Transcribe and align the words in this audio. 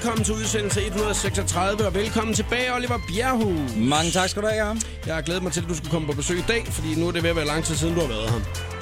velkommen 0.00 0.24
til 0.24 0.34
udsendelse 0.34 0.86
136, 0.86 1.86
og 1.86 1.94
velkommen 1.94 2.34
tilbage, 2.34 2.74
Oliver 2.74 2.98
Bjerghus. 3.08 3.76
Mange 3.76 4.10
tak 4.10 4.28
skal 4.28 4.42
du 4.42 4.46
have, 4.48 4.66
Jacob. 4.66 4.82
Jeg 5.06 5.14
har 5.14 5.22
glædet 5.22 5.42
mig 5.42 5.52
til, 5.52 5.60
at 5.60 5.68
du 5.68 5.74
skulle 5.74 5.90
komme 5.90 6.06
på 6.06 6.12
besøg 6.12 6.38
i 6.38 6.44
dag, 6.48 6.66
fordi 6.66 6.94
nu 6.94 7.08
er 7.08 7.12
det 7.12 7.22
ved 7.22 7.30
at 7.30 7.36
være 7.36 7.46
lang 7.46 7.64
tid 7.64 7.74
siden, 7.76 7.94
du 7.94 8.00
har 8.00 8.08
været 8.08 8.30
her. 8.30 8.38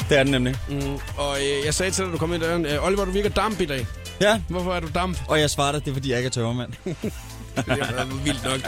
Det 0.08 0.18
er 0.18 0.22
den 0.22 0.32
nemlig. 0.32 0.56
Mm, 0.68 0.94
og 1.16 1.36
øh, 1.36 1.64
jeg 1.66 1.74
sagde 1.74 1.92
til 1.92 2.04
dig, 2.04 2.08
da 2.08 2.12
du 2.12 2.18
kom 2.18 2.32
ind 2.34 2.42
i 2.42 2.46
døren, 2.46 2.66
øh, 2.66 2.86
Oliver, 2.86 3.04
du 3.04 3.10
virker 3.10 3.28
damp 3.28 3.60
i 3.60 3.64
dag. 3.64 3.86
Ja, 4.20 4.40
Hvorfor 4.48 4.74
er 4.74 4.80
du 4.80 4.88
damp? 4.94 5.18
og 5.28 5.40
jeg 5.40 5.50
svarer 5.50 5.72
dig, 5.72 5.84
det 5.84 5.90
er 5.90 5.94
fordi, 5.94 6.10
jeg 6.10 6.18
ikke 6.18 6.26
er 6.26 6.30
tømmermand. 6.30 6.72
Det 7.66 7.78
er 7.80 8.04
vildt 8.24 8.44
nok. 8.44 8.60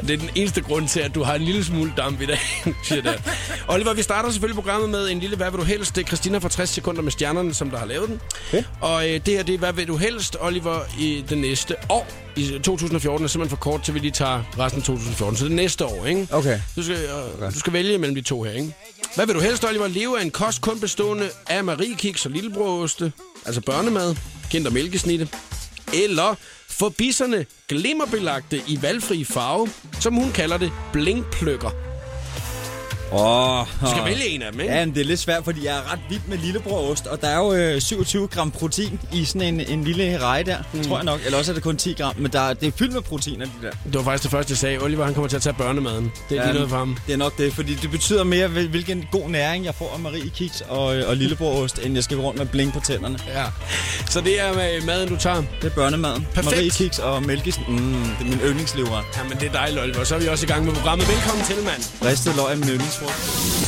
Det 0.00 0.10
er 0.10 0.16
den 0.16 0.30
eneste 0.34 0.60
grund 0.60 0.88
til, 0.88 1.00
at 1.00 1.14
du 1.14 1.22
har 1.22 1.34
en 1.34 1.42
lille 1.42 1.64
smule 1.64 1.92
damp 1.96 2.20
i 2.20 2.26
dag, 2.26 2.38
siger 2.88 3.02
det. 3.02 3.22
Oliver, 3.68 3.94
vi 3.94 4.02
starter 4.02 4.30
selvfølgelig 4.30 4.54
programmet 4.62 4.90
med 4.90 5.10
en 5.10 5.20
lille 5.20 5.36
Hvad 5.36 5.50
vil 5.50 5.60
du 5.60 5.64
helst? 5.64 5.96
Det 5.96 6.02
er 6.02 6.06
Christina 6.06 6.38
fra 6.38 6.48
60 6.48 6.70
sekunder 6.70 7.02
med 7.02 7.12
stjernerne, 7.12 7.54
som 7.54 7.70
der 7.70 7.78
har 7.78 7.86
lavet 7.86 8.08
den. 8.08 8.20
Okay. 8.48 8.62
Og 8.80 9.08
øh, 9.08 9.20
det 9.26 9.34
her, 9.34 9.42
det 9.42 9.54
er 9.54 9.58
Hvad 9.58 9.72
vil 9.72 9.88
du 9.88 9.96
helst, 9.96 10.36
Oliver, 10.40 10.80
i 10.98 11.24
det 11.28 11.38
næste 11.38 11.76
år. 11.88 12.08
I 12.36 12.58
2014 12.64 13.24
er 13.24 13.28
simpelthen 13.28 13.56
for 13.56 13.62
kort 13.70 13.82
til, 13.82 13.94
vi 13.94 13.98
lige 13.98 14.10
tager 14.10 14.42
resten 14.58 14.80
af 14.80 14.86
2014. 14.86 15.36
Så 15.36 15.44
det 15.44 15.50
er 15.50 15.56
næste 15.56 15.84
år, 15.86 16.06
ikke? 16.06 16.28
Okay. 16.30 16.60
Du 16.76 16.82
skal, 16.82 16.96
øh, 17.42 17.54
du 17.54 17.58
skal 17.58 17.72
vælge 17.72 17.98
mellem 17.98 18.14
de 18.14 18.20
to 18.20 18.42
her, 18.42 18.52
ikke? 18.52 18.74
Hvad 19.14 19.26
vil 19.26 19.34
du 19.34 19.40
helst, 19.40 19.64
Oliver? 19.64 19.88
Leve 19.88 20.18
af 20.18 20.22
en 20.22 20.30
kost 20.30 20.60
kun 20.60 20.80
bestående 20.80 21.30
af 21.48 21.64
mariekiks 21.64 22.26
og 22.26 22.32
lillebroste, 22.32 23.12
altså 23.46 23.60
børnemad, 23.60 24.16
kind 24.50 24.66
og 24.66 24.72
mælkesnitte, 24.72 25.28
eller 25.94 26.34
for 26.72 26.88
bisserne 26.98 27.46
glimmerbelagte 27.68 28.62
i 28.66 28.78
valgfri 28.82 29.24
farve, 29.24 29.68
som 30.00 30.14
hun 30.14 30.32
kalder 30.32 30.58
det, 30.58 30.72
blinkpløkker. 30.92 31.91
Oh, 33.14 33.66
Du 33.80 33.86
skal 33.90 34.04
vælge 34.04 34.28
en 34.28 34.42
af 34.42 34.52
dem, 34.52 34.60
ikke? 34.60 34.72
Ja, 34.74 34.84
men 34.86 34.94
det 34.94 35.00
er 35.00 35.04
lidt 35.04 35.20
svært, 35.20 35.44
fordi 35.44 35.66
jeg 35.66 35.76
er 35.76 35.92
ret 35.92 35.98
vild 36.10 36.20
med 36.28 36.38
lillebrødost, 36.38 37.06
og 37.06 37.20
der 37.20 37.28
er 37.28 37.36
jo 37.38 37.52
øh, 37.54 37.80
27 37.80 38.26
gram 38.28 38.50
protein 38.50 39.00
i 39.12 39.24
sådan 39.24 39.42
en, 39.54 39.60
en 39.60 39.84
lille 39.84 40.18
reje 40.22 40.42
der, 40.44 40.56
mm. 40.72 40.84
tror 40.84 40.96
jeg 40.96 41.04
nok. 41.04 41.20
Eller 41.24 41.38
også 41.38 41.52
er 41.52 41.54
det 41.54 41.62
kun 41.62 41.76
10 41.76 41.92
gram, 41.92 42.14
men 42.18 42.32
der, 42.32 42.52
det 42.54 42.68
er 42.68 42.72
fyldt 42.78 42.92
med 42.92 43.02
proteiner, 43.02 43.44
de 43.46 43.50
der. 43.62 43.70
Det 43.70 43.94
var 43.94 44.02
faktisk 44.02 44.22
det 44.22 44.30
første, 44.30 44.50
jeg 44.50 44.58
sagde. 44.58 44.78
Oliver, 44.78 45.04
han 45.04 45.14
kommer 45.14 45.28
til 45.28 45.36
at 45.36 45.42
tage 45.42 45.52
børnemaden. 45.58 46.12
Det 46.28 46.38
er 46.38 46.42
lige 46.44 46.54
noget 46.54 46.70
for 46.70 46.76
ham. 46.76 46.96
Det 47.06 47.12
er 47.12 47.16
nok 47.16 47.38
det, 47.38 47.52
fordi 47.52 47.74
det 47.74 47.90
betyder 47.90 48.24
mere, 48.24 48.48
hvil- 48.48 48.68
hvilken 48.68 49.04
god 49.12 49.28
næring 49.28 49.64
jeg 49.64 49.74
får 49.74 49.90
af 49.94 50.00
Marie 50.00 50.30
Kiks 50.30 50.62
og, 50.68 50.96
øh, 50.96 51.08
og 51.08 51.16
lillebrødost, 51.16 51.78
end 51.78 51.94
jeg 51.94 52.04
skal 52.04 52.16
gå 52.16 52.22
rundt 52.22 52.38
med 52.38 52.46
blink 52.46 52.72
på 52.74 52.80
tænderne. 52.80 53.18
Ja. 53.28 53.44
Så 54.10 54.20
det 54.20 54.40
er 54.40 54.54
med 54.54 54.80
maden, 54.86 55.08
du 55.08 55.16
tager. 55.16 55.42
Det 55.62 55.70
er 55.70 55.74
børnemaden. 55.74 56.26
Perfekt. 56.34 56.56
Marie 56.56 56.70
Kiks 56.70 56.98
og 56.98 57.22
mælkes. 57.22 57.60
Mm, 57.68 57.76
det 58.18 58.20
er 58.20 58.24
min 58.24 58.38
yndlingslever. 58.38 59.02
Jamen, 59.16 59.32
det 59.40 59.48
er 59.48 59.52
dejligt, 59.52 59.82
Oliver. 59.82 60.04
Så 60.04 60.14
er 60.14 60.18
vi 60.18 60.26
også 60.28 60.46
i 60.46 60.48
gang 60.48 60.64
med 60.64 60.72
programmet. 60.74 61.08
Velkommen 61.08 61.44
til, 61.46 61.56
mand. 61.64 62.10
Ristet 62.10 62.36
løg 62.36 62.52
er 62.52 62.56
min. 62.56 62.68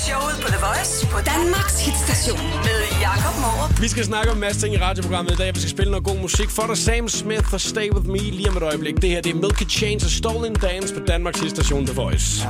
Showet 0.06 0.36
på 0.42 0.48
The 0.48 0.60
Voice 0.66 1.06
på 1.06 1.18
Danmarks 1.32 1.76
hitstation 1.86 2.38
med 2.38 2.78
Jakob 3.00 3.34
Morup. 3.40 3.80
Vi 3.80 3.88
skal 3.88 4.04
snakke 4.04 4.30
om 4.30 4.36
en 4.36 4.40
masse 4.40 4.60
ting 4.60 4.74
i 4.74 4.78
radioprogrammet 4.78 5.32
i 5.32 5.36
dag. 5.36 5.54
Vi 5.54 5.60
skal 5.60 5.70
spille 5.70 5.90
noget 5.90 6.04
god 6.04 6.18
musik 6.18 6.50
for 6.50 6.66
dig. 6.66 6.78
Sam 6.78 7.08
Smith 7.08 7.54
og 7.54 7.60
Stay 7.60 7.90
With 7.90 8.06
Me 8.06 8.18
lige 8.18 8.50
om 8.50 8.56
et 8.56 8.62
øjeblik. 8.62 9.02
Det 9.02 9.10
her 9.10 9.20
det 9.20 9.30
er 9.30 9.40
Milky 9.44 9.68
Chains 9.70 10.04
og 10.04 10.10
Stolen 10.10 10.54
Dance 10.54 10.94
på 10.94 11.00
Danmarks 11.06 11.40
station 11.50 11.86
The 11.86 11.94
Voice. 11.94 12.48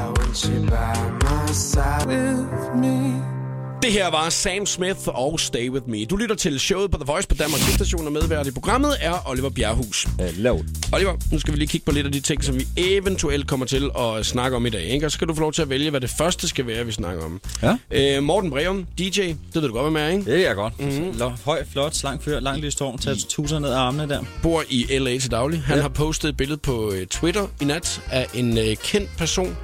Det 3.84 3.92
her 3.92 4.10
var 4.10 4.30
Sam 4.30 4.66
Smith 4.66 5.00
og 5.06 5.40
Stay 5.40 5.70
With 5.70 5.88
Me. 5.88 6.04
Du 6.04 6.16
lytter 6.16 6.36
til 6.36 6.60
showet 6.60 6.90
på 6.90 6.98
The 6.98 7.04
Voice 7.06 7.28
på 7.28 7.34
Danmarks 7.34 7.74
station 7.74 8.06
og 8.06 8.12
medvært 8.12 8.46
i 8.46 8.50
programmet 8.50 8.96
er 9.00 9.28
Oliver 9.28 9.48
Bjerghus. 9.48 10.06
Hello. 10.18 10.62
Oliver, 10.92 11.16
nu 11.32 11.38
skal 11.38 11.52
vi 11.52 11.58
lige 11.58 11.68
kigge 11.68 11.84
på 11.84 11.92
lidt 11.92 12.06
af 12.06 12.12
de 12.12 12.20
ting, 12.20 12.44
som 12.44 12.58
vi 12.58 12.66
eventuelt 12.76 13.46
kommer 13.46 13.66
til 13.66 13.90
at 13.98 14.26
snakke 14.26 14.56
om 14.56 14.66
i 14.66 14.70
dag. 14.70 14.84
Ikke? 14.84 15.06
Og 15.06 15.10
så 15.10 15.14
skal 15.14 15.28
du 15.28 15.34
få 15.34 15.40
lov 15.40 15.52
til 15.52 15.62
at 15.62 15.68
vælge, 15.68 15.90
hvad 15.90 16.00
det 16.00 16.10
første 16.10 16.48
skal 16.48 16.66
være, 16.66 16.86
vi 16.86 16.92
snakker 16.92 17.24
om. 17.24 17.40
Ja. 17.62 17.76
Øh, 17.90 18.22
Morten 18.22 18.50
Breum, 18.50 18.86
DJ, 18.98 19.20
det 19.20 19.38
ved 19.54 19.62
du 19.62 19.72
godt, 19.72 19.84
hvad 19.84 19.90
med 19.90 20.00
er, 20.00 20.08
ikke? 20.08 20.32
Det 20.32 20.48
er 20.48 20.54
godt. 20.54 20.80
Mm-hmm. 20.80 21.20
Høj, 21.44 21.64
flot, 21.72 21.94
slank 21.94 22.22
fyr, 22.22 22.40
lang 22.40 22.60
lyst 22.60 22.78
hår, 22.78 22.96
tager 22.96 23.16
tusind 23.28 23.60
ned 23.60 23.70
af 23.70 23.78
armene 23.78 24.08
der. 24.08 24.20
bor 24.42 24.64
i 24.68 24.98
LA 24.98 25.18
til 25.18 25.30
daglig. 25.30 25.60
Han 25.60 25.72
ja. 25.72 25.76
Ja. 25.76 25.82
har 25.82 25.88
postet 25.88 26.28
et 26.28 26.36
billede 26.36 26.58
på 26.58 26.92
øh, 26.92 27.06
Twitter 27.06 27.46
i 27.60 27.64
nat 27.64 28.02
af 28.10 28.26
en 28.34 28.58
øh, 28.58 28.76
kendt 28.76 29.10
person. 29.18 29.56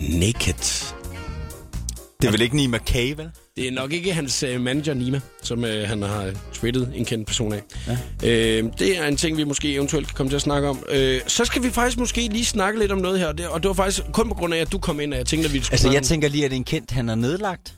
Naked. 0.00 0.85
Det 2.20 2.26
er 2.28 2.32
vel 2.32 2.40
ikke 2.42 2.56
Nima 2.56 2.78
K, 2.78 2.94
vel? 2.94 3.30
Det 3.56 3.68
er 3.68 3.72
nok 3.72 3.92
ikke 3.92 4.12
hans 4.12 4.42
øh, 4.42 4.60
manager 4.60 4.94
Nima, 4.94 5.20
som 5.42 5.64
øh, 5.64 5.88
han 5.88 6.02
har 6.02 6.30
twittet 6.52 6.92
en 6.94 7.04
kendt 7.04 7.26
person 7.26 7.52
af. 7.52 7.62
Ja. 7.86 7.92
Øh, 8.58 8.64
det 8.78 8.98
er 8.98 9.06
en 9.06 9.16
ting, 9.16 9.36
vi 9.36 9.44
måske 9.44 9.74
eventuelt 9.74 10.06
kan 10.06 10.14
komme 10.16 10.30
til 10.30 10.36
at 10.36 10.42
snakke 10.42 10.68
om. 10.68 10.82
Øh, 10.88 11.20
så 11.26 11.44
skal 11.44 11.62
vi 11.62 11.70
faktisk 11.70 11.98
måske 11.98 12.28
lige 12.28 12.44
snakke 12.44 12.78
lidt 12.80 12.92
om 12.92 12.98
noget 12.98 13.18
her. 13.18 13.32
Det, 13.32 13.46
og 13.48 13.62
det 13.62 13.68
var 13.68 13.74
faktisk 13.74 14.02
kun 14.12 14.28
på 14.28 14.34
grund 14.34 14.54
af, 14.54 14.58
at 14.58 14.72
du 14.72 14.78
kom 14.78 15.00
ind, 15.00 15.14
at 15.14 15.18
jeg 15.18 15.26
tænkte, 15.26 15.46
at 15.48 15.54
vi 15.54 15.60
skulle 15.60 15.72
Altså, 15.74 15.88
jeg 15.90 15.98
om. 15.98 16.04
tænker 16.04 16.28
lige, 16.28 16.44
at 16.44 16.50
det 16.50 16.56
er 16.56 16.60
en 16.60 16.64
kendt, 16.64 16.90
han 16.90 17.08
er 17.08 17.14
nedlagt. 17.14 17.74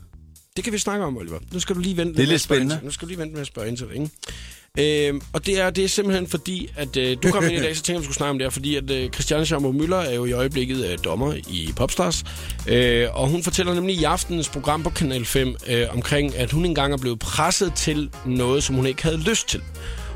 Det 0.59 0.63
kan 0.63 0.73
vi 0.73 0.77
snakke 0.77 1.05
om, 1.05 1.17
Oliver. 1.17 1.39
Nu 1.53 1.59
skal 1.59 1.75
du 1.75 1.79
lige 1.81 1.97
vente 1.97 2.13
Det 2.13 2.17
er 2.19 2.21
med 2.21 2.25
lidt 2.25 2.31
ind 2.33 2.39
spændende. 2.39 2.75
til- 2.75 2.85
Nu 2.85 2.91
skal 2.91 3.05
du 3.05 3.09
lige 3.09 3.19
vente 3.19 3.33
med 3.33 3.41
at 3.41 3.47
spørge 3.47 3.67
ind 3.67 3.77
til 3.77 3.87
det, 3.87 3.93
ikke? 3.93 5.07
Øhm, 5.07 5.21
og 5.33 5.45
det 5.45 5.59
er, 5.59 5.69
det 5.69 5.83
er 5.83 5.87
simpelthen 5.87 6.27
fordi, 6.27 6.69
at 6.75 6.97
øh, 6.97 7.17
du 7.23 7.31
kom 7.31 7.43
ind 7.43 7.53
i 7.53 7.59
dag, 7.59 7.75
så 7.75 7.81
tænkte 7.83 7.91
jeg, 7.93 7.99
vi 7.99 8.03
skulle 8.05 8.15
snakke 8.15 8.29
om 8.31 8.37
det 8.37 8.45
her, 8.45 8.49
fordi 8.49 8.75
at 8.75 8.91
øh, 8.91 9.09
Christiane 9.09 9.45
Schammer 9.45 9.71
Møller 9.71 9.97
er 9.97 10.13
jo 10.15 10.25
i 10.25 10.31
øjeblikket 10.31 10.85
øh, 10.85 10.97
dommer 11.03 11.33
i 11.33 11.69
Popstars, 11.75 12.23
øh, 12.67 13.07
og 13.13 13.27
hun 13.27 13.43
fortæller 13.43 13.73
nemlig 13.73 13.95
i 13.95 14.03
aftenens 14.03 14.49
program 14.49 14.83
på 14.83 14.89
Kanal 14.89 15.25
5 15.25 15.55
øh, 15.69 15.85
omkring, 15.93 16.35
at 16.35 16.51
hun 16.51 16.65
engang 16.65 16.93
er 16.93 16.97
blevet 16.97 17.19
presset 17.19 17.73
til 17.75 18.09
noget, 18.25 18.63
som 18.63 18.75
hun 18.75 18.85
ikke 18.85 19.03
havde 19.03 19.17
lyst 19.17 19.47
til. 19.49 19.61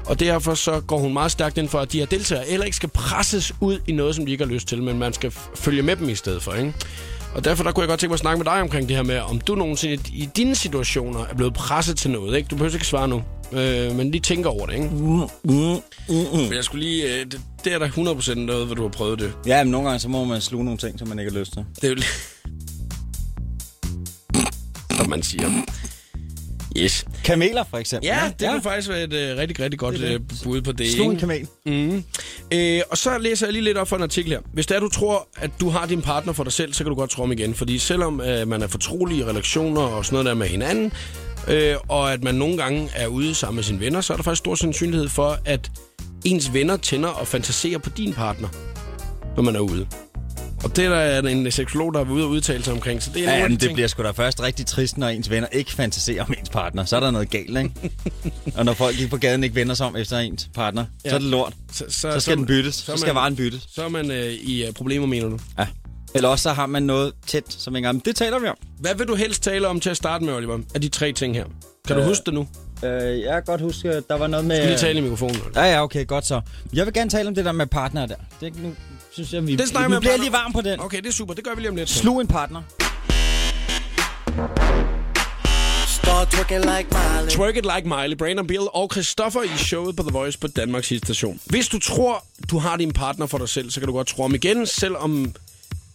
Og 0.06 0.20
derfor 0.20 0.54
så 0.56 0.80
går 0.80 0.98
hun 1.00 1.14
meget 1.14 1.32
stærkt 1.32 1.58
ind 1.58 1.70
for, 1.70 1.80
at 1.80 1.92
de 1.92 2.00
her 2.00 2.06
deltagere 2.06 2.46
heller 2.48 2.66
ikke 2.66 2.76
skal 2.78 2.90
presses 2.90 3.54
ud 3.62 3.80
i 3.88 3.92
noget, 3.92 4.16
som 4.16 4.26
de 4.26 4.32
ikke 4.32 4.44
har 4.46 4.52
lyst 4.52 4.68
til, 4.68 4.84
men 4.84 5.00
man 5.00 5.14
skal 5.14 5.32
følge 5.56 5.82
med 5.82 5.96
dem 5.96 6.10
i 6.10 6.16
stedet 6.16 6.44
for, 6.44 6.54
ikke? 6.54 6.74
Og 7.36 7.44
derfor 7.44 7.64
der 7.64 7.72
kunne 7.72 7.82
jeg 7.82 7.88
godt 7.90 8.00
tænke 8.00 8.10
mig 8.12 8.14
at 8.14 8.20
snakke 8.20 8.38
med 8.38 8.46
dig 8.46 8.62
omkring 8.62 8.88
det 8.88 8.96
her 8.96 9.04
med, 9.04 9.20
om 9.20 9.42
du 9.42 9.56
nogensinde 9.56 10.04
i 10.14 10.30
dine 10.38 10.56
situationer 10.56 11.26
er 11.26 11.34
blevet 11.36 11.54
presset 11.54 11.98
til 11.98 12.12
noget, 12.12 12.38
ikke? 12.38 12.48
Du 12.48 12.56
behøver 12.56 12.74
ikke 12.74 12.88
svare 12.88 13.08
nu, 13.08 13.24
øh, 13.52 13.96
men 13.96 14.12
lige 14.12 14.22
tænker 14.22 14.50
over 14.50 14.66
det, 14.66 14.74
ikke? 14.74 14.90
Mm, 14.90 14.98
mm, 15.00 15.28
mm, 16.10 16.16
mm. 16.34 16.54
Jeg 16.54 16.64
skulle 16.64 16.86
lige... 16.86 17.20
Øh, 17.20 17.26
det, 17.26 17.42
det 17.64 17.74
er 17.74 17.80
da 17.80 17.86
100% 17.88 18.34
noget, 18.34 18.66
hvor 18.66 18.76
du 18.76 18.82
har 18.82 18.90
prøvet 18.90 19.20
det. 19.20 19.34
Ja, 19.48 19.64
men 19.64 19.72
nogle 19.72 19.88
gange 19.88 20.00
så 20.00 20.10
må 20.10 20.24
man 20.24 20.42
sluge 20.42 20.66
nogle 20.66 20.78
ting, 20.78 21.00
som 21.00 21.08
man 21.08 21.20
ikke 21.20 21.32
har 21.32 21.40
lyst 21.40 21.54
til. 21.54 21.66
Det 21.82 21.84
er 21.84 21.90
jo... 21.90 22.02
Som 24.98 25.10
man 25.10 25.24
siger. 25.24 25.50
Yes. 26.78 27.06
Kameler, 27.24 27.64
for 27.70 27.78
eksempel. 27.78 28.08
Ja, 28.08 28.32
det 28.40 28.50
kunne 28.50 28.62
faktisk 28.62 28.90
være 28.90 29.04
et 29.04 29.14
øh, 29.14 29.38
rigtig, 29.38 29.60
rigtig 29.60 29.80
godt 29.80 29.96
Det 29.96 30.10
er 30.10 30.14
øh, 30.14 30.20
bud 30.44 30.62
på 30.62 30.72
det, 30.72 30.92
Slug 30.92 31.12
en 31.12 31.18
kamel. 31.18 31.48
Mm. 31.66 32.04
Øh, 32.54 32.82
og 32.90 32.98
så 32.98 33.18
læser 33.18 33.46
jeg 33.46 33.54
lige 33.54 33.64
lidt 33.64 33.78
op 33.78 33.88
for 33.88 33.96
en 33.96 34.02
artikel 34.04 34.32
her. 34.32 34.40
Hvis 34.54 34.66
det 34.66 34.76
er, 34.76 34.80
du 34.80 34.90
tror, 34.90 35.28
at 35.38 35.52
du 35.60 35.70
har 35.70 35.86
din 35.86 36.02
partner 36.02 36.34
for 36.34 36.44
dig 36.44 36.54
selv, 36.54 36.74
så 36.74 36.84
kan 36.84 36.90
du 36.90 36.96
godt 36.96 37.10
tro 37.10 37.24
om 37.24 37.32
igen. 37.32 37.54
Fordi 37.54 37.80
selvom 37.80 38.22
øh, 38.22 38.48
man 38.48 38.62
er 38.62 38.68
fortrolig 38.68 39.18
i 39.18 39.24
relationer 39.24 39.82
og 39.82 40.06
sådan 40.06 40.16
noget 40.16 40.26
der 40.26 40.34
med 40.34 40.48
hinanden, 40.48 40.94
øh, 41.48 41.76
og 41.88 42.14
at 42.14 42.24
man 42.24 42.36
nogle 42.36 42.58
gange 42.58 42.90
er 42.96 43.08
ude 43.08 43.36
sammen 43.36 43.56
med 43.56 43.64
sine 43.64 43.80
venner, 43.80 44.02
så 44.02 44.14
er 44.14 44.18
der 44.18 44.24
faktisk 44.24 44.40
stor 44.40 44.56
sandsynlighed 44.56 45.10
for, 45.10 45.38
at 45.46 45.72
ens 46.26 46.54
venner 46.54 46.78
tænder 46.78 47.10
og 47.10 47.28
fantaserer 47.28 47.78
på 47.78 47.90
din 47.90 48.14
partner, 48.14 48.48
når 49.36 49.44
man 49.44 49.56
er 49.56 49.60
ude. 49.60 49.88
Og 50.64 50.76
det 50.76 50.86
er 50.86 51.22
der 51.22 51.30
en 51.30 51.52
seksolog, 51.52 51.94
der 51.94 52.00
har 52.00 52.04
været 52.06 52.16
ude 52.16 52.24
og 52.24 52.30
udtale 52.30 52.64
sig 52.64 52.74
omkring. 52.74 53.04
Så 53.04 53.10
det 53.14 53.28
er 53.28 53.34
Ja, 53.36 53.42
men 53.44 53.52
det 53.52 53.60
ting- 53.60 53.74
bliver 53.74 53.88
sgu 53.88 54.04
da 54.04 54.12
først 54.12 54.42
rigtig 54.44 54.66
trist, 54.66 54.98
når 54.98 55.08
ens 55.08 55.30
venner 55.30 55.48
ikke 55.52 55.72
fantaserer 55.72 56.24
om 56.24 56.34
ens 56.40 56.50
partner. 56.50 56.86
Så 56.86 56.96
er 56.96 57.00
der 57.00 57.12
noget 57.12 57.30
galt, 57.30 57.58
ikke? 57.58 57.72
og 58.58 58.66
når 58.66 58.74
folk 58.74 58.96
ikke 59.00 59.10
på 59.10 59.18
gaden 59.18 59.44
ikke 59.44 59.56
vender 59.56 59.76
sig 59.76 59.86
om 59.86 59.96
efter 59.96 60.18
ens 60.20 60.50
partner, 60.56 60.86
ja. 61.06 61.10
så 61.10 61.16
er 61.16 61.20
det 61.20 61.28
lort. 61.28 61.54
så, 61.74 61.86
Så 61.90 62.20
skal 62.20 62.38
den 62.38 62.46
byttes. 62.46 62.76
Så, 62.76 62.92
er 62.92 62.96
skal 62.98 63.08
man- 63.08 63.16
varen 63.16 63.36
byttes. 63.36 63.68
Så 63.76 63.84
er 63.84 63.90
man 63.90 64.12
øh, 64.12 64.26
i 64.34 64.66
øh, 64.66 64.74
problemer, 64.74 65.08
mener 65.08 65.30
du? 65.30 65.40
Ja. 65.60 65.68
Eller 66.16 66.30
også 66.30 66.44
så 66.44 66.54
har 66.54 66.66
man 66.66 66.84
noget 66.84 67.14
tæt, 67.28 67.44
som 67.50 67.76
ikke 67.76 67.94
Det 68.06 68.16
taler 68.16 68.40
vi 68.40 68.48
om. 68.48 68.56
Hvad 68.80 68.96
vil 68.96 69.08
du 69.08 69.16
helst 69.16 69.44
tale 69.44 69.68
om 69.68 69.80
til 69.80 69.90
at 69.90 69.98
starte 69.98 70.26
med, 70.26 70.34
Oliver? 70.34 70.60
Af 70.76 70.82
de 70.82 70.90
tre 70.90 71.12
ting 71.12 71.36
her. 71.36 71.46
Kan 71.88 71.96
du 71.96 72.02
Øh, 72.02 72.08
huske 72.08 72.24
det 72.26 72.34
nu? 72.34 72.48
Øh, 72.84 73.20
jeg 73.20 73.34
kan 73.34 73.44
godt 73.46 73.62
huske, 73.62 73.88
der 74.10 74.18
var 74.18 74.28
noget 74.28 74.46
med... 74.46 74.62
Du 74.62 74.66
lige 74.68 74.78
tale 74.78 75.00
i 75.00 75.02
mikrofonen. 75.02 75.36
Oliver. 75.36 75.62
Ja, 75.66 75.72
ja, 75.74 75.84
okay, 75.84 76.08
godt 76.08 76.26
så. 76.26 76.42
Jeg 76.74 76.86
vil 76.86 76.94
gerne 76.94 77.10
tale 77.10 77.28
om 77.28 77.36
det 77.36 77.46
der 77.46 77.52
med 77.52 77.68
partner 77.68 78.06
der. 78.06 78.16
Det 78.42 78.48
er 78.48 78.52
nu, 78.64 78.74
synes 79.14 79.34
jeg, 79.34 79.48
vi, 79.48 79.56
Det 79.56 79.68
snakker 79.68 79.96
vi 79.96 80.00
bliver 80.00 80.18
lige 80.18 80.32
varm 80.32 80.54
på 80.54 80.62
den. 80.62 80.80
Okay, 80.80 80.98
det 80.98 81.08
er 81.08 81.12
super. 81.12 81.34
Det 81.34 81.44
gør 81.44 81.56
vi 81.56 81.62
lige 81.62 81.70
om 81.70 81.76
lidt. 81.76 81.90
Slug 81.90 82.22
en 82.22 82.28
partner. 82.28 82.62
Start 85.88 86.28
twerking 86.28 86.60
like 86.60 86.88
Miley. 86.92 87.30
Twerk 87.30 87.58
It 87.58 87.66
Like 87.76 87.90
Miley, 87.90 88.18
Brandon 88.18 88.48
Bill 88.48 88.68
og 88.74 88.90
Christoffer 88.92 89.42
i 89.44 89.58
showet 89.58 89.96
på 89.96 90.04
The 90.04 90.12
Voice 90.12 90.40
på 90.40 90.48
Danmarks 90.48 90.88
station. 90.88 91.40
Hvis 91.46 91.68
du 91.68 91.80
tror, 91.80 92.26
du 92.52 92.58
har 92.58 92.78
din 92.78 92.92
partner 92.92 93.26
for 93.26 93.38
dig 93.38 93.50
selv, 93.50 93.72
så 93.72 93.80
kan 93.80 93.88
du 93.88 93.94
godt 93.94 94.08
tro 94.08 94.24
om 94.24 94.36
igen. 94.36 94.66
Selvom 94.66 95.36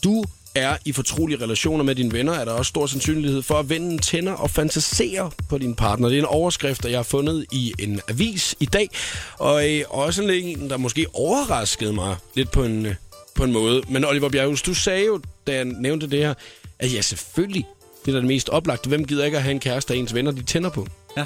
du 0.05 0.25
er 0.55 0.77
i 0.85 0.93
fortrolige 0.93 1.43
relationer 1.43 1.85
med 1.85 1.95
dine 1.95 2.13
venner, 2.13 2.33
er 2.33 2.45
der 2.45 2.53
også 2.53 2.69
stor 2.69 2.87
sandsynlighed 2.87 3.43
for, 3.43 3.55
at 3.55 3.69
vennen 3.71 3.99
tænder 3.99 4.33
og 4.33 4.51
fantaserer 4.51 5.31
på 5.49 5.59
din 5.59 5.75
partner. 5.75 6.09
Det 6.09 6.19
er 6.19 6.23
en 6.23 6.27
overskrift, 6.27 6.83
der 6.83 6.89
jeg 6.89 6.99
har 6.99 7.03
fundet 7.03 7.47
i 7.53 7.75
en 7.79 8.01
avis 8.09 8.55
i 8.61 8.67
dag. 8.67 8.91
Og 9.39 9.71
øh, 9.71 9.85
også 9.89 10.23
en, 10.23 10.71
der 10.71 10.77
måske 10.77 11.07
overraskede 11.15 11.93
mig 11.93 12.17
lidt 12.35 12.51
på 12.51 12.65
en, 12.65 12.87
øh, 12.87 12.95
på 13.39 13.45
en 13.45 13.53
måde. 13.53 13.83
Men 13.89 14.05
Oliver 14.05 14.29
Bjerghus, 14.29 14.63
du 14.63 14.75
sagde 14.75 15.07
jo, 15.07 15.21
da 15.47 15.55
jeg 15.55 15.65
nævnte 15.65 16.11
det 16.11 16.19
her, 16.19 16.35
at 16.79 16.95
ja, 16.95 17.01
selvfølgelig, 17.01 17.67
det 18.05 18.09
er 18.09 18.13
da 18.13 18.19
det 18.19 18.27
mest 18.27 18.49
oplagte. 18.49 18.89
Hvem 18.89 19.05
gider 19.05 19.25
ikke 19.25 19.37
at 19.37 19.43
have 19.43 19.51
en 19.51 19.61
kæreste, 19.61 19.93
der 19.93 19.99
ens 19.99 20.15
venner 20.15 20.31
de 20.33 20.43
tænder 20.43 20.71
på? 20.71 20.87
Ja. 21.17 21.25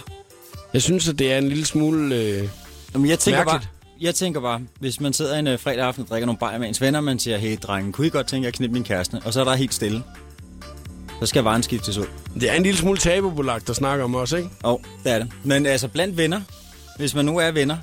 Jeg 0.73 0.83
synes, 0.83 1.09
at 1.09 1.19
det 1.19 1.33
er 1.33 1.39
en 1.39 1.49
lille 1.49 1.67
smule... 1.67 2.17
Øh, 2.17 2.49
Jamen, 2.95 3.09
jeg 3.11 3.19
tænker 3.19 3.45
bare, 3.45 3.55
Mærkeligt. 3.55 3.73
jeg 4.01 4.15
tænker 4.15 4.41
bare, 4.41 4.61
hvis 4.81 5.01
man 5.01 5.13
sidder 5.13 5.39
en 5.39 5.47
uh, 5.47 5.59
fredag 5.59 5.85
aften 5.85 6.03
og 6.03 6.09
drikker 6.09 6.27
nogle 6.27 6.39
bajer 6.39 6.59
med 6.59 6.69
ens 6.69 6.81
venner, 6.81 7.01
man 7.01 7.19
siger, 7.19 7.37
hey 7.39 7.57
drengen, 7.63 7.93
kunne 7.93 8.07
I 8.07 8.11
godt 8.11 8.27
tænke 8.27 8.49
at 8.49 8.55
knippe 8.55 8.73
min 8.75 8.85
kæreste? 8.85 9.21
Og 9.25 9.33
så 9.33 9.41
er 9.41 9.45
der 9.45 9.55
helt 9.55 9.75
stille. 9.75 10.03
Så 11.21 11.27
skal 11.27 11.45
varen 11.45 11.63
skiftes 11.63 11.99
ud. 11.99 12.07
det 12.35 12.51
er 12.51 12.55
en 12.55 12.63
lille 12.63 12.79
smule 12.79 12.99
tabubelagt 12.99 13.71
at 13.71 13.77
snakke 13.77 14.05
om 14.05 14.15
også, 14.15 14.37
ikke? 14.37 14.49
Og 14.63 14.81
det 15.05 15.13
er 15.13 15.19
det. 15.19 15.29
Men 15.45 15.67
altså 15.67 15.89
blandt 15.89 16.17
venner, 16.17 16.41
hvis 16.97 17.15
man 17.15 17.25
nu 17.25 17.39
er 17.39 17.51
venner, 17.51 17.77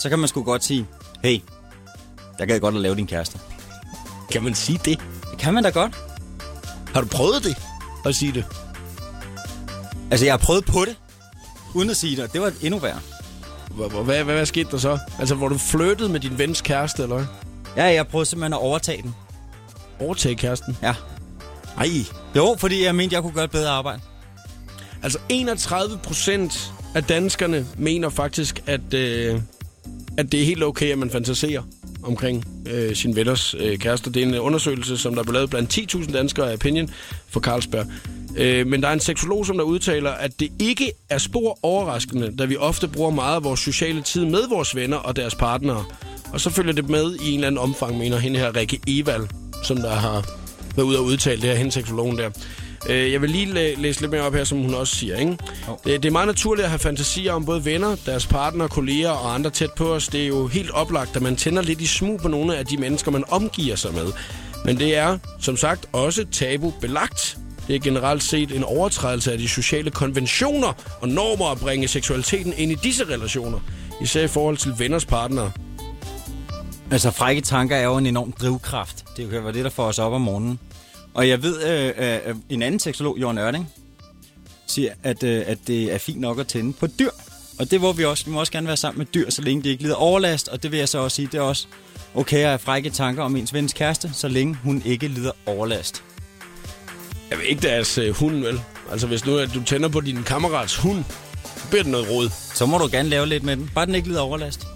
så 0.00 0.08
kan 0.08 0.18
man 0.18 0.28
sgu 0.28 0.42
godt 0.42 0.64
sige, 0.64 0.86
hey, 1.24 1.38
jeg 2.38 2.48
gad 2.48 2.60
godt 2.60 2.74
at 2.74 2.80
lave 2.80 2.94
din 2.94 3.06
kæreste. 3.06 3.38
Kan 4.30 4.42
man 4.42 4.54
sige 4.54 4.80
det? 4.84 5.00
Det 5.30 5.38
kan 5.38 5.54
man 5.54 5.62
da 5.62 5.70
godt. 5.70 5.92
Har 6.94 7.00
du 7.00 7.06
prøvet 7.06 7.44
det? 7.44 7.56
At 8.04 8.14
sige 8.14 8.32
det? 8.32 8.44
Altså, 10.10 10.26
jeg 10.26 10.32
har 10.32 10.38
prøvet 10.38 10.64
på 10.64 10.84
det, 10.84 10.96
uden 11.74 11.90
at 11.90 11.96
sige 11.96 12.16
det, 12.16 12.24
og 12.24 12.32
det 12.32 12.40
var 12.40 12.52
endnu 12.62 12.78
værre. 12.78 13.00
Hvad, 13.70 14.04
hvad, 14.04 14.24
hvad, 14.24 14.46
skete 14.46 14.70
der 14.70 14.78
så? 14.78 14.98
Altså, 15.18 15.34
hvor 15.34 15.48
du 15.48 15.58
flyttede 15.58 16.08
med 16.08 16.20
din 16.20 16.38
vens 16.38 16.60
kæreste, 16.60 17.02
eller 17.02 17.16
hvad? 17.16 17.26
Ja, 17.76 17.84
jeg 17.84 17.98
har 17.98 18.04
prøvet 18.04 18.26
simpelthen 18.26 18.52
at 18.52 18.58
overtage 18.58 19.02
den. 19.02 19.14
Overtage 20.00 20.34
kæresten? 20.34 20.76
Ja. 20.82 20.94
Ej. 21.78 21.88
Jo, 22.36 22.56
fordi 22.58 22.84
jeg 22.84 22.94
mente, 22.94 23.14
jeg 23.14 23.22
kunne 23.22 23.32
gøre 23.32 23.44
et 23.44 23.50
bedre 23.50 23.70
arbejde. 23.70 24.00
Altså 25.02 25.18
31 25.28 25.98
procent 25.98 26.72
af 26.94 27.04
danskerne 27.04 27.66
mener 27.76 28.08
faktisk, 28.08 28.62
at, 28.66 28.94
øh, 28.94 29.40
at 30.18 30.32
det 30.32 30.40
er 30.40 30.44
helt 30.44 30.62
okay, 30.62 30.92
at 30.92 30.98
man 30.98 31.10
fantaserer 31.10 31.62
omkring 32.06 32.44
øh, 32.70 32.96
sin 32.96 33.16
venners 33.16 33.54
øh, 33.58 33.78
kærester. 33.78 34.10
Det 34.10 34.22
er 34.22 34.26
en 34.26 34.34
øh, 34.34 34.44
undersøgelse, 34.44 34.98
som 34.98 35.14
der 35.14 35.22
blev 35.22 35.32
lavet 35.32 35.50
blandt 35.50 35.94
10.000 35.94 36.12
danskere 36.12 36.50
af 36.50 36.54
Opinion 36.54 36.90
for 37.28 37.40
Carlsberg. 37.40 37.86
Øh, 38.36 38.66
men 38.66 38.82
der 38.82 38.88
er 38.88 38.92
en 38.92 39.00
seksolog, 39.00 39.46
som 39.46 39.56
der 39.56 39.64
udtaler, 39.64 40.10
at 40.10 40.40
det 40.40 40.52
ikke 40.58 40.92
er 41.10 41.18
spor 41.18 41.58
overraskende, 41.62 42.36
da 42.38 42.44
vi 42.44 42.56
ofte 42.56 42.88
bruger 42.88 43.10
meget 43.10 43.36
af 43.36 43.44
vores 43.44 43.60
sociale 43.60 44.02
tid 44.02 44.24
med 44.24 44.48
vores 44.48 44.76
venner 44.76 44.96
og 44.96 45.16
deres 45.16 45.34
partnere. 45.34 45.84
Og 46.32 46.40
så 46.40 46.50
følger 46.50 46.72
det 46.72 46.88
med 46.88 47.16
i 47.16 47.28
en 47.28 47.34
eller 47.34 47.46
anden 47.46 47.58
omfang, 47.58 47.98
mener 47.98 48.18
hende 48.18 48.38
her 48.38 48.56
Rikke 48.56 48.80
Evald, 48.88 49.26
som 49.64 49.76
der 49.76 49.94
har 49.94 50.28
været 50.76 50.86
ude 50.86 50.98
og 50.98 51.04
udtale 51.04 51.40
det 51.40 51.50
her, 51.50 51.56
hende 51.56 51.72
seksologen 51.72 52.18
der. 52.18 52.30
Øh, 52.88 53.12
Jeg 53.12 53.22
vil 53.22 53.30
lige 53.30 53.46
læ- 53.54 53.74
læse 53.78 54.00
lidt 54.00 54.10
mere 54.12 54.22
op 54.22 54.34
her, 54.34 54.44
som 54.44 54.58
hun 54.58 54.74
også 54.74 54.96
siger. 54.96 55.16
Ikke? 55.16 55.36
Det, 55.84 56.02
det 56.02 56.04
er 56.08 56.10
meget 56.12 56.26
naturligt 56.26 56.64
at 56.64 56.70
have 56.70 56.78
fantasier 56.78 57.32
om 57.32 57.44
både 57.46 57.64
venner, 57.64 57.96
deres 58.06 58.26
partner, 58.26 58.68
kolleger 58.68 59.10
og 59.10 59.34
andre 59.34 59.50
tæt 59.50 59.72
på 59.72 59.94
os. 59.94 60.08
Det 60.08 60.22
er 60.22 60.26
jo 60.26 60.46
helt 60.46 60.70
oplagt, 60.70 61.16
at 61.16 61.22
man 61.22 61.36
tænder 61.36 61.62
lidt 61.62 61.80
i 61.80 61.86
smug 61.86 62.20
på 62.20 62.28
nogle 62.28 62.56
af 62.56 62.66
de 62.66 62.76
mennesker, 62.76 63.10
man 63.10 63.24
omgiver 63.28 63.76
sig 63.76 63.94
med. 63.94 64.06
Men 64.64 64.78
det 64.78 64.96
er, 64.96 65.18
som 65.40 65.56
sagt, 65.56 65.86
også 65.92 66.24
tabu 66.32 66.70
belagt. 66.80 67.38
Det 67.68 67.76
er 67.76 67.80
generelt 67.80 68.22
set 68.22 68.52
en 68.56 68.64
overtrædelse 68.64 69.32
af 69.32 69.38
de 69.38 69.48
sociale 69.48 69.90
konventioner 69.90 70.72
og 71.00 71.08
normer 71.08 71.46
at 71.52 71.58
bringe 71.60 71.88
seksualiteten 71.88 72.52
ind 72.56 72.72
i 72.72 72.74
disse 72.74 73.04
relationer. 73.04 73.58
Især 74.00 74.22
i 74.24 74.28
forhold 74.28 74.56
til 74.56 74.74
venners 74.78 75.04
partnere. 75.04 75.52
Altså, 76.90 77.10
frække 77.10 77.40
tanker 77.42 77.76
er 77.76 77.84
jo 77.84 77.96
en 77.96 78.06
enorm 78.06 78.32
drivkraft. 78.32 79.04
Det 79.16 79.30
kan 79.30 79.44
være 79.44 79.52
det, 79.52 79.64
der 79.64 79.70
får 79.70 79.84
os 79.84 79.98
op 79.98 80.12
om 80.12 80.20
morgenen. 80.20 80.58
Og 81.16 81.28
jeg 81.28 81.42
ved, 81.42 81.62
øh, 81.62 82.28
øh, 82.28 82.36
en 82.48 82.62
anden 82.62 82.80
seksolog, 82.80 83.18
Jørgen 83.18 83.38
Ørting, 83.38 83.72
siger, 84.66 84.92
at, 85.02 85.22
øh, 85.22 85.42
at 85.46 85.58
det 85.66 85.94
er 85.94 85.98
fint 85.98 86.20
nok 86.20 86.40
at 86.40 86.46
tænde 86.46 86.72
på 86.72 86.86
dyr. 86.86 87.10
Og 87.58 87.70
det 87.70 87.80
må 87.80 87.92
vi 87.92 88.04
også. 88.04 88.24
Vi 88.24 88.30
må 88.30 88.40
også 88.40 88.52
gerne 88.52 88.66
være 88.66 88.76
sammen 88.76 88.98
med 88.98 89.06
dyr, 89.06 89.30
så 89.30 89.42
længe 89.42 89.62
de 89.62 89.68
ikke 89.68 89.82
lider 89.82 89.94
overlast. 89.94 90.48
Og 90.48 90.62
det 90.62 90.72
vil 90.72 90.78
jeg 90.78 90.88
så 90.88 90.98
også 90.98 91.14
sige, 91.14 91.28
det 91.32 91.38
er 91.38 91.42
også 91.42 91.66
okay 92.14 92.38
at 92.38 92.48
have 92.48 92.58
frække 92.58 92.90
tanker 92.90 93.22
om 93.22 93.36
ens 93.36 93.54
vens 93.54 93.72
kæreste, 93.72 94.10
så 94.12 94.28
længe 94.28 94.54
hun 94.54 94.82
ikke 94.84 95.08
lider 95.08 95.32
overlast. 95.46 96.02
Jeg 97.30 97.38
ved 97.38 97.44
ikke 97.44 97.62
deres 97.62 97.98
øh, 97.98 98.14
hund, 98.14 98.36
vel? 98.40 98.60
Altså, 98.90 99.06
hvis 99.06 99.26
nu 99.26 99.36
at 99.36 99.50
du 99.54 99.62
tænder 99.62 99.88
på 99.88 100.00
din 100.00 100.22
kammerats 100.22 100.76
hund, 100.76 101.04
så 101.56 101.68
bliver 101.68 101.82
det 101.82 101.92
noget 101.92 102.10
råd. 102.10 102.30
Så 102.54 102.66
må 102.66 102.78
du 102.78 102.88
gerne 102.92 103.08
lave 103.08 103.26
lidt 103.26 103.42
med 103.42 103.56
den. 103.56 103.70
Bare 103.74 103.86
den 103.86 103.94
ikke 103.94 104.08
lider 104.08 104.20
overlast. 104.20 104.66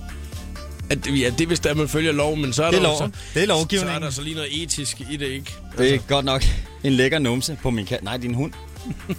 At, 0.91 1.07
ja, 1.07 1.31
det 1.31 1.41
er 1.41 1.47
hvis 1.47 1.61
der 1.61 1.75
man 1.75 1.89
følger 1.89 2.13
loven, 2.13 2.41
men 2.43 2.53
så 2.53 2.65
er 2.65 2.71
Det 2.71 2.77
er 2.77 2.83
der 2.83 2.89
loven. 2.89 3.13
Så, 3.15 3.21
Det 3.35 3.43
er 3.43 3.47
lovgivningen. 3.47 3.93
Så 3.93 3.95
er 3.95 3.99
der 3.99 4.11
så 4.11 4.23
lige 4.23 4.35
noget 4.35 4.63
etisk 4.63 5.01
i 5.11 5.17
det, 5.17 5.27
ikke? 5.27 5.55
Det 5.79 5.95
er 5.95 5.99
godt 5.99 6.25
nok 6.25 6.45
en 6.85 6.93
lækker 6.93 7.19
numse 7.19 7.59
på 7.63 7.71
min 7.71 7.87
kat. 7.87 8.05
Nej, 8.05 8.17
din 8.17 8.35
hund. 8.35 8.53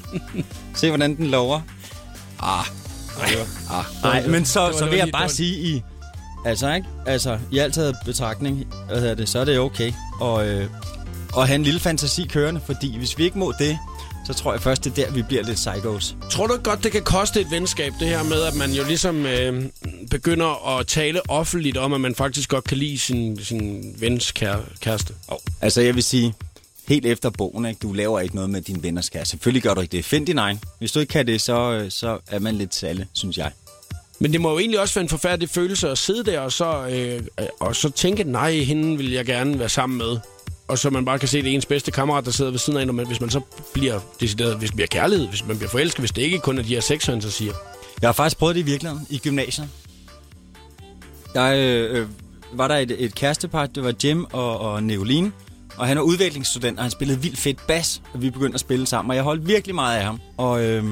Se, 0.75 0.88
hvordan 0.88 1.15
den 1.18 1.27
lover. 1.27 1.62
Ah. 2.39 2.65
Ah. 3.69 3.85
Nej, 4.03 4.27
men 4.27 4.45
så, 4.45 4.59
var- 4.59 4.71
så 4.71 4.83
det 4.83 4.91
vil 4.91 4.97
jeg 4.97 5.09
bare 5.12 5.29
sige 5.29 5.57
i... 5.75 5.83
Altså, 6.45 6.73
ikke? 6.73 6.88
Altså, 7.06 7.39
i 7.51 7.57
alt 7.57 7.73
taget 7.73 7.95
betragtning, 8.06 8.68
hvad 8.89 9.00
hedder 9.00 9.15
det, 9.15 9.29
så 9.29 9.39
er 9.39 9.45
det 9.45 9.59
okay 9.59 9.94
at, 10.23 10.47
øh, 10.47 10.65
at 11.38 11.47
have 11.47 11.56
en 11.56 11.63
lille 11.63 11.79
fantasi 11.79 12.25
kørende, 12.25 12.62
fordi 12.65 12.97
hvis 12.97 13.18
vi 13.18 13.23
ikke 13.23 13.39
må 13.39 13.53
det, 13.59 13.79
så 14.27 14.33
tror 14.33 14.53
jeg 14.53 14.62
først, 14.62 14.83
det 14.83 15.00
er 15.00 15.06
der, 15.06 15.12
vi 15.12 15.21
bliver 15.21 15.44
lidt 15.44 15.56
psychos. 15.56 16.15
Tror 16.29 16.47
du 16.47 16.53
ikke 16.53 16.63
godt, 16.63 16.83
det 16.83 16.91
kan 16.91 17.03
koste 17.03 17.41
et 17.41 17.51
venskab, 17.51 17.94
det 18.00 18.07
her 18.07 18.23
med, 18.23 18.41
at 18.41 18.56
man 18.56 18.71
jo 18.71 18.83
ligesom 18.83 19.25
øh, 19.25 19.63
begynder 20.09 20.77
at 20.77 20.88
tale 20.88 21.29
offentligt 21.29 21.77
om, 21.77 21.94
at 21.94 22.01
man 22.01 22.15
faktisk 22.15 22.50
godt 22.50 22.63
kan 22.63 22.77
lide 22.77 23.00
sin, 23.00 23.44
sin 23.44 23.95
vens 24.00 24.31
kære, 24.31 24.62
kæreste? 24.79 25.13
Oh. 25.27 25.38
Altså, 25.62 25.81
jeg 25.81 25.95
vil 25.95 26.03
sige, 26.03 26.33
helt 26.88 27.06
efter 27.06 27.29
bogen, 27.29 27.65
ikke? 27.65 27.79
du 27.79 27.94
laver 27.94 28.19
ikke 28.19 28.35
noget 28.35 28.50
med 28.50 28.62
din 28.62 28.83
venners 28.83 29.09
kæreste. 29.09 29.29
Selvfølgelig 29.29 29.63
gør 29.63 29.73
du 29.73 29.81
ikke 29.81 29.91
det. 29.91 30.06
Find 30.06 30.25
din 30.27 30.38
egen. 30.38 30.59
Hvis 30.79 30.91
du 30.91 31.00
ikke 31.00 31.12
kan 31.12 31.27
det, 31.27 31.41
så, 31.41 31.71
øh, 31.71 31.91
så 31.91 32.19
er 32.27 32.39
man 32.39 32.56
lidt 32.56 32.75
salle, 32.75 33.07
synes 33.13 33.38
jeg. 33.38 33.51
Men 34.19 34.33
det 34.33 34.41
må 34.41 34.51
jo 34.51 34.59
egentlig 34.59 34.79
også 34.79 34.95
være 34.95 35.03
en 35.03 35.09
forfærdelig 35.09 35.50
følelse 35.50 35.89
at 35.89 35.97
sidde 35.97 36.31
der 36.31 36.39
og 36.39 36.51
så, 36.51 36.88
øh, 36.88 37.21
øh, 37.39 37.47
og 37.59 37.75
så 37.75 37.89
tænke, 37.89 38.23
nej, 38.23 38.53
hende 38.53 38.97
vil 38.97 39.12
jeg 39.12 39.25
gerne 39.25 39.59
være 39.59 39.69
sammen 39.69 39.97
med. 39.97 40.18
Og 40.71 40.77
så 40.79 40.89
man 40.89 41.06
bare 41.06 41.19
kan 41.19 41.27
se, 41.27 41.41
det 41.41 41.50
er 41.50 41.53
ens 41.56 41.65
bedste 41.65 41.91
kammerat, 41.91 42.25
der 42.25 42.31
sidder 42.31 42.51
ved 42.51 42.59
siden 42.59 42.79
af 42.79 42.83
en, 42.83 42.89
og 42.89 42.95
man- 42.95 43.07
hvis 43.07 43.21
man 43.21 43.29
så 43.29 43.41
bliver 43.73 44.00
decideret, 44.19 44.57
hvis 44.57 44.69
det 44.69 44.75
bliver 44.75 44.88
kærlighed, 44.88 45.27
hvis 45.27 45.47
man 45.47 45.57
bliver 45.57 45.69
forelsket, 45.69 46.00
hvis 46.00 46.12
det 46.12 46.21
ikke 46.21 46.39
kun 46.39 46.57
er 46.57 46.62
de 46.63 46.68
her 46.69 46.81
siger. 47.29 47.53
Jeg 48.01 48.07
har 48.07 48.13
faktisk 48.13 48.38
prøvet 48.38 48.56
det 48.56 48.62
i 48.62 48.65
virkeligheden 48.65 49.07
i 49.09 49.18
gymnasiet. 49.18 49.69
Jeg 51.35 51.57
øh, 51.57 51.97
øh, 52.01 52.07
var 52.53 52.68
der 52.68 52.75
et, 52.75 52.95
et 53.00 53.15
kærestepar, 53.15 53.65
det 53.65 53.83
var 53.83 53.94
Jim 54.03 54.25
og, 54.33 54.59
og 54.59 54.83
Neoline. 54.83 55.31
Og 55.77 55.88
han 55.88 55.97
er 55.97 56.01
udviklingsstudent, 56.01 56.77
og 56.77 56.83
han 56.83 56.91
spillede 56.91 57.21
vildt 57.21 57.38
fedt 57.38 57.68
bas, 57.68 58.01
og 58.13 58.21
vi 58.21 58.29
begyndte 58.29 58.53
at 58.53 58.59
spille 58.59 58.88
sammen. 58.88 59.09
Og 59.09 59.15
jeg 59.15 59.23
holdt 59.23 59.47
virkelig 59.47 59.75
meget 59.75 59.97
af 59.97 60.03
ham. 60.06 60.19
Og 60.38 60.63
øh, 60.63 60.85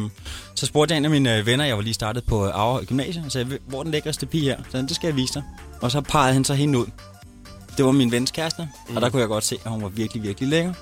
så 0.56 0.66
spurgte 0.66 0.94
jeg 0.94 0.98
en 0.98 1.06
af 1.06 1.12
mine 1.12 1.38
øh, 1.38 1.46
venner, 1.46 1.66
jeg 1.66 1.76
var 1.76 1.82
lige 1.82 1.94
startet 1.94 2.24
på 2.26 2.46
Aarhus 2.46 2.86
Gymnasium, 2.88 3.26
og 3.26 3.32
sagde, 3.32 3.58
hvor 3.68 3.80
er 3.80 3.84
den 3.84 3.92
lækreste 3.92 4.26
pige 4.26 4.44
her? 4.44 4.58
Så 4.72 4.78
han, 4.78 4.88
det 4.88 4.96
skal 4.96 5.08
jeg 5.08 5.16
vise 5.16 5.34
dig. 5.34 5.44
Og 5.82 5.92
så 5.92 6.02
pegede 6.02 6.34
han 6.34 6.44
så 6.44 6.54
hende 6.54 6.80
ud. 6.80 6.86
Det 7.80 7.86
var 7.86 7.92
min 7.92 8.12
vens 8.12 8.32
kæreste, 8.32 8.68
mm. 8.90 8.96
og 8.96 9.02
der 9.02 9.10
kunne 9.10 9.20
jeg 9.20 9.28
godt 9.28 9.44
se, 9.44 9.58
at 9.66 9.72
hun 9.72 9.82
var 9.82 9.90
virkelig, 9.90 10.24
virkelig 10.24 10.50
lækker. 10.50 10.74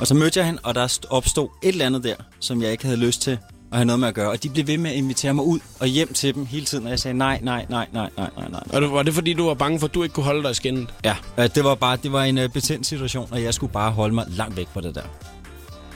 Og 0.00 0.06
så 0.06 0.14
mødte 0.14 0.38
jeg 0.38 0.46
hende, 0.46 0.60
og 0.62 0.74
der 0.74 0.86
st- 0.86 1.10
opstod 1.10 1.48
et 1.62 1.68
eller 1.68 1.86
andet 1.86 2.04
der, 2.04 2.14
som 2.40 2.62
jeg 2.62 2.72
ikke 2.72 2.84
havde 2.84 2.96
lyst 2.96 3.22
til 3.22 3.30
at 3.30 3.38
have 3.78 3.84
noget 3.84 4.00
med 4.00 4.08
at 4.08 4.14
gøre. 4.14 4.30
Og 4.30 4.42
de 4.42 4.50
blev 4.50 4.66
ved 4.66 4.78
med 4.78 4.90
at 4.90 4.96
invitere 4.96 5.34
mig 5.34 5.44
ud 5.44 5.58
og 5.80 5.86
hjem 5.86 6.12
til 6.12 6.34
dem 6.34 6.46
hele 6.46 6.66
tiden, 6.66 6.84
og 6.84 6.90
jeg 6.90 6.98
sagde 6.98 7.18
nej, 7.18 7.40
nej, 7.42 7.66
nej, 7.68 7.86
nej, 7.92 8.10
nej, 8.16 8.30
nej, 8.36 8.48
nej. 8.50 8.62
Og 8.72 8.82
det, 8.82 8.92
var 8.92 9.02
det 9.02 9.14
fordi, 9.14 9.32
du 9.32 9.46
var 9.46 9.54
bange 9.54 9.80
for, 9.80 9.86
at 9.86 9.94
du 9.94 10.02
ikke 10.02 10.12
kunne 10.12 10.24
holde 10.24 10.42
dig 10.42 10.50
i 10.50 10.54
skinnet? 10.54 10.88
Ja, 11.04 11.16
det 11.36 11.64
var 11.64 11.74
bare 11.74 11.98
det 12.02 12.12
var 12.12 12.24
en 12.24 12.38
uh, 12.38 12.48
betændt 12.48 12.86
situation, 12.86 13.28
og 13.30 13.42
jeg 13.42 13.54
skulle 13.54 13.72
bare 13.72 13.90
holde 13.90 14.14
mig 14.14 14.24
langt 14.28 14.56
væk 14.56 14.68
fra 14.72 14.80
det 14.80 14.94
der. 14.94 15.02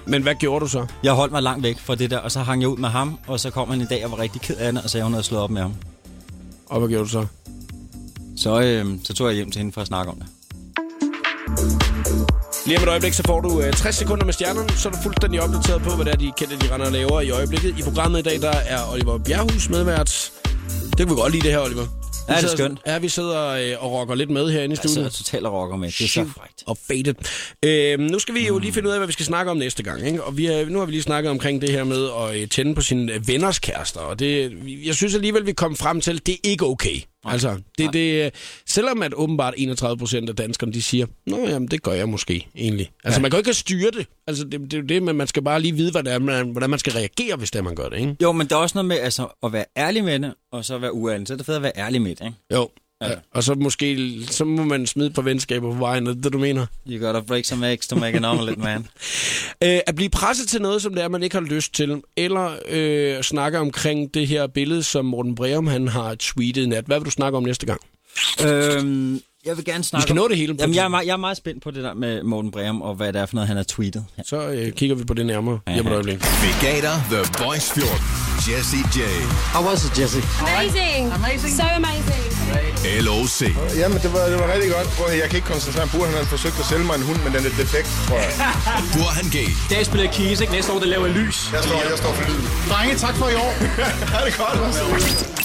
Men 0.07 0.23
hvad 0.23 0.35
gjorde 0.35 0.65
du 0.65 0.69
så? 0.69 0.87
Jeg 1.03 1.13
holdt 1.13 1.33
mig 1.33 1.43
langt 1.43 1.63
væk 1.63 1.79
fra 1.79 1.95
det 1.95 2.11
der, 2.11 2.19
og 2.19 2.33
så 2.33 2.41
hang 2.41 2.61
jeg 2.63 2.69
ud 2.69 2.77
med 2.77 2.89
ham, 2.89 3.19
og 3.27 3.41
så 3.41 3.51
kom 3.51 3.71
han 3.71 3.81
en 3.81 3.87
dag 3.87 4.05
og 4.05 4.11
var 4.11 4.19
rigtig 4.19 4.41
ked 4.41 4.57
af 4.57 4.73
det, 4.73 4.83
og 4.83 4.91
sagde, 4.91 5.03
at 5.03 5.07
hun 5.07 5.13
havde 5.13 5.25
slået 5.25 5.43
op 5.43 5.51
med 5.51 5.63
ham. 5.63 5.75
Og 6.67 6.79
hvad 6.79 6.89
gjorde 6.89 7.05
du 7.05 7.11
så? 7.11 7.27
Så, 8.37 8.61
øh, 8.61 8.87
så 9.05 9.15
tog 9.15 9.27
jeg 9.27 9.37
hjem 9.37 9.51
til 9.51 9.59
hende 9.59 9.73
for 9.73 9.81
at 9.81 9.87
snakke 9.87 10.13
om 10.13 10.19
det. 10.19 10.27
Lige 12.67 12.77
om 12.79 12.83
et 12.83 12.89
øjeblik, 12.89 13.13
så 13.13 13.23
får 13.27 13.41
du 13.41 13.61
øh, 13.63 13.73
60 13.73 13.97
sekunder 13.97 14.25
med 14.25 14.33
stjernerne, 14.33 14.69
så 14.77 14.89
er 14.89 14.93
du 14.93 14.99
fuldstændig 15.03 15.43
opdateret 15.43 15.83
på, 15.83 15.91
hvad 15.97 16.05
det 16.05 16.13
er, 16.13 16.17
de 16.19 16.33
kendte, 16.37 16.57
de 16.59 16.75
render 16.75 16.87
og 16.87 16.93
laver 16.93 17.21
i 17.21 17.31
øjeblikket. 17.31 17.79
I 17.79 17.83
programmet 17.83 18.19
i 18.19 18.23
dag, 18.23 18.41
der 18.41 18.51
er 18.51 18.93
Oliver 18.93 19.19
Bjerghus 19.19 19.69
medvært. 19.69 20.33
Det 20.91 20.97
kan 20.97 21.09
vi 21.09 21.15
godt 21.15 21.33
lide, 21.33 21.43
det 21.43 21.51
her, 21.53 21.59
Oliver. 21.61 21.87
Ja, 22.29 22.37
det 22.37 22.45
er 22.45 22.49
skønt. 22.49 22.79
Ja, 22.87 22.99
vi 22.99 23.09
sidder 23.09 23.47
øh, 23.49 23.85
og 23.85 23.93
rocker 23.93 24.15
lidt 24.15 24.31
med 24.31 24.51
herinde 24.51 24.75
i 24.75 24.79
Jeg 24.83 24.91
sidder 24.91 25.09
studiet. 25.09 25.13
totalt 25.27 25.47
og 25.47 25.53
rocker 25.53 25.77
med. 25.77 25.89
Det 25.89 26.01
er 26.05 26.09
så 26.09 26.25
frækt. 26.37 26.63
og 26.67 26.79
faded. 26.89 27.15
Øh, 27.65 27.99
nu 27.99 28.19
skal 28.19 28.35
vi 28.35 28.47
jo 28.47 28.59
lige 28.59 28.73
finde 28.73 28.89
ud 28.89 28.93
af, 28.93 28.99
hvad 29.01 29.07
vi 29.07 29.13
skal 29.13 29.27
snakke 29.27 29.51
om 29.51 29.57
næste 29.57 29.83
gang. 29.83 30.07
Ikke? 30.07 30.25
Og 30.25 30.37
vi 30.37 30.47
er, 30.47 30.67
nu 30.69 30.79
har 30.79 30.87
vi 30.87 30.93
lige 30.93 31.03
snakket 31.03 31.31
omkring 31.31 31.63
det 31.63 31.71
her 31.71 31.85
med 31.85 32.09
at 32.23 32.37
øh, 32.43 32.49
tænde 32.49 32.75
på 32.75 32.81
sine 32.81 33.13
øh, 33.13 33.29
venners 33.29 33.59
kærester. 33.59 34.01
Og 34.01 34.19
det, 34.19 34.53
jeg 34.85 34.95
synes 34.95 35.15
alligevel, 35.15 35.47
vi 35.47 35.53
kom 35.53 35.77
frem 35.77 36.01
til, 36.01 36.17
at 36.17 36.27
det 36.27 36.33
er 36.33 36.39
ikke 36.45 36.67
okay. 36.67 37.01
Altså, 37.25 37.59
det, 37.79 37.93
det, 37.93 38.35
selvom 38.67 39.03
at 39.03 39.15
åbenbart 39.15 39.55
31 39.57 39.99
procent 39.99 40.29
af 40.29 40.37
danskerne, 40.37 40.73
de 40.73 40.83
siger, 40.83 41.07
Nå 41.27 41.37
jamen, 41.49 41.69
det 41.69 41.83
gør 41.83 41.93
jeg 41.93 42.09
måske 42.09 42.47
egentlig. 42.57 42.91
Altså, 43.05 43.21
Ja. 43.21 43.23
man 43.23 43.31
kan 43.31 43.37
jo 43.37 43.41
ikke 43.41 43.55
styre 43.55 43.91
det. 43.91 44.07
Altså, 44.27 44.45
det, 44.45 44.61
det 44.61 44.73
er 44.75 44.79
jo 44.79 44.85
det, 44.85 45.03
men 45.03 45.17
man 45.17 45.27
skal 45.27 45.43
bare 45.43 45.61
lige 45.61 45.73
vide, 45.75 45.91
hvordan 45.91 46.23
man, 46.23 46.51
hvordan 46.51 46.71
man 46.71 46.79
skal 46.79 46.93
reagere, 46.93 47.37
hvis 47.37 47.51
det 47.51 47.59
er, 47.59 47.63
man 47.63 47.75
gør 47.75 47.89
det, 47.89 47.99
ikke? 48.01 48.17
Jo, 48.23 48.33
men 48.33 48.47
der 48.47 48.57
er 48.57 48.61
også 48.61 48.79
noget 48.79 48.87
med 48.89 48.97
altså, 48.99 49.27
at 49.43 49.53
være 49.53 49.65
ærlig 49.77 50.05
med 50.05 50.19
det, 50.19 50.35
og 50.53 50.65
så 50.65 50.79
være 50.79 50.95
uærlig. 50.95 51.27
Så 51.27 51.33
er 51.33 51.37
det 51.37 51.47
fedt 51.47 51.57
at 51.57 51.63
være 51.63 51.73
ærlig 51.77 52.03
med 52.03 52.15
det, 52.15 52.25
ikke? 52.25 52.37
Jo. 52.55 52.69
Ja. 53.03 53.09
Ja. 53.09 53.15
Og 53.35 53.45
så 53.45 53.55
måske, 53.55 54.13
så 54.31 54.45
må 54.45 54.65
man 54.65 54.87
smide 54.87 55.11
på 55.11 55.23
venskaber 55.23 55.73
på 55.73 55.79
vejen, 55.79 56.07
er 56.07 56.13
det 56.15 56.25
det, 56.25 56.33
du 56.33 56.39
mener? 56.39 56.67
You 56.91 57.07
gotta 57.07 57.21
break 57.21 57.45
some 57.45 57.73
eggs 57.73 57.87
to 57.89 57.97
make 57.97 58.17
an 58.17 58.25
omelet, 58.25 58.59
man. 58.59 58.87
Øh, 59.65 59.79
at 59.87 59.95
blive 59.97 60.11
presset 60.11 60.49
til 60.49 60.63
noget, 60.63 60.83
som 60.83 60.95
det 60.95 61.05
er, 61.05 61.09
man 61.09 61.23
ikke 61.23 61.37
har 61.37 61.43
lyst 61.43 61.75
til, 61.75 62.03
eller 62.17 62.53
øh, 62.69 63.23
snakke 63.23 63.59
omkring 63.59 64.15
det 64.15 64.29
her 64.29 64.47
billede, 64.47 64.83
som 64.83 65.05
Morten 65.05 65.35
Breum 65.35 65.67
han 65.67 65.89
har 65.89 66.15
tweetet 66.19 66.69
nat. 66.69 66.85
Hvad 66.85 66.99
vil 66.99 67.07
du 67.07 67.11
snakke 67.11 67.37
om 67.39 67.45
næste 67.45 67.67
gang? 67.67 67.81
øhm, 68.47 69.21
jeg 69.47 69.57
vil 69.57 69.65
gerne 69.65 69.85
snakke 69.85 70.03
Vi 70.03 70.09
skal 70.09 70.13
om- 70.13 70.17
nå 70.25 70.29
det 70.29 70.37
hele. 70.37 70.57
Jamen, 70.61 70.75
jeg 70.77 70.85
er, 70.85 70.89
meget, 70.89 71.07
jeg 71.07 71.13
er 71.13 71.17
meget 71.17 71.37
spændt 71.37 71.63
på 71.63 71.71
det 71.71 71.85
der 71.85 71.95
med 71.95 72.23
Morten 72.23 72.51
Breum, 72.51 72.83
og 72.83 72.95
hvad 72.95 73.13
det 73.13 73.21
er 73.21 73.27
for 73.27 73.35
noget, 73.35 73.49
han 73.49 73.57
har 73.57 73.65
tweetet. 73.65 74.05
Ja. 74.19 74.23
Så 74.27 74.49
øh, 74.49 74.73
kigger 74.73 74.97
vi 74.97 75.05
på 75.05 75.15
det 75.15 75.27
nærmere 75.27 75.59
Ja. 75.67 75.91
øjeblik. 75.91 76.19
Vegator 76.19 76.95
The 77.11 77.45
Voice 77.45 77.73
14. 77.75 77.91
Jesse 78.49 78.77
J. 78.77 78.99
How 79.55 79.67
was 79.69 79.85
it, 79.85 79.99
Jesse? 80.01 80.19
Amazing. 80.41 81.13
Amazing. 81.13 81.53
So 81.57 81.63
amazing. 81.63 82.30
LOC. 83.07 83.43
Jamen, 83.77 83.99
det 84.05 84.13
var, 84.13 84.25
det 84.33 84.39
var 84.43 84.53
rigtig 84.55 84.71
godt. 84.71 84.89
Prøv, 84.97 85.07
jeg 85.23 85.29
kan 85.31 85.37
ikke 85.37 85.49
koncentrere 85.49 85.85
mig. 85.87 85.93
Burde 85.95 86.07
han 86.07 86.17
have 86.17 86.27
forsøgt 86.27 86.57
at 86.63 86.67
sælge 86.71 86.85
mig 86.85 86.95
en 86.95 87.03
hund, 87.03 87.19
men 87.25 87.31
den 87.35 87.43
er 87.51 87.55
defekt, 87.63 87.89
tror 88.07 88.19
jeg. 88.19 88.33
Burhan 88.95 89.29
G. 89.35 89.35
I 89.35 89.75
dag 89.75 89.87
spiller 89.87 90.05
jeg 90.07 90.15
keys, 90.15 90.41
ikke? 90.41 90.53
Næste 90.53 90.73
år, 90.73 90.79
det 90.79 90.89
laver 90.89 91.07
jeg 91.07 91.15
lys. 91.17 91.39
Jeg 91.53 91.63
står, 91.65 91.83
jeg 91.91 91.99
står 91.99 92.13
for 92.13 92.25
lyden. 92.29 92.47
Drenge, 92.71 92.95
tak 92.97 93.15
for 93.21 93.29
i 93.29 93.35
år. 93.35 93.53
ha' 94.13 94.25
det 94.27 94.35
godt. 94.39 95.41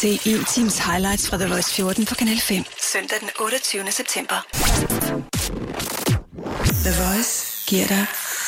Se 0.00 0.20
en 0.24 0.44
times 0.44 0.78
highlights 0.78 1.28
fra 1.28 1.36
The 1.36 1.48
Voice 1.48 1.74
14 1.74 2.06
på 2.06 2.14
Kanal 2.14 2.40
5. 2.40 2.64
Søndag 2.92 3.16
den 3.20 3.30
28. 3.40 3.92
september. 3.92 4.46
The 6.86 6.92
Voice 7.04 7.46
giver 7.66 7.86
dig 7.86 8.06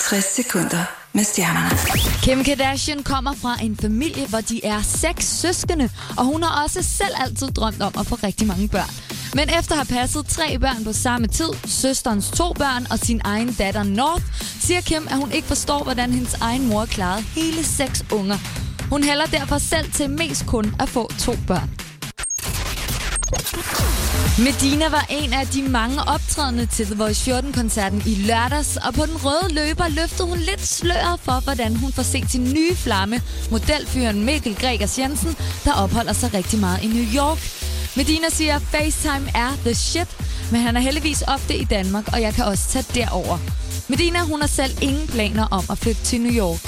60 0.09 0.25
sekunder 0.25 0.98
med 1.13 1.25
stjernerne. 1.25 1.77
Kim 2.23 2.45
Kardashian 2.45 3.03
kommer 3.03 3.35
fra 3.35 3.57
en 3.63 3.77
familie, 3.77 4.27
hvor 4.27 4.41
de 4.41 4.65
er 4.65 4.83
seks 4.83 5.27
søskende, 5.27 5.91
og 6.17 6.25
hun 6.25 6.43
har 6.43 6.65
også 6.65 6.83
selv 6.83 7.15
altid 7.25 7.49
drømt 7.49 7.83
om 7.83 7.93
at 7.99 8.07
få 8.07 8.15
rigtig 8.15 8.47
mange 8.47 8.69
børn. 8.69 8.91
Men 9.35 9.49
efter 9.59 9.81
at 9.81 9.87
have 9.89 10.01
passet 10.01 10.27
tre 10.27 10.59
børn 10.59 10.85
på 10.85 10.93
samme 10.93 11.27
tid, 11.27 11.51
søsterens 11.65 12.31
to 12.31 12.53
børn 12.53 12.87
og 12.91 12.99
sin 12.99 13.21
egen 13.25 13.53
datter 13.53 13.83
North, 13.83 14.25
siger 14.61 14.81
Kim, 14.81 15.07
at 15.11 15.17
hun 15.17 15.33
ikke 15.33 15.49
forstår, 15.49 15.83
hvordan 15.83 16.13
hendes 16.13 16.35
egen 16.35 16.69
mor 16.69 16.87
klarede 16.87 17.23
hele 17.23 17.65
seks 17.65 18.05
unger. 18.13 18.39
Hun 18.91 19.05
hælder 19.05 19.27
derfor 19.27 19.59
selv 19.59 19.93
til 19.93 20.11
mest 20.11 20.47
kun 20.47 20.75
at 20.81 20.89
få 20.89 21.13
to 21.19 21.33
børn. 21.47 21.71
Medina 24.45 24.89
var 24.89 25.07
en 25.11 25.33
af 25.33 25.47
de 25.47 25.63
mange 25.63 26.03
optrædende 26.03 26.67
til 26.67 26.87
The 26.87 26.95
Voice 26.95 27.31
14-koncerten 27.31 28.03
i 28.07 28.15
lørdags, 28.15 28.77
og 28.77 28.95
på 28.95 29.07
den 29.07 29.25
røde 29.25 29.55
løber 29.55 29.89
løftede 29.89 30.29
hun 30.29 30.39
lidt 30.39 30.67
sløret 30.67 31.21
for, 31.21 31.41
hvordan 31.45 31.77
hun 31.77 31.93
får 31.93 32.03
set 32.03 32.31
sin 32.31 32.45
nye 32.55 32.75
flamme, 32.75 33.23
modelfyren 33.51 34.25
Mikkel 34.25 34.55
Gregers 34.55 34.99
Jensen, 34.99 35.37
der 35.65 35.73
opholder 35.73 36.13
sig 36.13 36.35
rigtig 36.35 36.59
meget 36.59 36.83
i 36.83 36.87
New 36.87 37.07
York. 37.15 37.39
Medina 37.97 38.29
siger, 38.29 38.59
FaceTime 38.59 39.31
er 39.35 39.51
the 39.65 39.75
shit, 39.75 40.09
men 40.53 40.61
han 40.61 40.77
er 40.77 40.81
heldigvis 40.81 41.23
ofte 41.23 41.57
i 41.57 41.65
Danmark, 41.65 42.09
og 42.13 42.23
jeg 42.23 42.35
kan 42.35 42.45
også 42.45 42.69
tage 42.69 42.85
derover. 42.95 43.39
Medina, 43.89 44.19
hun 44.19 44.41
har 44.41 44.49
selv 44.49 44.73
ingen 44.83 45.07
planer 45.07 45.47
om 45.51 45.65
at 45.71 45.79
flytte 45.79 46.03
til 46.03 46.21
New 46.21 46.33
York. 46.33 46.65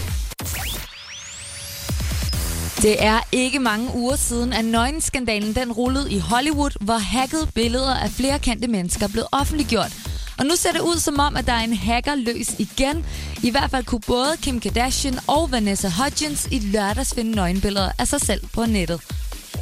Det 2.83 3.05
er 3.05 3.21
ikke 3.33 3.59
mange 3.59 3.91
uger 3.95 4.17
siden, 4.17 4.53
at 4.53 4.65
nøgenskandalen 4.65 5.55
den 5.55 5.73
rullede 5.73 6.13
i 6.13 6.19
Hollywood, 6.19 6.71
hvor 6.81 6.99
hackede 6.99 7.47
billeder 7.55 7.95
af 7.95 8.11
flere 8.11 8.39
kendte 8.39 8.69
mennesker 8.69 9.09
blev 9.09 9.25
offentliggjort. 9.33 9.93
Og 10.39 10.47
nu 10.47 10.57
ser 10.57 10.73
det 10.73 10.81
ud 10.81 10.99
som 10.99 11.19
om, 11.19 11.37
at 11.37 11.47
der 11.47 11.53
er 11.53 11.61
en 11.61 11.77
hacker 11.77 12.15
løs 12.15 12.55
igen. 12.59 13.07
I 13.43 13.51
hvert 13.51 13.71
fald 13.71 13.85
kunne 13.85 14.01
både 14.07 14.37
Kim 14.43 14.61
Kardashian 14.61 15.19
og 15.27 15.53
Vanessa 15.53 15.89
Hudgens 15.89 16.49
i 16.51 16.59
lørdags 16.59 17.15
finde 17.15 17.31
nøgenbilleder 17.31 17.91
af 17.99 18.09
sig 18.09 18.21
selv 18.21 18.43
på 18.55 18.67
nettet. 18.67 19.01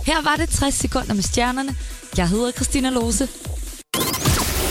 Her 0.07 0.23
var 0.23 0.37
det 0.37 0.49
60 0.49 0.75
sekunder 0.75 1.15
med 1.15 1.23
stjernerne. 1.23 1.77
Jeg 2.17 2.29
hedder 2.29 2.53
Christina 2.53 2.91
Lose. 2.91 3.29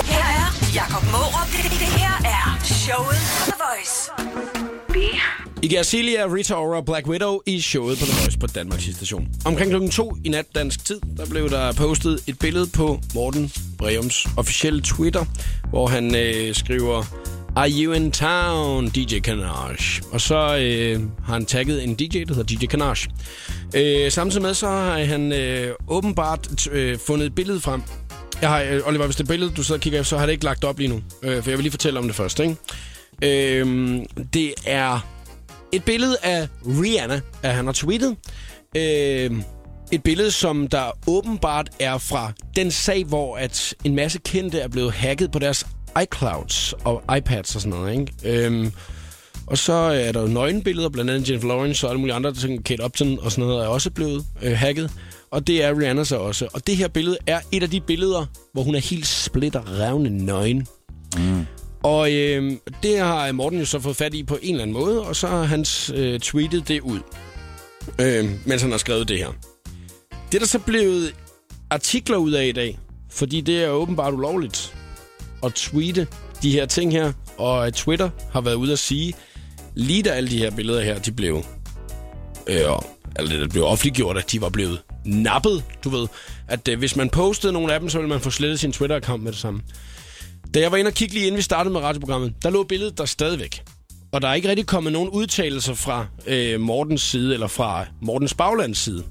Her 0.06 0.26
er 0.42 0.74
Jakob 0.74 1.04
Mårup. 1.12 1.48
Det, 1.52 1.72
det 1.72 1.92
her 2.02 2.14
er 2.26 2.60
showet 2.64 3.18
på 3.40 3.52
The 3.52 3.58
Voice. 3.64 4.67
Iggy 5.68 5.78
Azalea, 5.78 6.26
Rita 6.34 6.54
Ora 6.54 6.78
og 6.78 6.86
Black 6.86 7.08
Widow 7.08 7.40
i 7.46 7.62
showet 7.62 8.00
på 8.00 8.06
The 8.06 8.22
Voice 8.22 8.40
på 8.40 8.48
Danmarks 8.48 8.96
station. 8.96 9.28
Omkring 9.46 9.70
klokken 9.70 9.92
2 9.92 10.16
i 10.26 10.30
nat 10.30 10.46
dansk 10.56 10.86
tid, 10.86 11.02
der 11.18 11.26
blev 11.26 11.50
der 11.50 11.74
postet 11.74 12.20
et 12.28 12.40
billede 12.40 12.68
på 12.68 13.00
Morten 13.16 13.52
Breums 13.78 14.28
officielle 14.38 14.82
Twitter, 14.82 15.26
hvor 15.70 15.88
han 15.88 16.16
øh, 16.16 16.56
skriver 16.56 17.04
Are 17.56 17.70
you 17.72 17.94
in 17.94 18.12
town, 18.12 18.90
DJ 18.90 19.20
Kanage? 19.20 20.04
Og 20.12 20.22
så 20.22 20.36
øh, 20.36 21.02
har 21.26 21.34
han 21.34 21.46
tagget 21.46 21.84
en 21.84 21.96
DJ, 21.96 22.24
der 22.24 22.34
hedder 22.34 22.56
DJ 22.56 22.66
Kanage. 22.66 23.10
Øh, 23.76 24.12
samtidig 24.12 24.42
med, 24.42 24.54
så 24.54 24.68
har 24.68 25.04
han 25.04 25.32
øh, 25.32 25.76
åbenbart 25.88 26.68
øh, 26.72 27.00
fundet 27.08 27.26
et 27.26 27.36
billede 27.36 27.60
frem. 27.60 27.82
Jeg 28.42 28.50
har, 28.50 28.62
øh, 28.62 28.82
Oliver, 28.86 29.06
hvis 29.06 29.16
det 29.16 29.28
billede, 29.28 29.52
du 29.52 29.64
sidder 29.64 29.80
og 29.80 29.82
kigger 29.82 30.00
efter, 30.00 30.10
så 30.10 30.18
har 30.18 30.26
det 30.26 30.34
ikke 30.34 30.46
lagt 30.46 30.64
op 30.64 30.80
lige 30.80 30.90
nu. 30.90 31.02
Øh, 31.24 31.44
for 31.44 31.50
jeg 31.50 31.58
vil 31.58 31.64
lige 31.64 31.72
fortælle 31.72 32.00
om 32.00 32.06
det 32.06 32.16
først, 32.16 32.40
ikke? 32.40 32.56
Øh, 33.22 34.00
det 34.34 34.54
er 34.66 35.17
et 35.72 35.84
billede 35.84 36.18
af 36.24 36.48
Rihanna, 36.66 37.22
at 37.44 37.54
han 37.54 37.66
har 37.66 37.74
tweetet. 37.74 38.16
Øh, 38.76 39.32
et 39.92 40.04
billede, 40.04 40.32
som 40.32 40.68
der 40.68 40.92
åbenbart 41.08 41.70
er 41.80 41.98
fra 41.98 42.32
den 42.56 42.72
sag, 42.72 43.04
hvor 43.04 43.38
at 43.38 43.74
en 43.84 43.96
masse 43.96 44.20
kendte 44.20 44.60
er 44.60 44.68
blevet 44.68 44.94
hacket 44.94 45.32
på 45.32 45.40
deres 45.40 45.68
iClouds 46.04 46.74
og 46.74 47.04
iPads 47.18 47.56
og 47.56 47.62
sådan 47.62 47.80
noget. 47.80 48.00
Ikke? 48.00 48.46
Øhm, 48.46 48.72
og 49.48 49.58
så 49.58 49.74
er 49.74 50.12
der 50.12 50.22
jo 50.22 50.28
nøgenbilleder, 50.28 50.90
blandt 50.90 51.12
andet 51.12 51.30
Jennifer 51.30 51.48
Lawrence 51.48 51.88
og 51.88 51.92
alle 51.92 52.00
mulige 52.00 52.16
andre 52.16 52.34
ting. 52.34 52.66
Kate 52.66 52.84
Upton 52.86 53.20
og 53.20 53.32
sådan 53.32 53.48
noget 53.48 53.64
er 53.64 53.68
også 53.68 53.92
blevet 53.92 54.26
øh, 54.42 54.58
hacket. 54.58 54.92
Og 55.32 55.48
det 55.48 55.64
er 55.64 55.80
Rihanna 55.80 56.04
så 56.04 56.18
også. 56.18 56.48
Og 56.54 56.68
det 56.68 56.78
her 56.78 56.88
billede 56.88 57.18
er 57.28 57.40
et 57.52 57.64
af 57.64 57.70
de 57.70 57.82
billeder, 57.82 58.26
hvor 58.54 58.64
hun 58.64 58.76
er 58.76 58.80
helt 58.80 59.08
splitter 59.08 59.80
revne 59.80 60.10
nøgen. 60.10 60.68
Mm. 61.18 61.46
Og 61.88 62.12
øh, 62.14 62.52
det 62.84 63.00
har 63.00 63.32
Morten 63.32 63.60
jo 63.60 63.66
så 63.66 63.80
fået 63.80 63.96
fat 63.96 64.14
i 64.14 64.24
på 64.24 64.38
en 64.42 64.50
eller 64.56 64.62
anden 64.62 64.74
måde, 64.74 65.02
og 65.02 65.16
så 65.16 65.28
har 65.28 65.44
han 65.44 65.66
øh, 65.94 66.20
tweetet 66.20 66.68
det 66.68 66.82
ud, 66.82 67.00
øh, 68.02 68.30
mens 68.46 68.62
han 68.62 68.72
har 68.72 68.78
skrevet 68.78 69.08
det 69.08 69.18
her. 69.18 69.28
Det 70.32 70.36
er 70.36 70.40
der 70.40 70.46
så 70.46 70.60
blevet 70.60 71.16
artikler 71.70 72.18
ud 72.18 72.32
af 72.32 72.46
i 72.46 72.52
dag, 72.52 72.80
fordi 73.12 73.42
det 73.42 73.64
er 73.64 73.70
åbenbart 73.70 74.14
ulovligt 74.14 74.76
at 75.44 75.54
tweete 75.54 76.08
de 76.42 76.52
her 76.52 76.66
ting 76.66 76.92
her, 76.92 77.14
og 77.38 77.74
Twitter 77.74 78.10
har 78.32 78.42
været 78.42 78.56
ude 78.56 78.72
at 78.72 78.80
sige, 78.80 79.14
lige 79.76 80.04
da 80.04 80.10
alle 80.10 80.30
de 80.30 80.38
her 80.38 80.52
billeder 80.52 80.82
her, 80.82 81.00
de 81.00 81.12
blev, 81.12 81.44
øh, 82.48 82.62
eller 83.20 83.40
det 83.40 83.50
blev 83.50 83.64
offentliggjort, 83.64 84.18
at 84.18 84.32
de 84.32 84.42
var 84.42 84.50
blevet 84.50 84.82
nappet, 85.06 85.64
du 85.84 85.90
ved, 85.90 86.08
at 86.48 86.68
øh, 86.68 86.80
hvis 86.80 86.96
man 86.96 87.10
postede 87.10 87.54
nogle 87.54 87.74
af 87.74 87.80
dem, 87.80 87.90
så 87.90 87.98
ville 87.98 88.10
man 88.10 88.22
få 88.22 88.30
slettet 88.30 88.60
sin 88.60 88.72
Twitter-account 88.72 89.18
med 89.18 89.32
det 89.32 89.40
samme. 89.40 89.62
Da 90.58 90.62
jeg 90.62 90.72
var 90.72 90.78
inde 90.78 90.90
og 90.90 90.94
kigge 90.94 91.14
lige 91.14 91.28
inden 91.28 91.38
vi 91.38 91.42
startede 91.42 91.74
med 91.74 91.82
radioprogrammet, 91.82 92.34
der 92.44 92.50
lå 92.50 92.64
billedet 92.64 92.98
der 92.98 93.06
stadigvæk. 93.06 93.64
Og 94.12 94.22
der 94.22 94.28
er 94.28 94.34
ikke 94.34 94.50
rigtig 94.50 94.66
kommet 94.68 94.94
nogen 94.94 95.10
udtalelser 95.10 95.74
fra 95.74 96.06
øh, 96.28 96.60
Mortens 96.60 97.02
side, 97.02 97.34
eller 97.34 97.48
fra 97.48 97.86
Mortens 98.02 98.34
baglands 98.34 98.78
side 98.78 99.04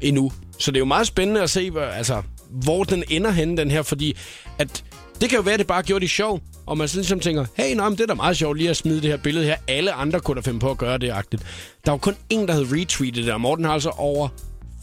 endnu. 0.00 0.32
Så 0.58 0.70
det 0.70 0.76
er 0.76 0.78
jo 0.78 0.84
meget 0.84 1.06
spændende 1.06 1.42
at 1.42 1.50
se, 1.50 1.70
hvor, 1.70 1.80
altså, 1.80 2.22
hvor 2.50 2.84
den 2.84 3.04
ender 3.08 3.30
henne, 3.30 3.56
den 3.56 3.70
her, 3.70 3.82
fordi 3.82 4.16
at 4.58 4.84
det 5.20 5.28
kan 5.28 5.36
jo 5.36 5.42
være, 5.42 5.54
at 5.54 5.58
det 5.58 5.66
bare 5.66 5.82
gjorde 5.82 6.00
det 6.00 6.10
sjov, 6.10 6.40
og 6.66 6.78
man 6.78 6.88
sådan 6.88 7.00
ligesom 7.00 7.20
tænker, 7.20 7.46
hey, 7.56 7.74
nej, 7.74 7.88
men 7.88 7.98
det 7.98 8.02
er 8.02 8.06
da 8.06 8.14
meget 8.14 8.36
sjovt 8.36 8.58
lige 8.58 8.70
at 8.70 8.76
smide 8.76 9.02
det 9.02 9.10
her 9.10 9.16
billede 9.16 9.44
her. 9.44 9.56
Alle 9.68 9.92
andre 9.92 10.20
kunne 10.20 10.34
da 10.34 10.40
finde 10.40 10.60
på 10.60 10.70
at 10.70 10.78
gøre 10.78 10.98
det, 10.98 11.10
agtigt. 11.10 11.42
Der 11.84 11.90
var 11.90 11.98
kun 11.98 12.14
en, 12.30 12.48
der 12.48 12.52
havde 12.52 12.66
retweetet 12.70 13.24
det, 13.24 13.32
og 13.32 13.40
Morten 13.40 13.64
har 13.64 13.72
altså 13.72 13.90
over 13.90 14.28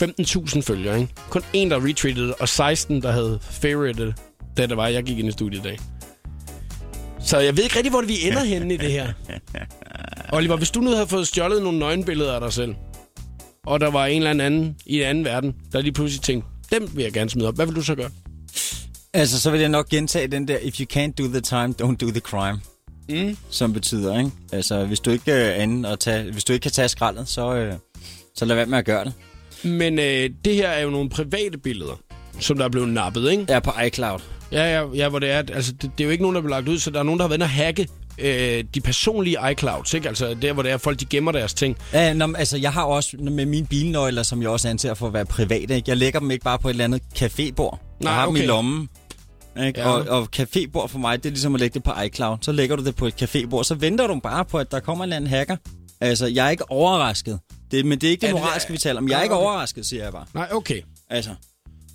15.000 0.04 0.62
følgere, 0.62 1.02
ikke? 1.02 1.14
Kun 1.30 1.42
en, 1.54 1.72
der 1.72 1.86
retweetede 1.88 2.28
det, 2.28 2.36
og 2.40 2.50
16, 2.50 3.02
der 3.02 3.12
havde 3.12 3.40
favoritet, 3.42 4.16
da 4.58 4.68
det 4.68 4.78
var, 4.78 4.88
jeg 4.88 5.04
gik 5.04 5.20
ind 5.20 5.28
i 5.28 5.32
studiet 5.32 5.60
i 5.60 5.64
dag. 5.64 5.80
Så 7.20 7.40
jeg 7.40 7.58
ved 7.58 7.64
ikke 7.64 7.76
rigtig, 7.76 7.92
hvor 7.92 8.02
vi 8.02 8.28
ender 8.28 8.44
henne 8.44 8.74
i 8.74 8.78
det 8.78 8.92
her. 8.92 9.14
Oliver, 10.34 10.58
hvis 10.58 10.72
du 10.72 10.82
nu 10.82 10.92
havde 10.92 11.08
fået 11.08 11.28
stjålet 11.28 11.64
nogle 11.64 11.80
nøgenbilleder 11.80 12.34
af 12.34 12.42
dig 12.42 12.54
selv, 12.54 12.76
og 13.66 13.80
der 13.80 13.92
var 13.92 14.06
en 14.06 14.18
eller 14.18 14.46
anden 14.46 14.76
i 14.86 15.02
en 15.02 15.08
anden 15.08 15.26
verden, 15.26 15.56
der 15.72 15.82
lige 15.82 15.94
pludselig 15.94 16.22
tænkte, 16.22 16.50
dem 16.72 16.90
vil 16.96 17.04
jeg 17.04 17.14
gerne 17.14 17.30
smide 17.30 17.48
op. 17.48 17.56
Hvad 17.56 17.66
vil 17.66 17.76
du 17.76 17.82
så 17.82 17.96
gøre? 17.96 18.10
Altså, 19.14 19.42
så 19.42 19.52
vil 19.52 19.60
jeg 19.60 19.70
nok 19.70 19.90
gentage 19.90 20.28
den 20.28 20.48
der, 20.48 20.58
if 20.62 20.80
you 20.80 20.86
can't 20.94 21.12
do 21.12 21.28
the 21.28 21.42
time, 21.42 21.74
don't 21.82 21.96
do 21.96 22.10
the 22.10 22.20
crime. 22.20 22.62
Mm. 23.10 23.38
Som 23.50 23.74
betyder, 23.74 24.20
ikke? 24.20 24.32
Altså, 24.52 24.86
hvis 24.86 25.00
du 25.00 25.12
ikke, 25.12 25.32
øh, 25.34 25.62
anden 25.62 25.86
at 25.86 26.00
tage, 26.00 26.32
hvis 26.32 26.44
du 26.44 26.54
ikke 26.54 26.64
kan 26.64 26.72
tage 26.72 26.88
skraldet, 26.88 27.28
så, 27.28 27.56
øh, 27.56 27.74
så 28.36 28.46
lad 28.46 28.56
være 28.56 28.66
med 28.66 28.78
at 28.78 28.86
gøre 28.86 29.06
det. 29.06 29.14
Men 29.64 30.00
øh, 30.00 30.30
det 30.46 30.56
her 30.56 30.68
er 30.68 30.82
jo 30.82 30.90
nogle 30.90 31.10
private 31.10 31.58
billeder, 31.58 32.00
som 32.40 32.58
der 32.58 32.66
er 32.66 32.70
blevet 32.70 32.90
nappet, 32.90 33.32
ikke? 33.32 33.46
Ja, 33.50 33.60
på 33.60 33.72
iCloud. 33.86 34.20
Ja, 34.52 34.80
ja, 34.82 34.88
ja 34.96 35.10
hvor 35.10 35.20
det 35.20 35.32
er, 35.32 35.38
altså, 35.38 35.72
det, 35.72 35.82
det 35.98 36.04
er 36.04 36.06
jo 36.06 36.10
ikke 36.12 36.24
nogen, 36.24 36.36
der 36.36 36.42
er 36.42 36.44
blevet 36.44 36.58
lagt 36.66 36.70
ud, 36.70 36.80
så 36.80 36.92
der 36.92 37.00
er 37.00 37.04
nogen, 37.04 37.20
der 37.20 37.24
har 37.24 37.28
været 37.30 37.38
inde 37.38 37.44
og 37.44 37.50
hacke 37.50 37.88
øh, 38.18 38.64
de 38.76 38.82
personlige 38.82 39.38
iClouds, 39.52 39.94
ikke? 39.94 40.08
Altså 40.08 40.34
der, 40.42 40.54
hvor 40.54 40.64
det 40.64 40.72
er, 40.72 40.78
folk 40.78 41.00
de 41.00 41.06
gemmer 41.06 41.32
deres 41.32 41.54
ting. 41.54 41.78
Ja, 41.94 42.14
nå, 42.14 42.34
altså, 42.38 42.58
jeg 42.58 42.74
har 42.74 42.84
også 42.84 43.18
med 43.20 43.46
mine 43.46 43.68
bilnøgler, 43.68 44.24
som 44.24 44.42
jeg 44.42 44.50
også 44.50 44.70
anser 44.70 44.94
for 44.94 45.08
at 45.08 45.14
være 45.14 45.26
private, 45.26 45.76
ikke? 45.76 45.90
Jeg 45.90 45.98
lægger 45.98 46.20
dem 46.20 46.32
ikke 46.32 46.44
bare 46.44 46.60
på 46.60 46.68
et 46.68 46.72
eller 46.74 46.84
andet 46.84 47.02
cafébord. 47.22 47.78
Nej, 48.00 48.12
jeg 48.12 48.22
har 48.22 48.28
okay. 48.28 48.36
dem 48.38 48.44
i 48.44 48.48
lommen. 48.48 48.90
Ikke? 49.66 49.80
Ja. 49.80 49.88
Og, 49.90 50.06
og 50.22 50.28
cafébord 50.38 50.88
for 50.88 51.00
mig, 51.00 51.18
det 51.24 51.30
er 51.30 51.34
ligesom 51.34 51.56
at 51.56 51.62
lægge 51.62 51.74
det 51.74 51.84
på 51.84 51.92
iCloud. 52.06 52.38
Så 52.42 52.52
lægger 52.52 52.76
du 52.76 52.84
det 52.86 52.96
på 52.96 53.08
et 53.08 53.24
cafébord, 53.24 53.64
så 53.64 53.76
venter 53.76 54.08
du 54.08 54.20
bare 54.20 54.46
på, 54.46 54.58
at 54.58 54.72
der 54.72 54.80
kommer 54.80 55.04
en 55.04 55.08
eller 55.08 55.16
anden 55.18 55.30
hacker. 55.30 55.56
Altså, 56.02 56.28
jeg 56.28 56.46
er 56.46 56.50
ikke 56.50 56.72
overrasket. 56.72 57.40
Det, 57.72 57.86
men 57.86 58.02
det 58.02 58.08
er 58.08 58.12
ikke 58.12 58.22
det 58.22 58.30
Er 58.30 58.34
det- 58.34 58.42
moralske, 58.42 58.72
vi 58.72 58.78
taler 58.78 58.98
om. 59.02 59.10
Jeg 59.10 59.20
er 59.20 59.24
ikke 59.24 59.36
overrasket, 59.36 59.86
siger 59.86 60.04
jeg 60.04 60.12
bare. 60.12 60.26
Nej, 60.34 60.48
okay. 60.52 60.82
Altså, 61.10 61.30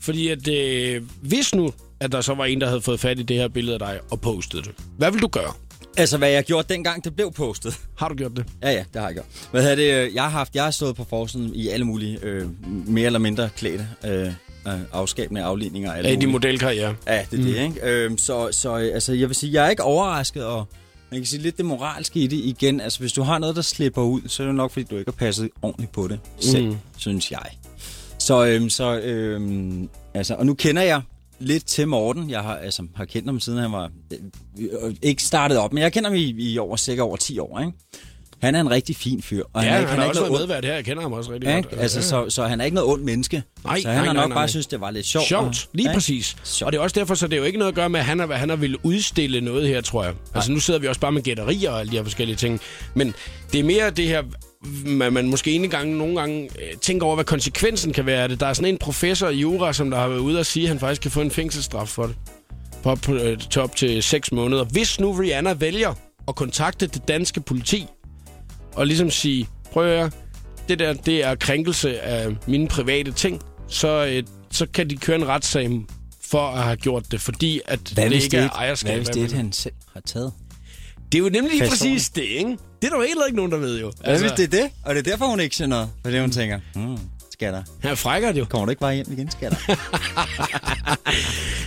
Fordi 0.00 0.28
at 0.28 0.48
øh, 0.48 1.02
hvis 1.22 1.54
nu, 1.54 1.72
at 2.00 2.12
der 2.12 2.21
så 2.21 2.35
var 2.35 2.45
en, 2.45 2.61
der 2.61 2.67
havde 2.67 2.81
fået 2.81 3.00
fat 3.00 3.19
i 3.19 3.23
det 3.23 3.37
her 3.37 3.49
billede 3.49 3.75
af 3.75 3.79
dig 3.79 4.00
og 4.11 4.21
postet 4.21 4.65
det, 4.65 4.75
hvad 4.99 5.11
vil 5.11 5.23
du 5.23 5.29
gøre? 5.29 5.53
altså 5.99 6.19
hvad 6.19 6.31
jeg 6.31 6.45
gjorde 6.45 6.75
dengang, 6.75 7.05
det 7.05 7.17
blev 7.17 7.33
postet. 7.33 7.79
Har 7.99 8.09
du 8.09 8.15
gjort 8.15 8.37
det? 8.37 8.45
Ja, 8.62 8.71
ja, 8.71 8.85
det 8.93 9.00
har 9.00 9.09
jeg 9.09 9.15
gjort. 9.15 9.26
Hvad 9.50 9.62
hedder 9.62 9.76
det? 9.76 10.09
øh, 10.09 10.15
Jeg 10.15 10.23
har 10.23 10.31
haft, 10.31 10.55
jeg 10.55 10.65
har 10.65 10.71
stået 10.71 10.97
på 10.97 11.05
forsiden 11.11 11.55
i 11.55 11.69
alle 11.69 11.85
mulige, 11.87 12.19
øh, 12.23 12.47
mere 12.88 13.07
eller 13.07 13.19
mindre 13.19 13.49
klædte, 13.57 13.88
øh, 14.07 14.26
øh, 14.67 14.81
afskabende 14.93 15.43
afledninger. 15.43 15.93
af 15.93 16.21
din 16.21 16.31
modelkarriere. 16.31 16.95
Ja, 17.07 17.25
det 17.31 17.38
er 17.38 17.43
mm. 17.43 17.49
det, 17.53 17.62
ikke? 17.62 17.81
Øhm, 18.05 18.19
så, 18.19 18.49
så 18.53 18.79
øh, 18.79 18.95
altså, 18.95 19.12
jeg 19.12 19.29
vil 19.29 19.37
sige, 19.37 19.53
jeg 19.53 19.67
er 19.67 19.71
ikke 19.71 19.83
overrasket, 19.83 20.45
og 20.45 20.69
man 21.11 21.21
kan 21.21 21.26
sige 21.26 21.43
lidt 21.43 21.57
det 21.57 21.65
moralske 21.65 22.21
i 22.21 22.26
det 22.26 22.37
igen. 22.37 22.81
Altså, 22.81 23.00
hvis 23.00 23.12
du 23.12 23.23
har 23.23 23.38
noget, 23.38 23.57
der 23.57 23.62
slipper 23.62 24.03
ud, 24.03 24.21
så 24.26 24.43
er 24.43 24.47
det 24.47 24.55
nok, 24.57 24.71
fordi 24.71 24.87
du 24.91 24.97
ikke 24.97 25.11
har 25.11 25.26
passet 25.26 25.50
ordentligt 25.62 25.93
på 25.93 26.09
det 26.09 26.19
selv, 26.41 26.67
mm. 26.67 26.76
synes 26.97 27.31
jeg. 27.31 27.47
Så, 28.19 28.47
øhm, 28.47 28.71
så 28.71 28.99
øhm, 28.99 29.88
altså, 30.15 30.35
og 30.35 30.47
nu 30.47 30.55
kender 30.55 30.83
jeg 30.83 31.03
lidt 31.38 31.64
til 31.66 31.88
Morten. 31.88 32.31
Jeg 32.31 32.40
har, 32.40 32.57
altså, 32.57 32.87
har 32.97 33.05
kendt 33.05 33.28
ham 33.28 33.40
siden 33.40 33.59
han 33.59 33.73
var 33.73 33.90
øh, 34.59 34.95
ikke 35.02 35.23
startet 35.23 35.59
op, 35.59 35.73
men 35.73 35.83
jeg 35.83 35.93
kender 35.93 36.11
ham 36.11 36.16
i, 36.16 36.52
i 36.52 36.59
over, 36.59 36.76
sikkert 36.76 37.05
over 37.05 37.16
10 37.16 37.38
år, 37.38 37.61
ikke? 37.61 37.73
Han 38.43 38.55
er 38.55 38.61
en 38.61 38.71
rigtig 38.71 38.97
fin 38.97 39.23
fyr. 39.23 39.45
Og 39.52 39.62
Ja, 39.62 39.69
er 39.69 39.73
han, 39.73 39.81
ikke, 39.81 39.90
han 39.90 40.00
har 40.00 40.09
også 40.09 40.21
været 40.21 40.33
medvært 40.40 40.64
her. 40.64 40.75
Jeg 40.75 40.85
kender 40.85 41.02
ham 41.02 41.12
også 41.12 41.33
rigtig 41.33 41.49
Ja, 41.49 41.55
godt. 41.61 41.81
Altså, 41.81 42.02
så, 42.02 42.31
så 42.31 42.47
han 42.47 42.61
er 42.61 42.64
ikke 42.64 42.75
noget 42.75 42.90
ondt 42.90 43.05
menneske. 43.05 43.43
Nej, 43.64 43.81
så 43.81 43.88
han 43.88 43.97
nej, 43.97 44.07
har 44.07 44.12
nej, 44.12 44.23
nok 44.23 44.28
nej. 44.28 44.38
bare 44.38 44.49
synes, 44.49 44.66
det 44.66 44.81
var 44.81 44.90
lidt 44.90 45.07
sjovt. 45.07 45.26
Sjovt, 45.26 45.69
lige 45.73 45.88
Ja, 45.88 45.95
præcis. 45.95 46.37
Sjovt. 46.45 46.66
Og 46.66 46.73
det 46.73 46.78
er 46.78 46.83
også 46.83 46.95
derfor, 47.00 47.14
så 47.14 47.26
det 47.26 47.33
er 47.33 47.38
jo 47.38 47.45
ikke 47.45 47.59
noget 47.59 47.73
at 47.73 47.75
gøre 47.75 47.88
med, 47.90 48.00
at 48.00 48.07
han 48.07 48.19
har, 48.19 48.26
han 48.33 48.49
har 48.49 48.57
ville 48.57 48.85
udstille 48.85 49.40
noget 49.40 49.69
her, 49.69 49.81
tror 49.81 50.05
jeg. 50.05 50.14
Altså 50.35 50.52
nu 50.52 50.61
sidder 50.61 50.81
vi 50.81 50.87
også 50.87 51.00
bare 51.00 51.12
med 51.12 51.23
gætterier 51.23 51.71
og 51.71 51.81
alle 51.81 51.93
de 51.93 51.97
her 51.97 52.02
forskellige 52.02 52.37
ting. 52.37 52.61
Men 52.95 53.14
det 53.52 53.61
er 53.61 53.64
mere 53.64 53.90
det 53.90 54.07
her, 54.09 54.23
man, 54.87 55.12
man 55.12 55.28
måske 55.28 55.52
en 55.52 55.70
gang, 55.70 55.90
nogle 55.96 56.20
gange 56.20 56.42
øh, 56.42 56.78
tænker 56.80 57.06
over, 57.06 57.14
hvad 57.14 57.25
konsekvensen 57.25 57.92
kan 57.92 58.06
være 58.06 58.23
af 58.23 58.28
det. 58.28 58.40
Der 58.40 58.46
er 58.46 58.52
sådan 58.52 58.75
en 58.75 58.78
professor 58.78 59.28
i 59.28 59.37
jura, 59.37 59.73
som 59.73 59.90
der 59.90 59.99
har 59.99 60.08
været 60.08 60.18
ude 60.18 60.38
og 60.38 60.46
sige, 60.46 60.64
at 60.64 60.68
han 60.68 60.78
faktisk 60.78 61.02
kan 61.02 61.11
få 61.11 61.20
en 61.20 61.30
fængselsstraf 61.30 61.88
for 61.88 62.06
det. 62.06 62.16
På 62.82 62.90
op, 62.90 63.08
øh, 63.08 63.38
til 63.50 63.62
op 63.62 63.76
til 63.76 64.02
6 64.02 64.32
måneder. 64.32 64.64
Hvis 64.64 65.00
nu 65.00 65.12
Rihanna 65.12 65.52
vælger 65.52 65.94
at 66.28 66.35
kontakte 66.35 66.87
det 66.87 67.08
danske 67.08 67.40
politi 67.40 67.87
og 68.73 68.87
ligesom 68.87 69.11
sige, 69.11 69.49
prøv 69.73 69.87
at 69.87 69.99
høre, 69.99 70.11
det 70.68 70.78
der, 70.78 70.92
det 70.92 71.25
er 71.25 71.35
krænkelse 71.35 72.00
af 72.00 72.37
mine 72.46 72.68
private 72.68 73.12
ting, 73.12 73.40
så, 73.68 74.06
øh, 74.06 74.23
så 74.50 74.66
kan 74.75 74.90
de 74.90 74.96
køre 74.96 75.16
en 75.16 75.28
retssag 75.28 75.70
for 76.30 76.46
at 76.49 76.62
have 76.62 76.76
gjort 76.76 77.12
det, 77.12 77.20
fordi 77.20 77.61
at 77.64 77.80
Hvad 77.94 78.11
det 78.11 78.12
ikke 78.12 78.37
det, 78.37 78.44
er 78.44 78.50
ejerskab. 78.50 78.88
hvad 78.88 78.96
hvis 78.96 79.08
det, 79.08 79.32
er, 79.32 79.37
han 79.37 79.52
selv 79.52 79.75
har 79.92 80.00
taget? 80.00 80.32
det 81.12 81.18
er 81.18 81.23
jo 81.23 81.28
nemlig 81.30 81.52
lige 81.58 81.68
præcis 81.68 82.08
det, 82.08 82.23
ikke? 82.23 82.56
Det 82.83 82.87
er 82.87 82.90
der 82.90 82.97
jo 82.97 83.06
heller 83.09 83.25
ikke 83.25 83.37
nogen, 83.37 83.52
der 83.52 83.59
ved 83.59 83.80
jo. 83.80 83.92
Hvad 84.00 84.11
altså, 84.11 84.25
hvis 84.26 84.33
det 84.33 84.54
er 84.54 84.62
det? 84.62 84.71
Og 84.85 84.95
det 84.95 85.06
er 85.06 85.11
derfor, 85.11 85.26
hun 85.26 85.40
ikke 85.40 85.56
siger 85.56 85.68
noget. 85.68 85.88
Fordi 86.04 86.18
hun 86.18 86.30
tænker, 86.30 86.61
hmm, 86.75 86.99
skatter. 87.38 87.62
Han 87.83 87.90
er 87.90 87.95
frækker 87.95 88.33
jo. 88.33 88.45
Kommer 88.45 88.64
du 88.66 88.71
ikke 88.71 88.81
bare 88.81 88.95
hjem 88.95 89.07
igen, 89.12 89.31
skatter? 89.31 89.59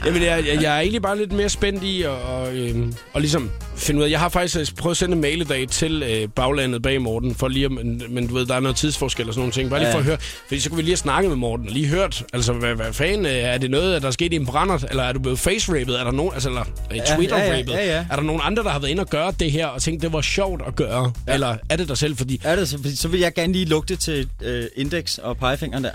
Jamen, 0.06 0.22
jeg, 0.24 0.44
jeg, 0.48 0.62
jeg 0.64 0.76
er 0.76 0.80
egentlig 0.80 1.02
bare 1.02 1.18
lidt 1.18 1.32
mere 1.32 1.50
spændt 1.50 1.84
i 1.84 2.02
at 2.02 2.10
og, 2.10 2.56
øhm, 2.56 2.94
og 3.14 3.22
ligesom 3.22 3.52
finde 3.76 4.00
ud 4.00 4.06
af... 4.06 4.10
Jeg 4.10 4.20
har 4.20 4.30
faktisk 4.30 4.60
øh, 4.60 4.68
prøvet 4.78 4.94
at 4.94 4.98
sende 4.98 5.16
en 5.16 5.22
mail 5.22 5.42
i 5.42 5.44
dag 5.44 5.68
til 5.70 6.04
øh, 6.04 6.28
baglandet 6.36 6.82
bag 6.82 7.02
Morten, 7.02 7.36
for 7.36 7.48
lige 7.48 7.66
at, 7.66 7.72
men, 7.72 8.02
men 8.10 8.28
du 8.28 8.34
ved, 8.34 8.46
der 8.46 8.56
er 8.56 8.60
noget 8.60 8.76
tidsforskel 8.78 9.28
og 9.28 9.34
sådan 9.34 9.40
nogle 9.42 9.52
ting. 9.54 9.70
Bare 9.70 9.80
lige 9.80 9.88
Ja. 9.90 9.94
for 9.94 10.00
at 10.00 10.06
høre, 10.06 10.18
fordi 10.48 10.60
så 10.60 10.70
kunne 10.70 10.76
vi 10.78 10.82
lige 10.82 10.92
have 10.92 10.98
snakket 10.98 11.30
med 11.30 11.38
Morten 11.38 11.68
og 11.68 11.74
lige 11.74 11.88
hørt, 11.88 12.24
altså 12.34 12.54
hvad, 12.54 12.76
hvad 12.76 12.94
fanden, 12.94 13.26
øh, 13.26 13.32
er 13.32 13.58
det 13.58 13.72
noget, 13.72 14.02
der 14.02 14.08
er 14.08 14.12
sket 14.12 14.34
i 14.34 14.36
en 14.36 14.46
brænder, 14.46 14.78
eller 14.90 15.04
er 15.04 15.12
du 15.14 15.20
blevet 15.20 15.40
face-rapet? 15.40 16.00
Er 16.00 16.04
der 16.04 16.12
nogen, 16.12 16.34
altså, 16.34 16.50
eller 16.50 16.64
øh, 16.92 16.98
Ja, 16.98 17.16
Twitter-rapet? 17.16 17.70
ja, 17.74 17.86
ja, 17.86 17.96
ja. 17.98 18.06
Er 18.12 18.16
der 18.16 18.24
nogen 18.24 18.42
andre, 18.44 18.64
der 18.64 18.70
har 18.70 18.80
været 18.80 18.92
inde 18.92 19.02
og 19.02 19.10
gøre 19.10 19.34
det 19.40 19.52
her, 19.52 19.68
og 19.68 19.82
tænkt, 19.82 20.02
det 20.02 20.14
var 20.14 20.22
sjovt 20.22 20.62
at 20.68 20.76
gøre? 20.76 21.12
Ja. 21.28 21.34
Eller 21.34 21.56
er 21.70 21.76
det 21.76 21.88
dig 21.88 21.98
selv, 21.98 22.18
fordi... 22.18 22.42
er 22.44 22.56
det 22.56 22.70
så, 22.70 22.78
fordi 22.78 22.96
så 22.96 23.08
vil 23.08 23.20
jeg 23.20 23.34
gerne 23.34 23.54
lige 23.54 23.66
lugte 23.66 23.96
til 23.96 24.30
øh, 24.44 24.64
indeks 24.76 25.18
og 25.18 25.38
pegefingeren 25.60 25.84
der. 25.84 25.92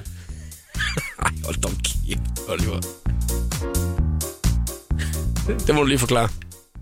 Ej, 1.22 1.32
hold 1.44 1.56
da 1.56 1.68
kæft, 1.68 2.20
Oliver. 2.48 2.80
Det 5.66 5.74
må 5.74 5.80
du 5.80 5.86
lige 5.86 5.98
forklare. 5.98 6.28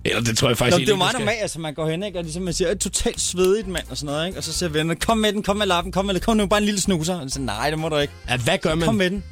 Eller 0.05 0.21
det 0.21 0.39
tror 0.39 0.49
jeg 0.49 0.59
faktisk 0.59 0.75
Nå, 0.75 0.81
det 0.81 0.89
er 0.89 0.93
jo 0.93 0.97
meget 0.97 1.19
normalt, 1.19 1.39
altså 1.43 1.61
man 1.61 1.75
går 1.75 1.91
hen, 1.91 2.03
ikke? 2.03 2.19
og 2.19 2.25
ligesom 2.25 2.43
man 2.43 2.55
siger, 2.55 2.69
er 2.69 2.75
totalt 2.75 3.21
svedigt 3.21 3.69
mand 3.69 3.85
og 3.91 3.97
sådan 3.97 4.13
noget, 4.13 4.27
ikke? 4.27 4.39
og 4.39 4.45
så 4.45 4.53
siger 4.53 4.69
vennerne, 4.69 5.01
kom 5.01 5.19
med 5.19 5.33
den, 5.33 5.43
kom 5.43 5.57
med 5.57 5.67
lappen, 5.67 5.93
kom 5.93 6.05
med 6.05 6.21
kom 6.21 6.37
nu, 6.37 6.47
bare 6.47 6.59
en 6.59 6.65
lille 6.65 6.81
snuser. 6.81 7.21
Og 7.21 7.31
så, 7.31 7.41
nej, 7.41 7.71
det 7.71 7.79
må 7.79 7.89
du 7.89 7.97
ikke. 7.97 8.13
Ja, 8.29 8.37
hvad 8.37 8.59
gør 8.59 8.75
man? 8.75 8.87
Kom 8.87 8.95
med 8.95 9.11
den. 9.11 9.25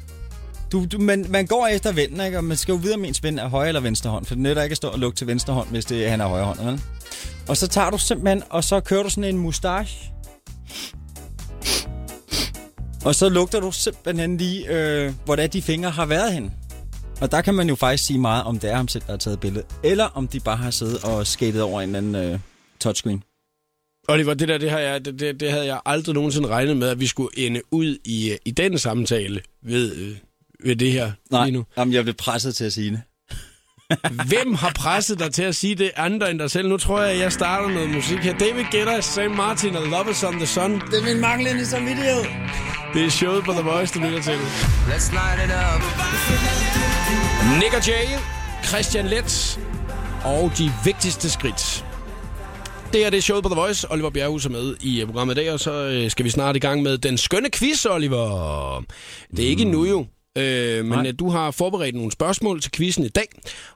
Du, 0.71 0.85
du, 0.85 0.99
man, 0.99 1.25
man 1.29 1.45
går 1.45 1.67
efter 1.67 1.91
vennen, 1.91 2.25
ikke? 2.25 2.37
og 2.37 2.43
man 2.43 2.57
skal 2.57 2.71
jo 2.71 2.77
vide, 2.77 2.93
om 2.93 3.05
ens 3.05 3.23
ven 3.23 3.39
er 3.39 3.47
højre 3.47 3.67
eller 3.67 3.81
venstre 3.81 4.09
hånd, 4.09 4.25
for 4.25 4.35
det 4.35 4.43
nytter 4.43 4.63
ikke 4.63 4.73
at 4.73 4.77
stå 4.77 4.87
og 4.87 4.99
lugte 4.99 5.19
til 5.19 5.27
venstre 5.27 5.53
hånd, 5.53 5.67
hvis 5.67 5.85
det 5.85 6.05
er, 6.05 6.09
han 6.09 6.21
er 6.21 6.27
højre 6.27 6.45
hånd. 6.45 6.59
Vel? 6.59 6.81
Og 7.47 7.57
så 7.57 7.67
tager 7.67 7.89
du 7.89 7.97
simpelthen, 7.97 8.43
og 8.49 8.63
så 8.63 8.79
kører 8.79 9.03
du 9.03 9.09
sådan 9.09 9.23
en 9.23 9.37
mustache. 9.37 10.11
Og 13.05 13.15
så 13.15 13.29
lugter 13.29 13.59
du 13.59 13.71
simpelthen 13.71 14.37
lige, 14.37 14.67
øh, 14.67 15.13
hvor 15.25 15.35
det 15.35 15.43
er, 15.43 15.47
de 15.47 15.61
fingre 15.61 15.89
har 15.89 16.05
været 16.05 16.33
hen. 16.33 16.53
Og 17.21 17.31
der 17.31 17.41
kan 17.41 17.53
man 17.53 17.69
jo 17.69 17.75
faktisk 17.75 18.05
sige 18.05 18.19
meget, 18.19 18.43
om 18.43 18.59
det 18.59 18.71
er 18.71 18.75
ham 18.75 18.87
selv, 18.87 19.03
der 19.07 19.11
har 19.11 19.17
taget 19.17 19.39
billedet, 19.39 19.65
eller 19.83 20.05
om 20.05 20.27
de 20.27 20.39
bare 20.39 20.57
har 20.57 20.71
siddet 20.71 21.03
og 21.03 21.27
skatet 21.27 21.61
over 21.61 21.81
en 21.81 21.95
eller 21.95 21.97
anden 21.97 22.33
øh, 22.33 22.39
touchscreen. 22.79 23.23
Oliver, 24.09 24.33
det 24.33 24.47
der, 24.47 24.57
det, 24.57 24.71
jeg, 24.71 25.05
det, 25.05 25.19
det, 25.19 25.39
det 25.39 25.51
havde 25.51 25.65
jeg 25.65 25.79
aldrig 25.85 26.15
nogensinde 26.15 26.47
regnet 26.47 26.77
med, 26.77 26.87
at 26.87 26.99
vi 26.99 27.07
skulle 27.07 27.29
ende 27.37 27.61
ud 27.71 27.97
i, 28.05 28.31
øh, 28.31 28.37
i 28.45 28.51
den 28.51 28.77
samtale 28.77 29.41
ved, 29.63 29.95
øh, 29.95 30.15
ved 30.65 30.75
det 30.75 30.91
her 30.91 31.11
lige 31.43 31.51
nu. 31.51 31.65
Jamen, 31.77 31.93
jeg 31.93 32.03
blev 32.03 32.15
presset 32.15 32.55
til 32.55 32.65
at 32.65 32.73
sige 32.73 32.91
det. 32.91 33.01
Hvem 34.29 34.53
har 34.53 34.71
presset 34.75 35.19
dig 35.19 35.33
til 35.33 35.43
at 35.43 35.55
sige 35.55 35.75
det 35.75 35.91
andre 35.95 36.31
end 36.31 36.39
dig 36.39 36.51
selv? 36.51 36.69
Nu 36.69 36.77
tror 36.77 37.01
jeg, 37.01 37.11
at 37.11 37.19
jeg 37.19 37.31
starter 37.31 37.69
noget 37.69 37.89
musik 37.89 38.17
her. 38.17 38.37
David 38.37 38.63
Guetta, 38.71 39.01
Sam 39.01 39.31
Martin 39.31 39.75
og 39.75 39.87
Love 39.87 40.11
is 40.11 40.23
on 40.23 40.33
the 40.33 40.45
Sun. 40.45 40.73
Det 40.73 40.99
er 40.99 41.13
min 41.13 41.21
manglende 41.21 41.65
samvittighed. 41.65 42.23
Det 42.93 43.05
er 43.05 43.09
showet 43.09 43.43
på 43.43 43.51
The 43.51 43.61
Voice, 43.61 43.99
du 43.99 44.05
lytter 44.05 44.21
til. 44.21 44.37
Let's 44.87 45.11
light 45.13 45.39
it 45.45 45.51
up. 45.51 45.81
Nick 47.59 47.73
og 47.73 47.87
Jay, 47.87 48.05
Christian 48.63 49.05
Let 49.05 49.59
og 50.25 50.51
de 50.57 50.71
vigtigste 50.85 51.29
skridt. 51.29 51.85
Det 52.93 53.05
er 53.05 53.09
det 53.09 53.17
er 53.17 53.21
showet 53.21 53.43
på 53.43 53.49
The 53.49 53.59
Voice. 53.59 53.91
Oliver 53.91 54.09
Bjerghus 54.09 54.45
er 54.45 54.49
med 54.49 54.75
i 54.81 55.01
øh, 55.01 55.05
programmet 55.07 55.37
i 55.37 55.39
dag, 55.39 55.53
og 55.53 55.59
så 55.59 55.71
øh, 55.73 56.11
skal 56.11 56.25
vi 56.25 56.29
snart 56.29 56.55
i 56.55 56.59
gang 56.59 56.81
med 56.81 56.97
den 56.97 57.17
skønne 57.17 57.49
quiz, 57.49 57.85
Oliver. 57.85 58.83
Det 59.35 59.45
er 59.45 59.49
ikke 59.49 59.61
endnu 59.61 59.85
jo, 59.85 60.05
øh, 60.37 60.85
men 60.85 60.85
Nej. 60.85 61.07
øh, 61.07 61.13
du 61.19 61.29
har 61.29 61.51
forberedt 61.51 61.95
nogle 61.95 62.11
spørgsmål 62.11 62.61
til 62.61 62.71
quizzen 62.71 63.03
i 63.05 63.09
dag. 63.09 63.27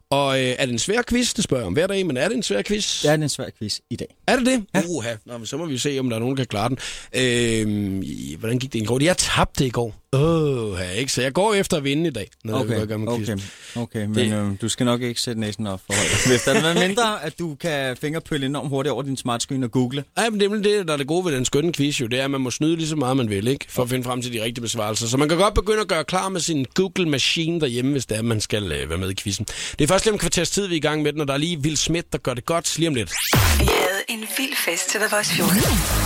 Og 0.09 0.39
øh, 0.39 0.55
er 0.59 0.65
det 0.65 0.71
en 0.71 0.79
svær 0.79 1.01
quiz? 1.09 1.33
Det 1.33 1.43
spørger 1.43 1.61
jeg 1.61 1.67
om 1.67 1.73
hver 1.73 1.87
dag, 1.87 2.05
men 2.05 2.17
er 2.17 2.27
det 2.27 2.35
en 2.35 2.43
svær 2.43 2.61
quiz? 2.61 3.01
Det 3.01 3.09
er 3.11 3.13
en 3.13 3.29
svær 3.29 3.49
quiz 3.59 3.79
i 3.89 3.95
dag. 3.95 4.07
Er 4.27 4.35
det 4.35 4.45
det? 4.45 4.65
Ja. 4.75 4.81
Uha. 4.89 5.13
Nå, 5.25 5.37
men 5.37 5.45
så 5.45 5.57
må 5.57 5.65
vi 5.65 5.77
se, 5.77 5.99
om 5.99 6.09
der 6.09 6.15
er 6.15 6.19
nogen, 6.19 6.37
der 6.37 6.43
kan 6.43 6.49
klare 6.49 6.69
den. 6.69 6.77
Øh, 7.13 8.37
hvordan 8.39 8.59
gik 8.59 8.73
det 8.73 8.81
i 8.81 8.85
går? 8.85 9.03
Jeg 9.03 9.17
tabte 9.17 9.65
i 9.65 9.69
går. 9.69 9.95
Åh, 10.13 10.71
oh, 10.71 10.79
ikke? 10.97 11.11
Så 11.11 11.21
jeg 11.21 11.33
går 11.33 11.53
efter 11.53 11.77
at 11.77 11.83
vinde 11.83 12.07
i 12.07 12.11
dag, 12.11 12.29
når 12.43 12.65
jeg 12.73 12.83
i 12.83 12.85
gang 12.85 13.03
med 13.03 13.13
okay, 13.13 13.37
okay. 13.75 14.05
Men 14.05 14.15
Det- 14.15 14.33
øh, 14.33 14.51
du 14.61 14.69
skal 14.69 14.85
nok 14.85 15.01
ikke 15.01 15.21
sætte 15.21 15.41
næsen 15.41 15.67
op 15.67 15.81
for 15.85 15.93
højt. 15.93 16.27
Hvis 16.27 16.41
der 16.43 16.53
er 16.53 16.61
noget 16.61 16.87
mindre, 16.87 17.23
at 17.23 17.39
du 17.39 17.55
kan 17.55 17.97
fingerpølle 17.97 18.45
enormt 18.45 18.69
hurtigt 18.69 18.91
over 18.93 19.03
din 19.03 19.17
smartscreen 19.17 19.63
og 19.63 19.71
google. 19.71 20.03
Ja, 20.17 20.29
men 20.29 20.39
det 20.39 20.51
er 20.51 20.55
det, 20.77 20.87
der 20.87 20.93
er 20.93 20.97
det 20.97 21.07
gode 21.07 21.25
ved 21.25 21.31
den 21.31 21.45
skønne 21.45 21.73
quiz, 21.73 22.01
jo. 22.01 22.07
Det 22.07 22.19
er, 22.19 22.23
at 22.25 22.31
man 22.31 22.41
må 22.41 22.51
snyde 22.51 22.75
lige 22.75 22.87
så 22.87 22.95
meget, 22.95 23.17
man 23.17 23.29
vil, 23.29 23.47
ikke? 23.47 23.65
For 23.69 23.83
at 23.83 23.89
finde 23.89 24.03
frem 24.03 24.21
til 24.21 24.33
de 24.33 24.43
rigtige 24.43 24.61
besvarelser. 24.61 25.07
Så 25.07 25.17
man 25.17 25.29
kan 25.29 25.37
godt 25.37 25.53
begynde 25.53 25.81
at 25.81 25.87
gøre 25.87 26.03
klar 26.03 26.29
med 26.29 26.41
sin 26.41 26.65
Google-maskine 26.75 27.59
derhjemme, 27.61 27.91
hvis 27.91 28.05
det 28.05 28.15
er, 28.15 28.19
at 28.19 28.25
man 28.25 28.41
skal 28.41 28.71
øh, 28.71 28.89
være 28.89 28.97
med 28.97 29.09
i 29.11 29.15
quizzen. 29.15 29.45
Det 29.79 29.81
er 29.83 29.87
først 29.87 30.05
lige 30.05 30.13
om 30.13 30.19
kvarters 30.19 30.49
tid, 30.49 30.67
vi 30.67 30.73
er 30.73 30.77
i 30.77 30.79
gang 30.79 31.01
med 31.01 31.13
den, 31.13 31.21
og 31.21 31.27
der 31.27 31.33
er 31.33 31.37
lige 31.37 31.57
Will 31.59 31.77
Smith, 31.77 32.07
der 32.11 32.17
gør 32.17 32.33
det 32.33 32.45
godt 32.45 32.77
lige 32.77 32.87
om 32.87 32.95
lidt. 32.95 33.11
Vi 33.59 33.65
havde 33.65 34.01
en 34.09 34.19
vild 34.37 34.55
fest 34.65 34.89
til 34.91 34.99
The 34.99 35.09
Voice 35.15 35.33
14. 35.33 35.55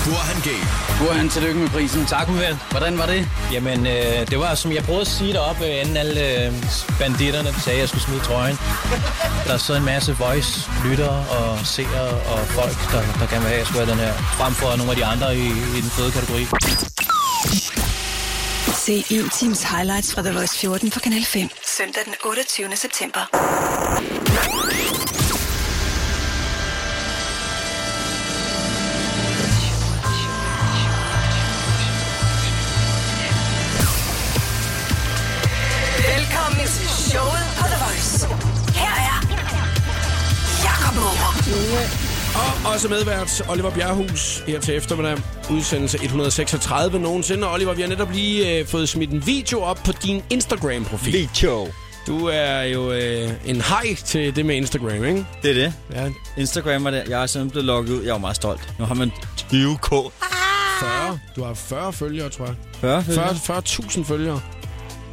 Burhan 0.06 0.42
Gate, 0.48 0.68
Burhan, 1.00 1.30
tillykke 1.30 1.60
med 1.60 1.70
prisen. 1.70 2.06
Tak, 2.06 2.28
vel. 2.30 2.58
Hvordan 2.72 2.98
var 2.98 3.06
det? 3.06 3.28
Jamen, 3.54 3.88
øh, 3.88 3.99
Øh, 4.00 4.28
det 4.32 4.40
var, 4.40 4.56
som 4.56 4.72
jeg 4.72 4.84
prøvede 4.84 5.02
at 5.02 5.08
sige 5.08 5.34
deroppe, 5.34 5.66
øh, 5.66 5.82
inden 5.82 5.98
alle 5.98 6.46
øh, 6.46 6.54
banditterne 7.00 7.54
sagde, 7.64 7.78
at 7.78 7.82
jeg 7.82 7.90
skulle 7.90 8.04
smide 8.04 8.20
trøjen. 8.20 8.58
Der 9.48 9.54
er 9.54 9.58
så 9.58 9.74
en 9.74 9.86
masse 9.86 10.18
voice-lyttere 10.18 11.26
og 11.38 11.66
seere 11.66 12.10
og 12.34 12.40
folk, 12.58 12.78
der, 12.92 13.02
der 13.20 13.26
gerne 13.32 13.44
vil 13.46 13.50
have, 13.52 13.54
at 13.54 13.58
jeg 13.58 13.68
skulle 13.68 13.86
have 13.86 13.92
den 13.92 14.00
her, 14.06 14.14
frem 14.14 14.54
for 14.54 14.76
nogle 14.78 14.92
af 14.92 14.98
de 14.98 15.06
andre 15.06 15.28
i, 15.38 15.48
i 15.78 15.82
den 15.86 15.92
fede 15.98 16.12
kategori. 16.12 16.44
Se 18.86 19.04
en 19.10 19.30
times 19.30 19.64
highlights 19.64 20.14
fra 20.14 20.22
The 20.22 20.34
Voice 20.34 20.60
14 20.60 20.90
på 20.90 21.00
Kanal 21.00 21.26
5. 21.26 21.50
Søndag 21.78 22.02
den 22.06 22.14
28. 22.26 22.76
september. 22.76 23.22
Morup. 41.60 41.92
Og 42.66 42.72
også 42.74 42.88
medvært 42.88 43.42
Oliver 43.50 43.70
Bjerghus 43.72 44.44
her 44.48 44.60
til 44.60 44.76
eftermiddag. 44.76 45.18
Udsendelse 45.52 45.98
136 46.04 47.00
nogensinde. 47.00 47.48
Og 47.48 47.54
Oliver, 47.54 47.74
vi 47.74 47.82
har 47.82 47.90
netop 47.90 48.12
lige 48.12 48.60
øh, 48.60 48.68
fået 48.68 48.90
smidt 48.90 49.12
en 49.12 49.26
video 49.26 49.62
op 49.62 49.80
på 49.86 49.92
din 50.04 50.24
Instagram-profil. 50.30 51.14
Video. 51.14 51.68
Du 52.08 52.26
er 52.26 52.62
jo 52.62 52.92
øh, 52.92 53.32
en 53.46 53.62
hej 53.62 53.96
til 54.06 54.36
det 54.36 54.46
med 54.46 54.56
Instagram, 54.56 55.04
ikke? 55.04 55.26
Det 55.44 55.50
er 55.52 55.54
det. 55.54 55.74
Ja, 55.94 56.10
Instagram 56.38 56.86
er 56.86 56.92
det. 56.92 57.04
Jeg 57.10 57.22
er 57.22 57.26
simpelthen 57.26 57.50
blevet 57.52 57.66
logget 57.66 57.94
ud. 57.94 58.04
Jeg 58.04 58.14
er 58.14 58.18
meget 58.18 58.36
stolt. 58.36 58.74
Nu 58.80 58.86
har 58.86 58.96
man 58.96 59.12
20k. 59.54 59.90
40. 60.80 61.20
Du 61.36 61.44
har 61.44 61.54
40 61.54 61.94
følgere, 61.94 62.30
tror 62.30 62.46
jeg. 62.46 62.56
40 62.82 63.04
følgere. 63.04 63.36
40 63.36 63.58
40.000 63.60 64.04
følgere. 64.04 64.42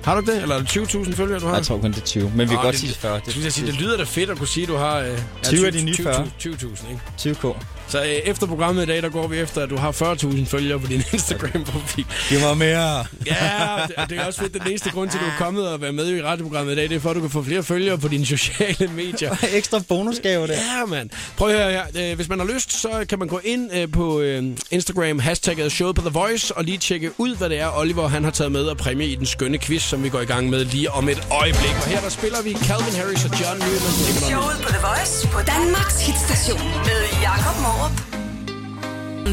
Har 0.07 0.21
du 0.21 0.27
det? 0.33 0.42
Eller 0.42 0.55
er 0.55 0.59
det 0.59 0.69
20.000 0.77 1.14
følgere, 1.16 1.40
du 1.40 1.47
har? 1.47 1.55
Jeg 1.55 1.64
tror 1.66 1.79
kun 1.79 1.90
det 1.92 1.99
er 2.01 2.05
20. 2.05 2.31
Men 2.35 2.40
vi 2.40 2.47
kan 2.55 2.57
godt 2.62 2.73
det- 2.73 2.81
sige 2.81 2.95
40. 2.95 3.21
Det, 3.27 3.35
det, 3.35 3.53
sige, 3.53 3.66
det 3.66 3.75
lyder 3.75 3.97
da 3.97 4.03
fedt 4.05 4.31
at 4.31 4.38
kunne 4.38 4.49
sige, 4.49 4.62
at 4.64 4.69
du 4.69 4.77
har... 4.77 4.99
Øh, 4.99 5.19
20 5.42 5.66
af 5.66 5.73
de 5.73 5.83
nye 5.83 5.97
40. 6.03 6.27
20.000, 6.40 6.90
ikke? 6.90 7.01
20k. 7.19 7.57
Så 7.88 7.99
øh, 8.03 8.07
efter 8.07 8.46
programmet 8.46 8.83
i 8.83 8.87
dag, 8.87 9.03
der 9.03 9.09
går 9.09 9.27
vi 9.27 9.38
efter, 9.38 9.62
at 9.62 9.70
du 9.70 9.77
har 9.77 9.92
40.000 9.92 10.44
følgere 10.46 10.79
på 10.81 10.87
din 10.87 11.03
Instagram-profil. 11.12 12.07
Giv 12.29 12.40
mig 12.40 12.57
mere. 12.57 13.07
Ja, 13.27 13.72
og 13.83 13.88
det, 13.88 13.96
og 13.96 14.11
det 14.11 14.18
er 14.18 14.25
også 14.27 14.40
fedt. 14.40 14.53
Den 14.55 14.62
eneste 14.66 14.90
grund 14.90 15.11
til, 15.11 15.18
at 15.18 15.25
du 15.25 15.29
er 15.31 15.35
kommet 15.38 15.68
og 15.68 15.81
være 15.81 15.92
med 15.92 16.16
i 16.16 16.22
radioprogrammet 16.22 16.72
i 16.72 16.77
dag, 16.77 16.88
det 16.88 16.96
er 16.96 17.01
for, 17.01 17.11
at 17.11 17.16
du 17.16 17.20
kan 17.20 17.31
få 17.31 17.42
flere 17.42 17.62
følgere 17.62 17.99
på 17.99 18.09
dine 18.09 18.27
sociale 18.27 18.90
medier. 18.96 19.37
Ekstra 19.59 19.81
bonusgave 19.88 20.46
der. 20.46 20.53
Ja, 20.53 20.85
mand. 20.87 21.11
Prøv 21.37 21.49
at 21.49 21.55
høre 21.57 21.70
her. 21.70 22.11
Øh, 22.11 22.16
Hvis 22.16 22.29
man 22.29 22.38
har 22.38 22.46
lyst, 22.46 22.81
så 22.81 22.88
kan 23.09 23.18
man 23.18 23.29
gå 23.29 23.40
ind 23.44 23.70
øh, 23.75 23.90
på 23.92 24.20
øh, 24.20 24.44
Instagram, 24.70 25.18
hashtagget 25.18 25.72
showet 25.72 25.96
på 25.96 26.01
The 26.03 26.11
Voice, 26.11 26.57
og 26.57 26.64
lige 26.64 26.79
tjekke 26.79 27.11
ud, 27.18 27.37
hvad 27.37 27.51
det 27.51 27.61
er, 27.61 27.79
Oliver 27.79 28.09
han 28.09 28.25
har 28.25 28.31
taget 28.31 28.53
med 28.53 28.64
og 28.64 28.77
præmie 28.77 29.07
i 29.07 29.14
den 29.14 29.27
skønne 29.27 29.59
quiz, 29.59 29.83
som 29.83 30.05
vi 30.05 30.09
går 30.09 30.20
i 30.20 30.25
gang 30.25 30.51
med 30.51 30.64
lige 30.64 30.90
om 30.90 31.09
et 31.09 31.22
øjeblik. 31.31 31.70
Og 31.83 31.87
her 31.88 32.01
der 32.01 32.09
spiller 32.09 32.42
vi 32.42 32.53
Calvin 32.53 32.94
Harris 33.01 33.25
og 33.25 33.31
John 33.40 33.59
Newman. 33.59 33.92
Showet 34.31 34.57
på 34.62 34.68
The 34.68 34.79
Voice 34.88 35.29
på 35.29 35.40
Danmarks 35.55 36.07
hitstation 36.07 36.61
med 36.88 37.06
Jakob 37.27 37.57
Morup. 37.57 37.95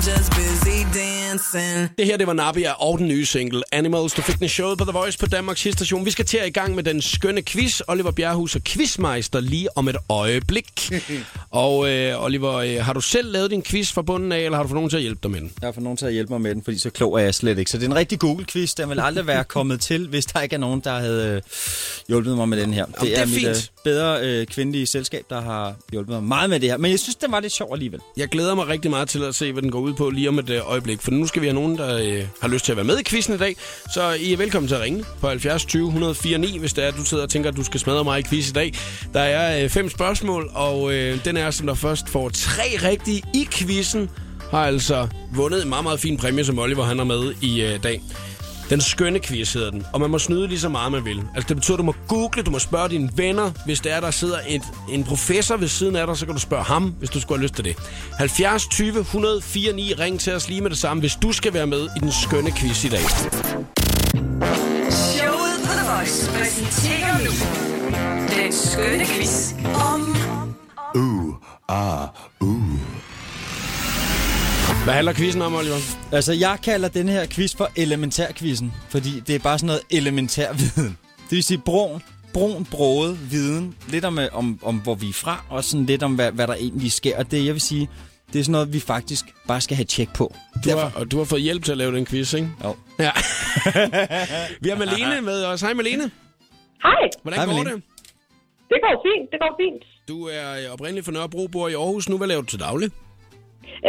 just 0.01 0.31
busy 0.31 0.83
dancing. 0.85 1.22
Det 1.97 2.05
her, 2.05 2.17
det 2.17 2.27
var 2.27 2.33
Nabia 2.33 2.71
og 2.71 2.97
den 2.99 3.07
nye 3.07 3.25
single 3.25 3.63
Animals. 3.71 4.13
Du 4.13 4.21
fik 4.21 4.39
den 4.39 4.49
showet 4.49 4.77
på 4.77 4.83
The 4.85 4.91
Voice 4.91 5.17
på 5.19 5.25
Danmarks 5.25 5.59
station. 5.61 6.05
Vi 6.05 6.11
skal 6.11 6.25
til 6.25 6.37
at 6.37 6.47
i 6.47 6.49
gang 6.49 6.75
med 6.75 6.83
den 6.83 7.01
skønne 7.01 7.41
quiz. 7.41 7.81
Oliver 7.87 8.11
Bjerghus 8.11 8.55
er 8.55 8.59
quizmeister 8.65 9.39
lige 9.39 9.77
om 9.77 9.87
et 9.87 9.95
øjeblik. 10.09 10.91
og 11.49 11.89
øh, 11.89 12.23
Oliver, 12.23 12.53
øh, 12.53 12.75
har 12.85 12.93
du 12.93 13.01
selv 13.01 13.31
lavet 13.31 13.51
din 13.51 13.63
quiz 13.63 13.91
fra 13.91 14.01
bunden 14.01 14.31
af, 14.31 14.39
eller 14.39 14.55
har 14.55 14.63
du 14.63 14.67
fået 14.69 14.75
nogen 14.75 14.89
til 14.89 14.97
at 14.97 15.01
hjælpe 15.03 15.19
dig 15.23 15.31
med 15.31 15.39
den? 15.41 15.51
Jeg 15.61 15.67
har 15.67 15.71
fået 15.71 15.83
nogen 15.83 15.97
til 15.97 16.05
at 16.05 16.13
hjælpe 16.13 16.33
mig 16.33 16.41
med 16.41 16.55
den, 16.55 16.63
fordi 16.63 16.77
så 16.77 16.89
klog 16.89 17.19
er 17.19 17.23
jeg 17.23 17.35
slet 17.35 17.57
ikke. 17.59 17.71
Så 17.71 17.77
det 17.77 17.83
er 17.83 17.89
en 17.89 17.95
rigtig 17.95 18.19
Google-quiz. 18.23 18.73
Den 18.77 18.89
vil 18.89 18.99
aldrig 18.99 19.27
være 19.27 19.43
kommet 19.55 19.81
til, 19.81 20.07
hvis 20.07 20.25
der 20.25 20.41
ikke 20.41 20.53
er 20.53 20.59
nogen, 20.59 20.79
der 20.83 20.99
havde 20.99 21.27
øh, 21.35 21.41
hjulpet 22.07 22.35
mig 22.37 22.49
med 22.49 22.57
den 22.61 22.73
her. 22.73 22.85
det 22.85 23.19
er 23.19 23.25
mit 23.25 23.35
fint. 23.35 23.47
øh, 23.49 23.55
bedre 23.83 24.19
øh, 24.21 24.45
kvindelige 24.47 24.85
selskab, 24.85 25.25
der 25.29 25.41
har 25.41 25.75
hjulpet 25.91 26.13
mig 26.13 26.23
meget 26.23 26.49
med 26.49 26.59
det 26.59 26.69
her. 26.69 26.77
Men 26.77 26.91
jeg 26.91 26.99
synes, 26.99 27.15
den 27.15 27.31
var 27.31 27.39
lidt 27.39 27.53
sjov 27.53 27.73
alligevel. 27.73 27.99
Jeg 28.17 28.27
glæder 28.27 28.55
mig 28.55 28.67
rigtig 28.67 28.91
meget 28.91 29.09
til 29.09 29.23
at 29.23 29.35
se, 29.35 29.51
hvad 29.51 29.61
den 29.61 29.71
går 29.71 29.79
ud 29.79 29.93
på 29.93 30.09
lige 30.09 30.29
om 30.29 30.39
et 30.39 30.49
øh, 30.49 30.69
øjeblik. 30.71 31.01
For 31.01 31.11
nu 31.11 31.22
skal 31.27 31.41
vi 31.41 31.47
have 31.47 31.55
nogen, 31.55 31.77
der 31.77 31.97
øh, 31.97 32.23
har 32.41 32.47
lyst 32.47 32.65
til 32.65 32.71
at 32.71 32.75
være 32.75 32.85
med 32.85 32.99
i 32.99 33.03
quizzen 33.03 33.33
i 33.33 33.37
dag. 33.37 33.55
Så 33.93 34.11
I 34.11 34.33
er 34.33 34.37
velkommen 34.37 34.67
til 34.67 34.75
at 34.75 34.81
ringe 34.81 35.05
på 35.21 35.27
70 35.27 35.65
20 35.65 35.85
104 35.85 36.37
9, 36.37 36.57
hvis 36.57 36.73
det 36.73 36.83
er, 36.83 36.87
at 36.87 36.95
du 36.97 37.05
sidder 37.05 37.23
og 37.23 37.29
tænker, 37.29 37.49
at 37.49 37.55
du 37.55 37.63
skal 37.63 37.79
smadre 37.79 38.03
mig 38.03 38.19
i 38.19 38.23
quiz 38.23 38.49
i 38.49 38.53
dag. 38.53 38.73
Der 39.13 39.19
er 39.19 39.63
øh, 39.63 39.69
fem 39.69 39.89
spørgsmål, 39.89 40.51
og 40.53 40.93
øh, 40.93 41.25
den 41.25 41.37
er, 41.37 41.51
som 41.51 41.67
der 41.67 41.73
først 41.73 42.09
får 42.09 42.29
tre 42.29 42.63
rigtige 42.83 43.23
i 43.33 43.47
quizzen, 43.51 44.09
har 44.51 44.65
altså 44.65 45.07
vundet 45.35 45.63
en 45.63 45.69
meget, 45.69 45.83
meget 45.83 45.99
fin 45.99 46.17
præmie, 46.17 46.45
som 46.45 46.59
Oliver 46.59 46.83
han 46.83 46.99
er 46.99 47.03
med 47.03 47.33
i 47.41 47.61
øh, 47.61 47.83
dag. 47.83 48.01
Den 48.73 48.81
skønne 48.81 49.19
quiz 49.19 49.53
hedder 49.53 49.71
den, 49.71 49.85
og 49.93 49.99
man 50.01 50.09
må 50.09 50.19
snyde 50.19 50.47
lige 50.47 50.59
så 50.59 50.69
meget, 50.69 50.91
man 50.91 51.05
vil. 51.05 51.23
Altså 51.35 51.47
det 51.47 51.57
betyder, 51.57 51.75
at 51.75 51.79
du 51.79 51.83
må 51.83 51.95
google, 52.07 52.43
du 52.43 52.51
må 52.51 52.59
spørge 52.59 52.89
dine 52.89 53.09
venner. 53.15 53.51
Hvis 53.65 53.79
det 53.79 53.91
er, 53.91 53.99
der 53.99 54.11
sidder 54.11 54.37
et, 54.47 54.61
en 54.89 55.03
professor 55.03 55.57
ved 55.57 55.67
siden 55.67 55.95
af 55.95 56.07
dig, 56.07 56.17
så 56.17 56.25
kan 56.25 56.35
du 56.35 56.41
spørge 56.41 56.63
ham, 56.63 56.95
hvis 56.99 57.09
du 57.09 57.21
skulle 57.21 57.37
have 57.37 57.43
lyst 57.43 57.55
til 57.55 57.65
det. 57.65 57.75
70 58.17 58.67
20 58.67 58.99
104 58.99 59.73
9, 59.73 59.93
ring 59.93 60.19
til 60.19 60.33
os 60.33 60.49
lige 60.49 60.61
med 60.61 60.69
det 60.69 60.77
samme, 60.77 61.01
hvis 61.01 61.15
du 61.15 61.31
skal 61.31 61.53
være 61.53 61.67
med 61.67 61.89
i 61.97 61.99
den 61.99 62.11
skønne 62.11 62.51
quiz 62.51 62.83
i 62.83 62.89
dag. 62.89 63.03
Showet 64.91 65.57
på 65.65 65.71
The 65.71 65.95
Voice 65.95 66.31
præsenterer 66.31 67.17
nu 67.25 67.31
den 68.43 68.53
skønne 68.53 69.05
quiz 69.05 69.53
om 69.93 70.13
Hvad 74.83 74.93
handler 74.93 75.13
quizzen 75.13 75.41
om, 75.41 75.55
Oliver? 75.55 75.75
Altså, 76.11 76.33
jeg 76.33 76.57
kalder 76.63 76.89
den 76.89 77.09
her 77.09 77.25
quiz 77.27 77.55
for 77.55 77.69
elementærquizzen, 77.75 78.73
fordi 78.89 79.19
det 79.19 79.35
er 79.35 79.39
bare 79.39 79.59
sådan 79.59 79.67
noget 79.67 79.81
elementær 79.91 80.53
viden. 80.53 80.97
Det 81.29 81.31
vil 81.35 81.43
sige 81.43 81.57
brun, 81.65 82.01
brun, 82.33 82.65
broget 82.71 83.31
viden. 83.31 83.75
Lidt 83.89 84.05
om, 84.05 84.19
øh, 84.19 84.27
om, 84.33 84.59
om, 84.63 84.75
hvor 84.77 84.95
vi 84.95 85.09
er 85.09 85.13
fra, 85.13 85.45
og 85.49 85.63
sådan 85.63 85.85
lidt 85.85 86.03
om, 86.03 86.15
hvad, 86.15 86.31
hvad 86.31 86.47
der 86.47 86.53
egentlig 86.53 86.91
sker. 86.91 87.17
Og 87.17 87.31
det, 87.31 87.45
jeg 87.45 87.53
vil 87.53 87.61
sige, 87.61 87.89
det 88.33 88.39
er 88.39 88.43
sådan 88.43 88.51
noget, 88.51 88.73
vi 88.73 88.79
faktisk 88.79 89.25
bare 89.47 89.61
skal 89.61 89.75
have 89.77 89.85
tjek 89.85 90.13
på. 90.13 90.35
Du 90.65 90.69
har, 90.77 90.91
og 90.95 91.11
du 91.11 91.17
har 91.17 91.25
fået 91.25 91.41
hjælp 91.41 91.63
til 91.63 91.71
at 91.71 91.77
lave 91.77 91.95
den 91.95 92.05
quiz, 92.05 92.33
ikke? 92.33 92.49
Jo. 92.63 92.75
Ja. 92.99 93.11
vi 94.63 94.69
har 94.69 94.75
Malene 94.77 95.21
med 95.21 95.45
os. 95.45 95.61
Hej 95.61 95.73
Malene. 95.73 96.11
Hej, 96.83 97.09
Hvordan 97.21 97.39
Hej, 97.39 97.45
går 97.45 97.53
Malene. 97.53 97.75
det? 97.75 97.83
det 98.69 98.77
går 98.81 99.03
fint, 99.07 99.31
det 99.31 99.39
går 99.39 99.55
fint. 99.59 99.83
Du 100.07 100.27
er 100.27 100.69
oprindeligt 100.73 101.05
fra 101.05 101.11
Nørrebro, 101.11 101.47
bor 101.47 101.67
i 101.67 101.73
Aarhus 101.73 102.09
nu. 102.09 102.17
Hvad 102.17 102.27
laver 102.27 102.41
du 102.41 102.47
til 102.47 102.59
daglig? 102.59 102.91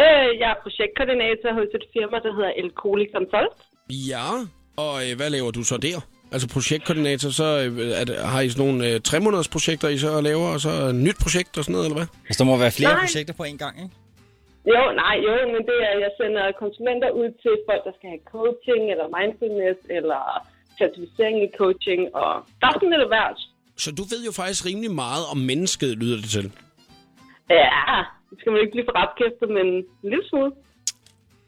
Øh, 0.03 0.29
jeg 0.41 0.49
er 0.55 0.59
projektkoordinator 0.65 1.51
hos 1.59 1.71
et 1.79 1.87
firma, 1.95 2.17
der 2.27 2.33
hedder 2.37 2.53
El 2.61 2.71
Coli 2.81 3.07
Consult. 3.15 3.55
Ja, 4.13 4.29
og 4.85 4.95
øh, 5.05 5.17
hvad 5.19 5.31
laver 5.37 5.51
du 5.51 5.63
så 5.73 5.77
der? 5.89 5.99
Altså 6.35 6.47
projektkoordinator, 6.57 7.29
så 7.41 7.49
øh, 7.65 8.01
er 8.01 8.05
det, 8.09 8.15
har 8.33 8.41
I 8.41 8.49
sådan 8.49 8.63
nogle 8.65 8.79
øh, 8.89 9.01
tre 9.09 9.17
måneders 9.25 9.51
projekter, 9.57 9.89
I 9.89 9.99
så 9.99 10.21
laver, 10.21 10.47
og 10.55 10.61
så 10.67 10.71
et 10.71 10.95
nyt 11.07 11.19
projekt 11.25 11.53
og 11.59 11.65
sådan 11.65 11.73
noget, 11.77 11.87
eller 11.87 11.99
hvad? 12.01 12.09
Altså, 12.29 12.39
der 12.41 12.49
må 12.51 12.57
være 12.65 12.75
flere 12.79 12.95
Nej. 12.95 13.05
projekter 13.05 13.35
på 13.41 13.45
en 13.53 13.59
gang, 13.65 13.75
ikke? 13.85 13.95
Jo, 14.73 14.83
nej, 15.03 15.17
jo, 15.27 15.33
men 15.55 15.63
det 15.71 15.79
er, 15.89 15.95
jeg 16.05 16.13
sender 16.21 16.45
konsulenter 16.63 17.11
ud 17.21 17.29
til 17.43 17.55
folk, 17.69 17.83
der 17.87 17.93
skal 17.97 18.09
have 18.15 18.25
coaching, 18.37 18.83
eller 18.93 19.07
mindfulness, 19.19 19.79
eller 19.99 20.23
certificering 20.81 21.37
i 21.47 21.49
coaching, 21.61 22.01
og 22.21 22.31
der 22.61 22.67
er 22.69 22.75
sådan 22.77 22.93
lidt 22.95 23.07
af 23.09 23.11
hvert. 23.15 23.39
Så 23.85 23.89
du 23.99 24.03
ved 24.13 24.21
jo 24.29 24.33
faktisk 24.41 24.63
rimelig 24.69 24.93
meget 25.05 25.25
om 25.33 25.39
mennesket, 25.51 25.91
lyder 26.03 26.19
det 26.23 26.31
til. 26.37 26.47
Ja, 27.51 27.99
det 28.35 28.41
skal 28.41 28.53
man 28.53 28.61
ikke 28.63 28.75
blive 28.77 28.87
for 28.89 28.97
rapkæftet, 29.01 29.49
men 29.57 29.67
en 29.75 30.11
lille 30.11 30.25
smule. 30.31 30.53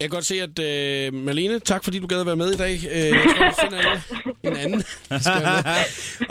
Jeg 0.00 0.04
kan 0.08 0.16
godt 0.16 0.26
se, 0.26 0.36
at 0.48 0.58
øh, 0.58 1.14
Malene, 1.14 1.58
tak 1.58 1.84
fordi 1.84 1.98
du 1.98 2.06
gad 2.06 2.20
at 2.20 2.26
være 2.26 2.36
med 2.36 2.50
i 2.52 2.56
dag. 2.56 2.74
Øh, 2.96 3.08
jeg 3.08 3.24
tror, 3.36 3.44
vi 3.48 3.54
finder 3.64 3.78
en, 3.92 4.00
en 4.48 4.56
anden. 4.64 4.80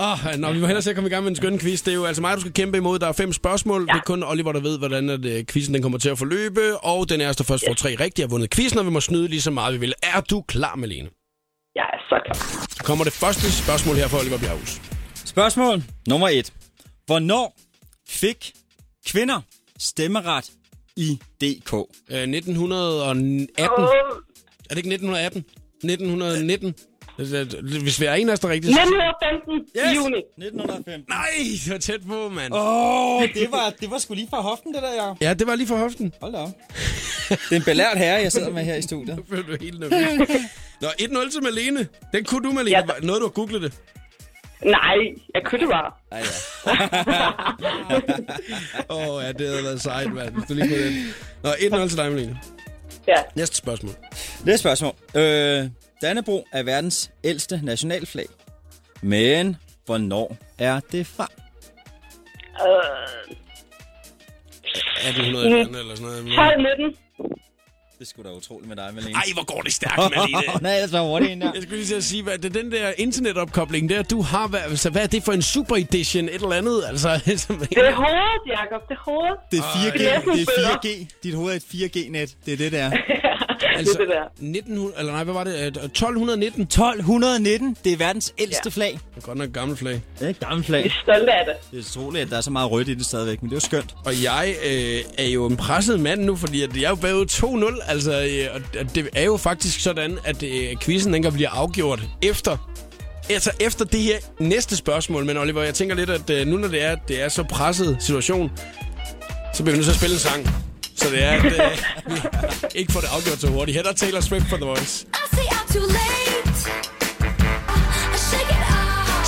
Åh, 0.07 0.39
nå, 0.41 0.51
vi 0.53 0.59
må 0.59 0.65
hellere 0.65 0.81
se 0.81 0.89
at 0.89 0.95
komme 0.95 1.09
i 1.09 1.13
gang 1.13 1.23
med 1.23 1.31
en 1.31 1.35
skøn 1.35 1.59
quiz. 1.59 1.81
Det 1.81 1.91
er 1.91 1.95
jo 1.95 2.05
altså 2.05 2.21
mig, 2.21 2.35
du 2.35 2.41
skal 2.41 2.53
kæmpe 2.53 2.77
imod. 2.77 2.99
Der 2.99 3.07
er 3.07 3.13
fem 3.13 3.33
spørgsmål. 3.33 3.81
Ja. 3.81 3.93
Det 3.93 3.99
er 3.99 4.03
kun 4.05 4.23
Oliver, 4.23 4.51
der 4.51 4.59
ved, 4.59 4.77
hvordan 4.79 5.09
at, 5.09 5.25
øh, 5.25 5.45
quizzen 5.51 5.73
den 5.73 5.81
kommer 5.81 5.97
til 5.97 6.09
at 6.09 6.17
forløbe. 6.17 6.77
Og 6.77 7.09
den 7.09 7.21
er 7.21 7.31
der 7.33 7.43
først 7.43 7.63
får 7.67 7.73
tre 7.73 7.95
rigtige 7.99 8.23
har 8.23 8.29
vundet 8.29 8.49
quizzen, 8.55 8.79
og 8.79 8.85
vi 8.85 8.91
må 8.91 9.01
snyde 9.01 9.27
lige 9.27 9.41
så 9.41 9.51
meget, 9.51 9.73
vi 9.73 9.79
vil. 9.79 9.93
Er 10.15 10.21
du 10.21 10.41
klar, 10.41 10.75
Malene? 10.75 11.09
Jeg 11.75 11.87
er 11.93 11.99
så 12.09 12.17
klar. 12.25 12.37
Kommer 12.83 13.03
det 13.03 13.13
første 13.13 13.45
spørgsmål 13.63 13.95
her 13.95 14.07
fra 14.07 14.19
Oliver 14.19 14.39
Bjerghus. 14.39 14.81
Spørgsmål 15.25 15.83
nummer 16.07 16.29
et. 16.29 16.53
Hvornår 17.05 17.55
fik 18.07 18.53
kvinder 19.11 19.41
stemmeret 19.79 20.51
i 20.95 21.19
DK? 21.41 21.73
Øh, 22.11 22.19
1918. 22.19 23.49
Åh, 23.59 23.83
Er 24.69 24.69
det 24.69 24.77
ikke 24.77 24.93
1918? 24.93 25.45
1919? 25.83 26.75
Hvis 27.81 28.01
vi 28.01 28.05
er 28.05 28.13
en 28.13 28.29
af 28.29 28.33
os, 28.33 28.39
der 28.39 28.47
er 28.47 28.51
rigtigt... 28.51 28.77
1915 28.77 29.53
yes. 29.77 29.95
juni. 29.95 30.17
1905. 30.17 31.05
Nej, 31.09 31.29
det 31.65 31.71
var 31.71 31.77
tæt 31.77 32.01
på, 32.07 32.29
mand. 32.29 32.53
Åh, 32.53 33.15
oh, 33.15 33.23
det 33.33 33.51
var, 33.51 33.73
det 33.81 33.91
var 33.91 33.97
sgu 33.97 34.13
lige 34.13 34.27
fra 34.29 34.41
hoften, 34.41 34.73
det 34.73 34.81
der, 34.81 34.93
ja. 34.93 35.13
Ja, 35.27 35.33
det 35.33 35.47
var 35.47 35.55
lige 35.55 35.67
for 35.67 35.77
hoften. 35.77 36.13
Hold 36.21 36.33
da 36.33 36.37
op. 36.37 36.49
Det 37.29 37.51
er 37.51 37.55
en 37.55 37.63
belært 37.63 37.97
herre, 37.97 38.21
jeg 38.21 38.31
sidder 38.31 38.49
med 38.51 38.63
her 38.63 38.75
i 38.75 38.81
studiet. 38.81 39.19
føler 39.29 39.43
du 39.43 39.57
helt 39.61 39.79
nervøs. 39.79 40.29
Nå, 40.81 40.87
1-0 40.87 41.31
til 41.31 41.43
Malene. 41.43 41.87
Den 42.13 42.23
kunne 42.23 42.49
du, 42.49 42.51
Malene. 42.53 42.77
Ja. 42.77 42.83
Noget, 43.01 43.21
du 43.21 43.25
har 43.25 43.31
googlet 43.31 43.61
det. 43.61 43.73
Nej, 44.65 44.97
jeg 45.33 45.43
kunne 45.45 45.59
det 45.61 45.69
bare. 45.69 45.91
Ej, 46.11 46.19
ja. 46.19 46.25
Åh, 48.95 49.07
oh, 49.15 49.23
ja, 49.23 49.31
det 49.31 49.47
havde 49.47 49.63
været 49.63 49.81
sejt, 49.81 50.13
mand. 50.13 50.33
hvis 50.33 50.45
Du 50.49 50.53
lige 50.53 50.67
kunne 50.67 50.85
den. 50.85 51.13
Nå, 51.43 51.49
1-0 51.49 51.89
til 51.89 51.97
dig, 51.97 52.11
Malene. 52.11 52.39
Ja. 53.07 53.15
Næste 53.35 53.55
spørgsmål. 53.55 53.93
Næste 54.45 54.57
spørgsmål. 54.57 54.93
Øh, 55.15 55.65
Dannebro 56.01 56.47
er 56.51 56.63
verdens 56.63 57.11
ældste 57.23 57.59
nationalflag. 57.63 58.25
Men 59.01 59.55
hvornår 59.85 60.37
er 60.59 60.79
det 60.91 61.07
fra? 61.07 61.27
Øh, 62.67 63.35
1800 65.09 65.47
eller 65.79 65.95
sådan 65.95 66.11
noget. 66.11 66.35
12, 66.35 66.77
19. 66.79 66.95
Det 67.99 68.07
skulle 68.07 68.29
da 68.29 68.35
utroligt 68.35 68.67
med 68.69 68.75
dig, 68.75 68.89
Malene. 68.95 69.13
Ej, 69.13 69.23
hvor 69.33 69.43
går 69.45 69.61
det 69.61 69.73
stærkt, 69.73 69.97
Malene. 69.97 70.41
Nej, 70.61 70.71
jeg 70.71 70.89
så 70.89 70.99
hurtigt 71.01 71.31
ind 71.31 71.41
der. 71.41 71.51
Jeg 71.53 71.61
skulle 71.63 71.77
lige 71.77 71.87
til 71.87 71.95
at 71.95 72.03
sige, 72.03 72.23
hvad 72.23 72.37
det 72.37 72.55
er 72.55 72.61
den 72.61 72.71
der 72.71 72.91
internetopkobling 72.97 73.89
der, 73.89 74.01
du 74.03 74.21
har. 74.21 74.47
Hvad, 74.47 74.59
altså, 74.59 74.89
hvad 74.89 75.03
er 75.03 75.07
det 75.07 75.23
for 75.23 75.31
en 75.31 75.41
super 75.41 75.75
edition, 75.75 76.25
et 76.25 76.33
eller 76.35 76.51
andet? 76.53 76.83
Altså, 76.87 77.09
som- 77.47 77.57
Det 77.59 77.77
er 77.77 77.95
hovedet, 77.95 78.41
Jacob. 78.47 78.89
Det 78.89 78.95
er 78.95 79.11
hovedet. 79.11 79.37
Det 79.51 79.59
er 79.59 79.63
4G. 79.63 79.93
Det 79.97 80.13
er 80.13 80.19
Det 80.21 80.41
er 80.41 80.45
bedre. 80.57 80.79
4G. 80.85 81.19
Dit 81.23 81.33
hoved 81.35 81.51
er 81.51 81.55
et 81.55 81.63
4G-net. 81.73 82.35
Det 82.45 82.53
er 82.53 82.57
det, 82.57 82.71
der. 82.71 82.91
altså, 83.77 83.97
det 83.99 84.07
der. 84.07 84.23
1900, 84.23 84.95
eller 84.99 85.11
nej, 85.11 85.23
hvad 85.23 85.33
var 85.33 85.43
det? 85.43 85.53
Øh, 85.59 85.67
1219? 85.67 86.61
1219. 86.61 87.77
Det 87.83 87.93
er 87.93 87.97
verdens 87.97 88.33
ældste 88.37 88.61
ja. 88.65 88.69
flag. 88.69 88.91
Det 89.15 89.23
er 89.23 89.25
godt 89.25 89.37
nok 89.37 89.47
et 89.47 89.53
gammelt 89.53 89.79
flag. 89.79 90.01
Det 90.19 90.25
er 90.25 90.29
et 90.29 90.39
gammelt 90.39 90.61
Vi 90.67 90.71
flag. 90.71 90.85
er 90.85 90.89
stolte 91.03 91.31
af 91.31 91.45
det. 91.45 91.71
Det 91.71 91.77
er 91.77 92.01
utroligt, 92.01 92.23
at 92.23 92.29
der 92.29 92.37
er 92.37 92.41
så 92.41 92.51
meget 92.51 92.71
rødt 92.71 92.87
i 92.87 92.93
det 92.93 93.05
stadigvæk, 93.05 93.41
men 93.41 93.49
det 93.49 93.55
er 93.55 93.57
jo 93.57 93.65
skønt. 93.65 93.95
Og 94.05 94.23
jeg 94.23 94.55
øh, 94.65 94.99
er 95.17 95.27
jo 95.27 95.45
en 95.45 95.57
presset 95.57 95.99
mand 95.99 96.21
nu, 96.21 96.35
fordi 96.35 96.61
at 96.63 96.75
jeg 96.75 96.83
er 96.83 96.89
jo 96.89 96.95
bagud 96.95 97.25
2-0. 97.81 97.91
Altså, 97.91 98.11
øh, 98.11 98.55
og 98.55 98.61
og 98.79 98.95
det 98.95 99.09
er 99.15 99.23
jo 99.23 99.37
faktisk 99.37 99.79
sådan, 99.79 100.17
at 100.25 100.43
øh, 100.43 100.77
quizzen 100.81 101.13
den 101.13 101.23
kan 101.23 101.33
blive 101.33 101.47
afgjort 101.47 101.99
efter 102.21 102.57
Altså 103.29 103.51
efter 103.59 103.85
det 103.85 103.99
her 103.99 104.17
næste 104.39 104.75
spørgsmål, 104.75 105.25
men 105.25 105.37
Oliver, 105.37 105.63
jeg 105.63 105.73
tænker 105.73 105.95
lidt, 105.95 106.09
at 106.09 106.29
øh, 106.29 106.47
nu 106.47 106.57
når 106.57 106.67
det 106.67 106.83
er, 106.83 106.95
det 106.95 107.21
er 107.23 107.29
så 107.29 107.43
presset 107.43 107.97
situation, 107.99 108.51
så 109.53 109.63
bliver 109.63 109.71
vi 109.71 109.77
nødt 109.77 109.85
til 109.85 109.91
at 109.91 109.97
spille 109.97 110.13
en 110.13 110.19
sang. 110.19 110.47
Så 110.95 111.09
det 111.09 111.23
er, 111.23 111.31
at 111.31 111.45
øh, 111.45 111.77
vi 112.09 112.17
ikke 112.75 112.93
får 112.93 112.99
det 112.99 113.07
afgjort 113.11 113.39
så 113.39 113.47
hurtigt. 113.47 113.75
Her 113.75 113.83
der 113.83 113.89
er 113.89 113.93
Taylor 113.93 114.21
Swift 114.21 114.45
for 114.49 114.57
The 114.57 114.65
Voice. 114.65 115.05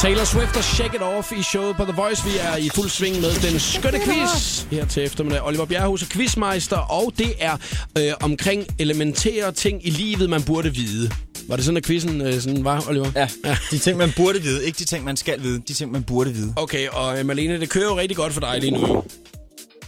Taylor 0.02 0.24
Swift 0.24 0.58
og 0.58 0.64
Shake 0.64 0.96
It 0.96 1.02
Off 1.02 1.32
i 1.32 1.44
showet 1.44 1.76
på 1.76 1.84
The 1.84 1.94
Voice. 1.94 2.26
Vi 2.26 2.32
er 2.40 2.56
i 2.56 2.70
fuld 2.76 2.90
sving 2.90 3.16
med 3.22 3.52
den 3.52 3.60
skønne 3.60 4.00
quiz 4.00 4.64
her 4.72 4.86
til 4.86 5.04
eftermiddag. 5.04 5.44
Oliver 5.46 5.66
Bjerghus 5.66 6.02
er 6.04 6.08
quizmeister, 6.10 6.78
og 6.78 7.14
det 7.18 7.34
er 7.40 7.58
øh, 7.98 8.14
omkring 8.22 8.66
elementære 8.80 9.52
ting 9.52 9.88
i 9.88 9.90
livet, 9.90 10.30
man 10.30 10.44
burde 10.44 10.76
vide. 10.76 11.12
Var 11.48 11.56
det 11.56 11.66
sådan, 11.66 11.78
at 11.78 11.86
quizzen 11.86 12.22
øh, 12.22 12.34
sådan 12.42 12.64
var, 12.64 12.84
Oliver? 12.90 13.12
Ja, 13.16 13.28
de 13.72 13.78
ting, 13.78 13.98
man 13.98 14.14
burde 14.18 14.42
vide. 14.42 14.66
Ikke 14.66 14.78
de 14.80 14.86
ting, 14.86 15.04
man 15.06 15.18
skal 15.18 15.44
vide. 15.44 15.62
De 15.68 15.74
ting, 15.74 15.92
man 15.92 16.04
burde 16.04 16.34
vide. 16.34 16.54
Okay, 16.56 16.88
og 16.90 17.20
øh, 17.20 17.26
Malene, 17.26 17.60
det 17.60 17.70
kører 17.70 17.86
jo 17.86 17.98
rigtig 17.98 18.18
godt 18.18 18.34
for 18.34 18.40
dig 18.40 18.60
lige 18.60 18.72
nu. 18.72 19.04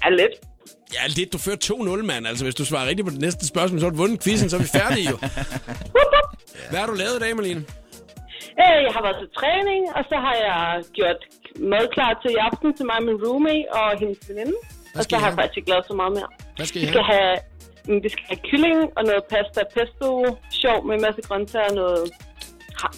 Er 0.01 0.09
lidt. 0.09 0.48
Ja, 0.95 1.07
lidt. 1.17 1.33
Du 1.33 1.37
fører 1.37 1.57
2-0, 1.63 2.03
mand. 2.11 2.27
Altså, 2.27 2.43
hvis 2.45 2.55
du 2.55 2.65
svarer 2.65 2.85
rigtigt 2.89 3.05
på 3.07 3.11
det 3.15 3.21
næste 3.21 3.47
spørgsmål, 3.47 3.79
så 3.79 3.85
har 3.85 3.91
du 3.91 3.97
vundet 4.03 4.23
quizzen, 4.23 4.49
så 4.49 4.55
er 4.57 4.61
vi 4.67 4.71
færdige 4.79 5.09
jo. 5.11 5.17
Hvad 6.69 6.79
har 6.79 6.87
du 6.87 6.93
lavet 7.03 7.15
i 7.19 7.19
dag, 7.25 7.35
Malene? 7.35 7.63
Øh, 8.63 8.79
Jeg 8.87 8.93
har 8.97 9.01
været 9.07 9.17
til 9.21 9.29
træning, 9.39 9.81
og 9.97 10.01
så 10.09 10.15
har 10.25 10.35
jeg 10.47 10.61
gjort 10.97 11.19
mad 11.73 11.85
klar 11.95 12.11
til 12.21 12.31
i 12.37 12.39
aften 12.49 12.69
til 12.77 12.85
mig, 12.91 12.97
min 13.09 13.17
roommate 13.25 13.65
og 13.79 13.87
hendes 14.01 14.19
veninde. 14.29 14.55
Og 14.97 15.01
så 15.03 15.09
I 15.09 15.13
har 15.13 15.17
jeg 15.19 15.25
have? 15.25 15.37
faktisk 15.39 15.57
ikke 15.57 15.69
lavet 15.73 15.85
så 15.91 15.95
meget 16.01 16.13
mere. 16.17 16.29
Hvad 16.57 16.65
skal 16.69 16.77
Vi 16.81 16.85
I 16.85 16.89
skal 16.93 17.03
have? 17.11 17.21
have, 17.21 17.37
mm, 17.87 17.99
vi 18.05 18.09
skal 18.13 18.25
have 18.31 18.41
kylling 18.49 18.79
og 18.97 19.03
noget 19.09 19.23
pasta 19.33 19.61
pesto, 19.75 20.09
sjov 20.63 20.77
med 20.87 20.93
en 20.97 21.01
masse 21.07 21.21
grøntsager 21.27 21.69
og 21.71 21.75
noget 21.81 22.03
ha- 22.81 22.97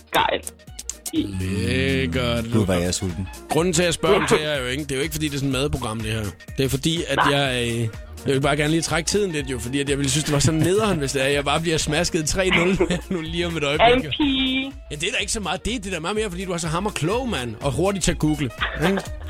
gejl. 1.11 1.35
Lækkert. 1.39 2.53
Nu 2.53 2.65
var 2.65 2.73
jeg 2.73 2.93
sulten. 2.93 3.27
Grunden 3.49 3.73
til, 3.73 3.81
at 3.81 3.85
jeg 3.85 3.93
spørger 3.93 4.15
om 4.15 4.25
det 4.29 4.45
er 4.45 4.59
jo 4.59 4.65
ikke, 4.65 4.83
det 4.83 4.91
er 4.91 4.95
jo 4.95 5.01
ikke, 5.01 5.13
fordi 5.13 5.27
det 5.27 5.33
er 5.35 5.37
sådan 5.39 5.55
et 5.55 5.61
madprogram, 5.61 5.99
det 5.99 6.11
her. 6.11 6.23
Det 6.57 6.65
er 6.65 6.69
fordi, 6.69 7.03
at 7.07 7.19
jeg... 7.31 7.67
Øh, 7.71 7.87
jeg 8.25 8.33
vil 8.33 8.41
bare 8.41 8.57
gerne 8.57 8.71
lige 8.71 8.81
trække 8.81 9.07
tiden 9.07 9.31
lidt, 9.31 9.49
jo, 9.49 9.59
fordi 9.59 9.79
at 9.79 9.89
jeg 9.89 9.97
ville 9.97 10.11
synes, 10.11 10.23
det 10.23 10.33
var 10.33 10.39
sådan 10.39 10.59
nederen, 10.59 10.97
hvis 10.99 11.11
det 11.11 11.21
er, 11.21 11.25
at 11.25 11.33
jeg 11.33 11.45
bare 11.45 11.61
bliver 11.61 11.77
smasket 11.77 12.35
3-0 12.35 12.85
nu 13.13 13.21
lige 13.21 13.47
om 13.47 13.57
et 13.57 13.63
øjeblik. 13.63 14.11
pige. 14.17 14.71
Ja, 14.91 14.95
det 14.95 15.03
er 15.07 15.11
da 15.11 15.17
ikke 15.17 15.31
så 15.31 15.39
meget 15.39 15.65
det. 15.65 15.83
Det 15.83 15.89
er 15.89 15.93
da 15.95 15.99
meget 15.99 16.15
mere, 16.15 16.29
fordi 16.29 16.45
du 16.45 16.51
er 16.51 16.57
så 16.57 16.67
hammer 16.67 16.89
klog, 16.89 17.29
mand. 17.29 17.55
Og 17.61 17.71
hurtigt 17.71 18.03
til 18.05 18.11
at 18.11 18.19
google. 18.19 18.49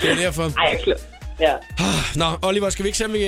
Det 0.02 0.12
er 0.12 0.16
derfor. 0.16 0.44
Ej, 0.44 0.70
jeg 0.72 0.80
klog. 0.84 0.96
Ja. 1.40 1.54
Nå, 2.16 2.26
Oliver, 2.42 2.70
skal 2.70 2.84
vi 2.84 2.88
ikke 2.88 2.98
se, 2.98 3.06
om, 3.06 3.14
vi, 3.14 3.20
øh, 3.20 3.26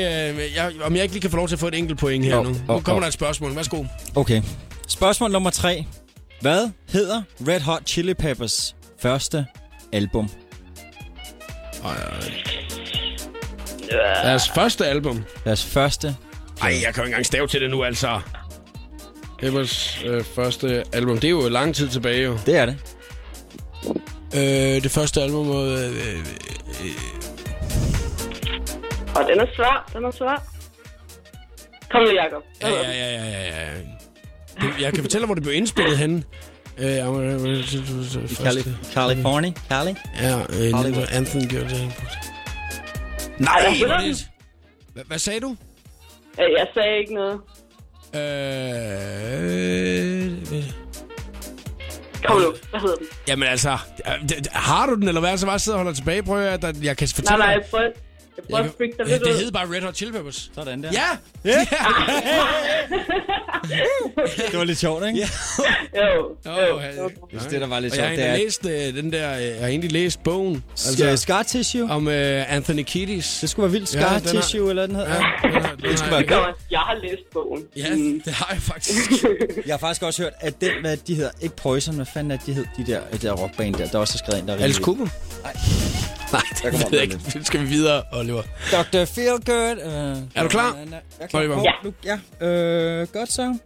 jeg, 0.55 0.71
om 0.83 0.95
jeg 0.95 1.03
ikke 1.03 1.13
lige 1.15 1.21
kan 1.21 1.29
få 1.31 1.37
lov 1.37 1.47
til 1.47 1.55
at 1.55 1.59
få 1.59 1.67
et 1.67 1.75
enkelt 1.75 1.99
point 1.99 2.25
her 2.25 2.35
Jo, 2.35 2.43
nu? 2.43 2.49
Nu 2.49 2.55
kommer 2.67 2.93
jo. 2.93 2.99
der 2.99 3.07
et 3.07 3.13
spørgsmål. 3.13 3.55
Værsgo. 3.55 3.83
Okay. 4.15 4.41
Spørgsmål 4.87 5.31
nummer 5.31 5.49
tre. 5.49 5.85
Hvad 6.43 6.69
hedder 6.89 7.21
Red 7.47 7.59
Hot 7.59 7.81
Chili 7.87 8.13
Peppers 8.13 8.75
første 8.99 9.45
album? 9.93 10.29
Deres 14.23 14.49
første 14.49 14.85
album. 14.85 15.23
Deres 15.45 15.65
første. 15.65 16.15
Ej, 16.61 16.73
jeg 16.85 16.93
kan 16.93 16.95
jo 16.95 17.01
ikke 17.01 17.05
engang 17.05 17.25
stave 17.25 17.47
til 17.47 17.61
det 17.61 17.69
nu, 17.69 17.83
altså. 17.83 18.21
Peppers 19.39 20.03
øh, 20.05 20.23
første 20.23 20.83
album. 20.93 21.17
Det 21.17 21.27
er 21.27 21.31
jo 21.31 21.49
lang 21.49 21.75
tid 21.75 21.89
tilbage, 21.89 22.23
jo. 22.23 22.37
Det 22.45 22.55
er 22.57 22.65
det. 22.65 22.77
Øh, 24.35 24.83
det 24.83 24.91
første 24.91 25.21
album... 25.21 25.49
Øh, 25.49 25.89
øh, 25.89 26.25
Og 29.15 29.25
den 29.29 29.39
er 29.39 29.45
svær, 29.55 29.91
den 29.93 30.05
er 30.05 30.11
svær. 30.11 30.43
Kom 31.91 32.01
nu, 32.01 32.09
Jacob. 32.09 32.43
ja, 32.61 32.69
ja, 32.69 32.91
ja, 32.91 33.15
ja, 33.15 33.25
ja, 33.25 33.71
ja. 33.71 34.02
Det- 34.61 34.81
Jeg 34.81 34.93
kan 34.93 35.03
fortælle, 35.03 35.25
hvor 35.25 35.33
det 35.35 35.43
blev 35.43 35.55
indspillet 35.55 35.97
henne. 35.97 36.23
Øh, 36.77 37.05
må- 37.05 37.19
Cali- 37.21 38.93
California. 38.93 39.51
Cali? 39.69 39.95
Ja, 40.21 40.39
øh, 40.39 40.73
Hollywood. 40.73 41.05
Anthony 41.11 41.47
gjorde 41.49 41.69
det. 41.69 41.81
Ej, 41.81 41.89
Nej, 43.37 43.75
hvor 43.87 43.97
det- 43.97 44.27
Hvad, 44.93 45.03
hvad 45.07 45.19
sagde 45.19 45.39
du? 45.39 45.55
Øh, 46.39 46.45
Jeg 46.57 46.67
sagde 46.73 46.97
ikke 46.99 47.13
noget. 47.13 47.39
Øh, 48.15 48.21
Kom 52.25 52.37
nu, 52.41 52.53
hvad 52.69 52.79
hedder 52.79 52.95
den? 52.95 53.07
jamen 53.27 53.47
altså, 53.47 53.69
øh, 54.07 54.29
har 54.51 54.85
du 54.85 54.95
den, 54.95 55.07
eller 55.07 55.21
hvad? 55.21 55.37
Så 55.37 55.45
bare 55.45 55.59
sidder 55.59 55.77
og 55.77 55.83
holder 55.83 55.95
tilbage. 55.95 56.23
Prøv 56.23 56.41
at 56.45 56.63
jeg 56.63 56.97
kan 56.97 57.07
Nej, 57.07 57.15
fortælle 57.15 57.37
nej, 57.37 57.53
dig- 57.55 57.65
jeg 58.37 58.43
prøver, 58.49 58.63
prøver 58.63 58.69
at 58.69 58.75
freak 58.77 58.89
dig 58.97 59.07
Ja, 59.07 59.13
lidt 59.13 59.23
det 59.25 59.31
ud. 59.33 59.37
hed 59.37 59.51
bare 59.51 59.67
Red 59.75 59.81
Hot 59.81 59.95
Chili 59.95 60.11
Peppers. 60.11 60.51
Sådan 60.55 60.83
der. 60.83 60.89
Ja! 60.93 61.07
Ja. 61.45 61.67
Det 64.51 64.57
var 64.59 64.63
lidt 64.63 64.77
sjovt, 64.79 65.07
ikke? 65.07 65.19
Ja. 65.19 65.27
Jo, 66.01 66.35
jo. 66.67 66.79
ja. 66.79 66.85
Jeg 66.85 67.11
synes, 67.29 67.45
det, 67.45 67.61
der 67.61 67.67
var 67.67 67.79
lidt 67.79 67.93
Og 67.93 67.99
jeg 67.99 68.07
har 68.07 68.15
sjovt, 68.15 68.25
det 68.25 68.29
er... 68.33 68.37
læst 68.37 68.65
øh, 68.65 69.03
den 69.03 69.11
der, 69.13 69.37
øh, 69.37 69.43
jeg 69.45 69.55
har 69.59 69.67
egentlig 69.67 69.91
læst 69.91 70.23
bogen. 70.23 70.63
Altså, 70.71 71.17
scar 71.17 71.43
tissue? 71.43 71.89
om 71.91 72.07
øh, 72.07 72.53
Anthony 72.55 72.83
Kiedis. 72.83 73.37
Det 73.41 73.49
skulle 73.49 73.63
være 73.63 73.71
vildt. 73.71 73.95
Ja, 73.95 73.99
Scar 73.99 74.09
har- 74.09 74.19
tissue, 74.41 74.69
eller 74.69 74.85
den 74.87 74.95
hedder. 74.95 75.09
Ja, 75.09 75.15
Ja. 75.43 75.47
den 75.53 75.61
har- 75.61 75.75
den 75.75 75.83
Det 75.89 75.99
skulle 75.99 76.15
har- 76.15 76.23
være 76.23 76.41
godt. 76.45 76.55
Jeg 76.71 76.79
har 76.79 76.95
læst 77.03 77.21
bogen. 77.33 77.63
Ja, 77.75 77.89
det 78.25 78.33
har 78.33 78.49
jeg 78.53 78.61
faktisk. 78.61 79.23
Jeg 79.67 79.73
har 79.73 79.77
faktisk 79.77 80.03
også 80.03 80.21
hørt, 80.21 80.33
at 80.39 80.61
den, 80.61 80.71
hvad 80.81 80.97
de 80.97 81.15
hedder, 81.15 81.31
ikke 81.41 81.55
Poison, 81.55 81.95
hvad 81.95 82.05
fanden 82.13 82.31
er 82.31 82.37
det, 82.37 82.45
de 82.45 82.53
hed, 82.53 82.65
de 82.77 82.85
der, 82.91 82.99
de 83.11 83.17
der 83.17 83.31
rockband 83.33 83.75
der, 83.75 83.87
der 83.87 83.97
også 83.99 84.13
har 84.13 84.17
skrevet 84.17 84.39
ind, 84.39 84.47
der 84.47 84.53
er 84.55 84.63
Alice 84.63 84.81
Cooper? 84.81 85.07
Nej. 85.43 85.53
Nej, 86.37 86.41
Der 86.63 86.69
det 86.69 86.71
kommer 86.71 86.89
ved 86.89 86.99
jeg 86.99 87.03
ikke. 87.03 87.19
Nu 87.35 87.43
skal 87.43 87.61
vi 87.61 87.65
videre, 87.65 88.03
Oliver. 88.11 88.43
Dr. 88.71 89.05
Feelgood. 89.05 89.71
Øh, 89.71 90.17
Er 90.35 90.43
du 90.43 90.49
klar? 90.49 90.75
Jeg 90.75 91.01
er 91.19 91.27
klar. 91.27 91.39
Oliver? 91.39 91.63
Ja. 92.05 92.19
ja. 92.41 92.47
Øh, 92.47 93.07
godt 93.07 93.31
så. 93.31 93.57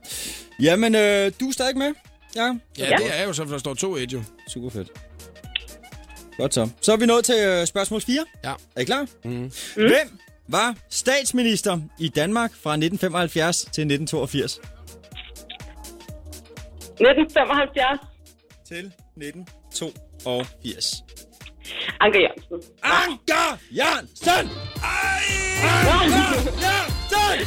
Jamen, 0.62 0.96
øh, 0.96 1.32
du 1.40 1.48
er 1.48 1.52
stadig 1.54 1.78
med? 1.78 1.94
Ja. 2.36 2.56
Ja, 2.78 2.86
det 2.98 3.20
er 3.20 3.24
jo 3.24 3.34
så, 3.34 3.44
for 3.44 3.52
der 3.52 3.58
står 3.60 3.96
2-1 3.98 4.00
jo. 4.14 4.24
Super 4.54 4.70
fedt. 4.70 4.88
Godt 6.38 6.54
så. 6.54 6.70
Så 6.82 6.94
er 6.94 6.98
vi 6.98 7.06
nået 7.06 7.26
til 7.26 7.36
øh, 7.48 7.68
spørgsmål 7.68 8.02
4. 8.02 8.26
Ja. 8.44 8.54
Er 8.76 8.82
I 8.82 8.84
klar? 8.84 9.08
Mm. 9.24 9.52
Hvem 9.76 10.20
var 10.48 10.76
statsminister 10.90 11.80
i 12.00 12.08
Danmark 12.10 12.52
fra 12.64 12.72
1975 12.74 13.58
til 13.58 13.68
1982? 13.82 14.60
1975. 17.00 18.00
Til 18.68 18.92
1982. 19.18 21.04
Anker 22.00 22.20
Jørgensen. 22.20 22.72
Anker 22.84 23.58
Jørgensen! 23.72 24.50
Anker 24.84 26.28
Jørgensen! 26.64 26.98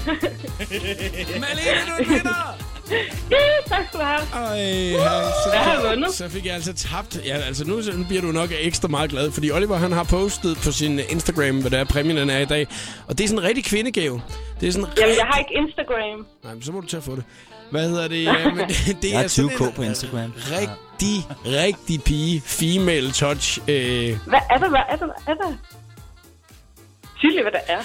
Malene, 1.41 1.81
du 1.87 1.93
er 1.93 1.99
en 1.99 2.09
vinder! 2.09 2.41
Ja, 2.59 2.70
tak 3.71 3.87
skal 3.89 4.01
du 4.01 4.05
have. 4.05 4.21
Ej, 4.35 4.91
Hvad 4.93 5.59
har 5.59 5.73
jeg 5.73 5.81
så, 5.83 5.89
vundet? 5.89 6.15
så 6.15 6.29
fik 6.29 6.47
jeg 6.47 6.55
altså 6.55 6.73
tabt. 6.75 7.21
Ja, 7.25 7.37
altså 7.37 7.65
nu, 7.65 7.83
bliver 8.09 8.23
du 8.23 8.27
nok 8.33 8.51
ekstra 8.61 8.89
meget 8.89 9.11
glad, 9.11 9.33
fordi 9.33 9.51
Oliver 9.51 9.77
han 9.77 9.93
har 9.93 10.05
postet 10.05 10.57
på 10.65 10.73
sin 10.73 11.01
Instagram, 11.09 11.61
hvad 11.61 11.71
der 11.71 11.79
er 11.79 11.85
præmien 11.85 12.17
den 12.17 12.31
er 12.31 12.39
i 12.39 12.45
dag. 12.45 12.67
Og 13.09 13.19
det 13.19 13.25
er 13.25 13.29
sådan 13.29 13.43
en 13.43 13.49
rigtig 13.49 13.65
kvindegave. 13.65 14.23
Det 14.61 14.69
er 14.69 14.73
sådan 14.73 14.89
Jamen, 15.01 15.15
jeg 15.17 15.27
har 15.31 15.39
ikke 15.39 15.51
Instagram. 15.55 16.27
Nej, 16.45 16.55
men 16.55 16.63
så 16.63 16.73
må 16.73 16.81
du 16.81 16.87
til 16.87 16.97
at 16.97 17.03
få 17.03 17.17
det. 17.17 17.25
Hvad 17.71 17.89
hedder 17.89 18.09
det? 18.09 18.25
Ja, 18.31 18.51
men 18.55 18.69
det, 18.69 18.97
det 19.03 19.11
Jeg 19.13 19.21
er 19.21 19.25
er 19.25 19.29
sådan 19.29 19.51
20k 19.51 19.65
en 19.67 19.73
på 19.73 19.83
Instagram. 19.83 20.33
rigtig, 20.51 21.17
rigtig 21.47 22.03
pige. 22.05 22.43
Female 22.47 23.11
touch. 23.13 23.59
Øh, 23.69 24.19
Hvad 24.27 24.39
er 24.51 24.59
det, 24.59 24.69
hvad 24.71 24.81
er 24.91 24.97
det, 24.97 25.09
hvad 25.25 25.35
er 25.35 25.49
det? 25.49 25.59
Lige, 27.23 27.43
hvad 27.43 27.53
det 27.53 27.61
er. 27.67 27.81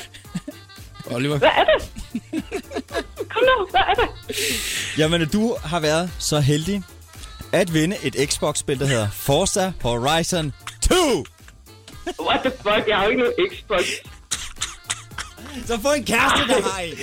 Oliver. 1.16 1.38
Hvad 1.38 1.50
er 1.58 1.64
det? 1.64 2.05
Kom 3.32 3.44
nu, 3.44 3.68
hvad 3.72 3.82
er 3.82 3.94
det? 3.94 4.10
Jamen, 4.98 5.30
du 5.30 5.56
har 5.64 5.80
været 5.80 6.12
så 6.20 6.40
heldig 6.40 6.84
at 7.52 7.74
vinde 7.74 7.98
et 8.04 8.30
Xbox-spil, 8.30 8.80
der 8.80 8.86
hedder 8.86 9.10
Forza 9.10 9.72
Horizon 9.82 10.54
2. 10.82 10.96
What 12.20 12.40
the 12.42 12.52
fuck, 12.52 12.88
jeg 12.88 12.98
har 12.98 13.04
jo 13.04 13.10
ikke 13.10 13.22
noget 13.22 13.36
Xbox. 13.54 13.84
Så 15.66 15.80
få 15.82 15.94
en 15.94 16.06
kæreste, 16.06 16.48
der 16.48 16.62
har 16.62 16.80
en. 16.80 16.94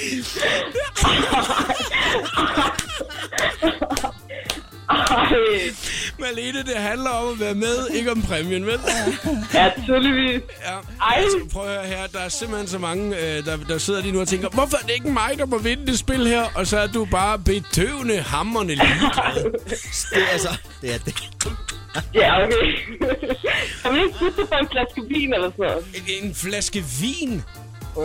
Ej, 4.89 5.71
Malene, 6.19 6.59
det 6.63 6.77
handler 6.77 7.11
om 7.11 7.33
at 7.33 7.41
være 7.41 7.55
med, 7.55 7.89
ikke 7.95 8.11
om 8.11 8.23
præmien, 8.23 8.67
vel? 8.67 8.81
ja, 9.55 9.71
tydeligvis. 9.87 10.43
Ja. 10.65 10.73
Ej. 11.03 11.17
Altså, 11.17 11.39
prøv 11.53 11.63
at 11.69 11.69
høre 11.77 11.87
her. 11.87 12.07
Der 12.13 12.19
er 12.21 12.29
simpelthen 12.29 12.69
så 12.69 12.79
mange, 12.79 13.17
øh, 13.17 13.45
der, 13.45 13.57
der 13.69 13.79
sidder 13.79 14.03
lige 14.03 14.13
nu 14.13 14.21
og 14.21 14.29
tænker, 14.29 14.49
hvorfor 14.49 14.77
er 14.77 14.87
det 14.87 14.95
ikke 14.95 15.11
mig, 15.11 15.31
der 15.39 15.47
må 15.47 15.59
vinde 15.59 15.87
det 15.87 15.99
spil 15.99 16.27
her? 16.27 16.45
Og 16.55 16.67
så 16.67 16.79
er 16.79 16.87
du 16.87 17.05
bare 17.05 17.39
bedøvende, 17.39 18.21
hammerne 18.21 18.69
ligeglad. 18.69 19.53
Det 20.15 20.23
er 20.23 20.27
altså... 20.33 20.49
Det 20.83 20.95
er 20.95 20.99
det. 20.99 21.15
Ja, 22.15 22.45
okay. 22.45 22.77
kan 23.83 23.93
man 23.93 24.01
ikke 24.05 24.19
putte 24.19 24.47
på 24.47 24.55
en 24.61 24.69
flaske 24.73 25.03
vin 25.09 25.35
eller 25.35 25.51
sådan 25.51 25.65
noget? 25.71 25.85
En, 26.19 26.25
en 26.29 26.35
flaske 26.35 26.85
vin. 27.01 27.43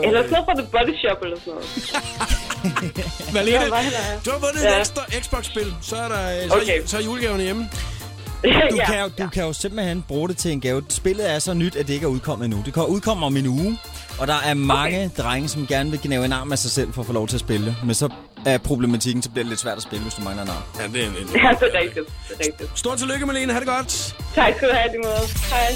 Eller 0.04 0.22
sådan 0.22 0.32
noget 0.32 0.46
fra 0.46 0.54
The 0.62 0.67
Body 0.72 0.96
Shop 1.02 1.17
eller 1.24 1.38
sådan 1.39 1.54
noget. 1.54 3.34
Malene, 3.34 3.58
er 3.58 4.20
du 4.26 4.32
har 4.32 4.39
vundet 4.39 4.63
Ja. 4.63 4.76
et 4.76 4.80
ekstra 4.80 5.06
Xbox-spil. 5.22 5.74
Så 5.82 5.96
er, 5.96 6.08
der, 6.08 6.43
øh, 6.43 6.50
så, 6.50 6.56
Okay. 6.62 6.82
så 6.86 6.98
er 6.98 7.02
julegaverne 7.02 7.43
hjemme. 7.43 7.70
Du, 8.43 8.50
ja. 8.76 8.86
kan 8.86 9.00
jo, 9.02 9.10
du 9.23 9.30
kan 9.30 9.43
jo 9.43 9.54
simpelthen 9.54 10.06
bruge 10.08 10.30
det 10.30 10.38
til 10.38 10.52
en 10.52 10.62
gave. 10.62 10.84
Spillet 10.89 11.32
er 11.32 11.39
så 11.39 11.54
nyt, 11.54 11.76
at 11.76 11.88
det 11.88 11.93
ikke 11.93 12.04
er 12.04 12.10
udkommet 12.10 12.45
endnu. 12.45 12.62
Det 12.65 12.73
kommer 12.73 12.89
udkommer 12.89 13.28
om 13.28 13.38
en 13.38 13.47
uge, 13.47 13.80
og 14.19 14.28
der 14.28 14.39
er 14.45 14.54
mange 14.54 15.06
okay. 15.06 15.23
drenge, 15.23 15.50
som 15.50 15.67
gerne 15.67 15.91
vil 15.91 16.00
gnave 16.04 16.26
en 16.26 16.34
arm 16.34 16.52
af 16.52 16.60
sig 16.60 16.71
selv 16.71 16.93
for 16.93 17.02
at 17.02 17.08
få 17.08 17.13
lov 17.13 17.28
til 17.28 17.36
at 17.36 17.39
spille. 17.39 17.76
Men 17.86 17.95
så 17.95 18.10
er 18.45 18.58
problematikken, 18.58 19.23
så 19.23 19.30
bliver 19.30 19.43
det 19.43 19.50
lidt 19.50 19.60
svært 19.60 19.78
at 19.78 19.84
spille, 19.84 20.04
hvis 20.04 20.13
du 20.13 20.21
mangler 20.21 20.43
en 20.43 20.50
arm. 20.50 20.63
Ja, 20.80 20.88
det 21.00 21.04
er 21.04 21.08
en, 21.08 21.13
Ja, 21.15 21.50
det 21.60 21.76
er 21.76 21.80
rigtigt. 21.82 22.06
Det 22.30 22.36
er 22.39 22.45
rigtigt. 22.45 22.69
Stort 22.76 22.97
tillykke, 22.97 23.26
Malene. 23.26 23.54
Ha' 23.54 23.60
det 23.60 23.67
godt. 23.67 24.15
Tak 24.36 24.54
skal 24.58 24.69
du 24.69 24.73
have, 24.73 24.91
lige 24.91 25.02
måde. 25.04 25.28
Hej. 25.50 25.69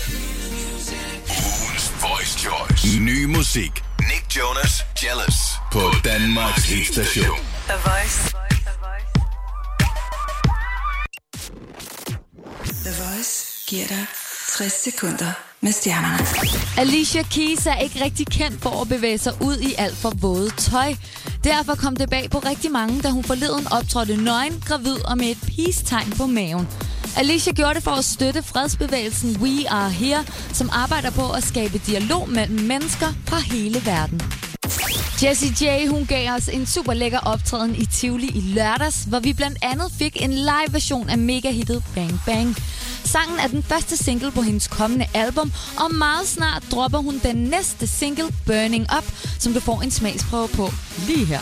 Voice 2.02 2.40
Choice. 2.40 3.00
Ny 3.00 3.26
musik. 3.26 3.72
Nick 4.00 4.38
Jonas, 4.38 4.86
Jealous. 5.04 5.38
På 5.72 5.82
Danmarks 6.04 6.66
hitstation. 6.70 7.38
The 7.68 7.78
Voice. 7.86 8.31
Giver 13.72 13.88
dig 13.88 14.06
60 14.58 14.74
sekunder 14.84 15.32
med 15.62 15.72
stjernerne. 15.72 16.26
Alicia 16.78 17.24
Keys 17.24 17.66
er 17.66 17.76
ikke 17.76 18.04
rigtig 18.04 18.28
kendt 18.28 18.62
for 18.62 18.82
at 18.82 18.90
bevæge 18.90 19.18
sig 19.18 19.34
ud 19.42 19.58
i 19.58 19.76
alt 19.78 19.98
for 19.98 20.14
våde 20.22 20.50
tøj. 20.50 20.96
Derfor 21.44 21.76
kom 21.76 21.96
det 21.96 22.10
bag 22.10 22.30
på 22.30 22.40
rigtig 22.40 22.72
mange, 22.72 23.02
da 23.02 23.10
hun 23.10 23.24
forleden 23.24 23.68
optrådte 23.72 24.18
nøgen, 24.18 24.64
gravid 24.68 25.06
og 25.06 25.18
med 25.18 25.28
et 25.28 25.38
peace-tegn 25.42 26.10
på 26.18 26.26
maven. 26.26 26.68
Alicia 27.18 27.54
gjorde 27.54 27.74
det 27.74 27.84
for 27.84 27.92
at 27.92 28.06
støtte 28.06 28.44
fredsbevægelsen 28.44 29.38
We 29.42 29.70
Are 29.70 29.90
Here, 29.90 30.26
som 30.54 30.70
arbejder 30.74 31.12
på 31.12 31.32
at 31.32 31.44
skabe 31.44 31.82
dialog 31.88 32.30
mellem 32.30 32.60
mennesker 32.60 33.08
fra 33.28 33.40
hele 33.40 33.86
verden. 33.86 34.22
Jessie 35.24 35.52
J, 35.62 35.88
hun 35.88 36.06
gav 36.06 36.32
os 36.36 36.48
en 36.48 36.66
super 36.66 36.94
lækker 36.94 37.20
optræden 37.20 37.76
i 37.76 37.86
Tivoli 37.86 38.28
i 38.28 38.42
lørdags, 38.42 39.04
hvor 39.04 39.20
vi 39.20 39.34
blandt 39.34 39.58
andet 39.62 39.92
fik 40.00 40.24
en 40.24 40.34
live 40.34 40.72
version 40.72 41.10
af 41.10 41.18
megahittet 41.18 41.84
Bang 41.96 42.22
Bang. 42.26 42.56
Sangen 43.06 43.40
er 43.40 43.48
den 43.48 43.64
første 43.64 43.98
single 43.98 44.32
på 44.32 44.42
hendes 44.42 44.68
kommende 44.68 45.06
album, 45.14 45.54
og 45.80 45.94
meget 45.96 46.28
snart 46.28 46.64
dropper 46.72 46.98
hun 46.98 47.20
den 47.24 47.36
næste 47.36 47.88
single, 47.88 48.30
Burning 48.46 48.88
Up, 48.98 49.06
som 49.40 49.54
du 49.54 49.60
får 49.60 49.82
en 49.82 49.92
smagsprøve 49.92 50.48
på 50.48 50.70
lige 51.08 51.26
her. 51.26 51.40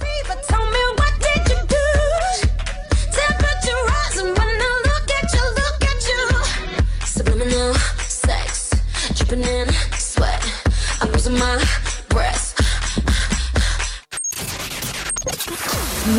Free, 0.00 0.22
but 0.28 0.38
tell 0.48 0.66
me 0.74 0.82
what 0.98 1.14
did 1.20 1.54
you 1.54 1.66
do? 1.66 1.82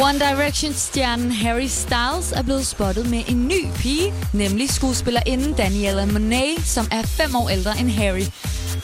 One 0.01 0.19
Direction-stjernen 0.19 1.31
Harry 1.31 1.67
Styles 1.67 2.31
er 2.31 2.43
blevet 2.43 2.67
spottet 2.67 3.09
med 3.09 3.23
en 3.27 3.47
ny 3.47 3.67
pige, 3.75 4.13
nemlig 4.33 4.69
skuespillerinden 4.69 5.53
Daniela 5.53 6.05
Monet, 6.05 6.65
som 6.65 6.87
er 6.91 7.01
fem 7.01 7.35
år 7.35 7.49
ældre 7.49 7.79
end 7.79 7.89
Harry. 7.89 8.25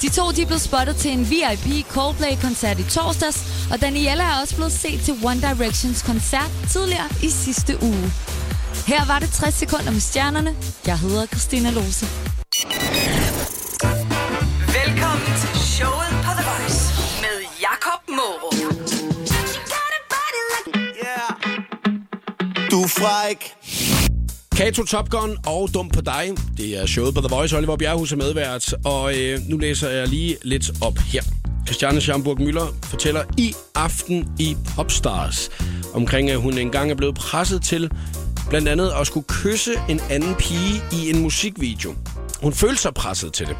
De 0.01 0.09
to 0.09 0.31
de 0.31 0.45
blev 0.45 0.59
spottet 0.59 0.95
til 0.95 1.11
en 1.11 1.29
VIP 1.29 1.87
Coldplay-koncert 1.87 2.79
i 2.79 2.83
torsdags, 2.83 3.67
og 3.71 3.81
Daniela 3.81 4.23
er 4.23 4.41
også 4.41 4.55
blevet 4.55 4.71
set 4.71 5.01
til 5.01 5.13
One 5.23 5.41
Directions 5.41 6.01
koncert 6.01 6.51
tidligere 6.69 7.09
i 7.23 7.29
sidste 7.29 7.83
uge. 7.83 8.11
Her 8.87 9.05
var 9.05 9.19
det 9.19 9.29
60 9.29 9.53
sekunder 9.53 9.91
med 9.91 9.99
stjernerne. 9.99 10.55
Jeg 10.85 10.99
hedder 10.99 11.25
Christina 11.25 11.69
Lose. 11.69 12.38
Fræk. 22.99 23.53
Kato 24.57 24.83
Top 24.83 25.09
Gun 25.09 25.37
og 25.45 25.69
Dum 25.73 25.89
på 25.89 26.01
dig. 26.01 26.31
Det 26.57 26.77
er 26.77 26.85
showet 26.85 27.13
på 27.15 27.21
The 27.21 27.35
Voice. 27.35 27.57
Oliver 27.57 27.75
Bjerghus 27.75 28.11
er 28.11 28.15
medvært. 28.15 28.73
Og 28.85 29.17
øh, 29.17 29.39
nu 29.47 29.57
læser 29.57 29.89
jeg 29.89 30.07
lige 30.07 30.37
lidt 30.41 30.71
op 30.81 30.97
her. 30.97 31.21
Christiane 31.65 32.01
Schamburg 32.01 32.41
Møller 32.41 32.67
fortæller 32.83 33.23
i 33.37 33.53
aften 33.75 34.27
i 34.39 34.57
Popstars 34.75 35.49
omkring, 35.93 36.29
at 36.29 36.37
hun 36.37 36.57
engang 36.57 36.91
er 36.91 36.95
blevet 36.95 37.15
presset 37.15 37.63
til 37.63 37.91
blandt 38.49 38.67
andet 38.67 38.91
at 39.01 39.07
skulle 39.07 39.25
kysse 39.29 39.73
en 39.89 39.99
anden 40.09 40.35
pige 40.35 40.81
i 40.91 41.09
en 41.09 41.19
musikvideo. 41.19 41.95
Hun 42.41 42.53
følte 42.53 42.81
sig 42.81 42.93
presset 42.93 43.33
til 43.33 43.47
det. 43.47 43.57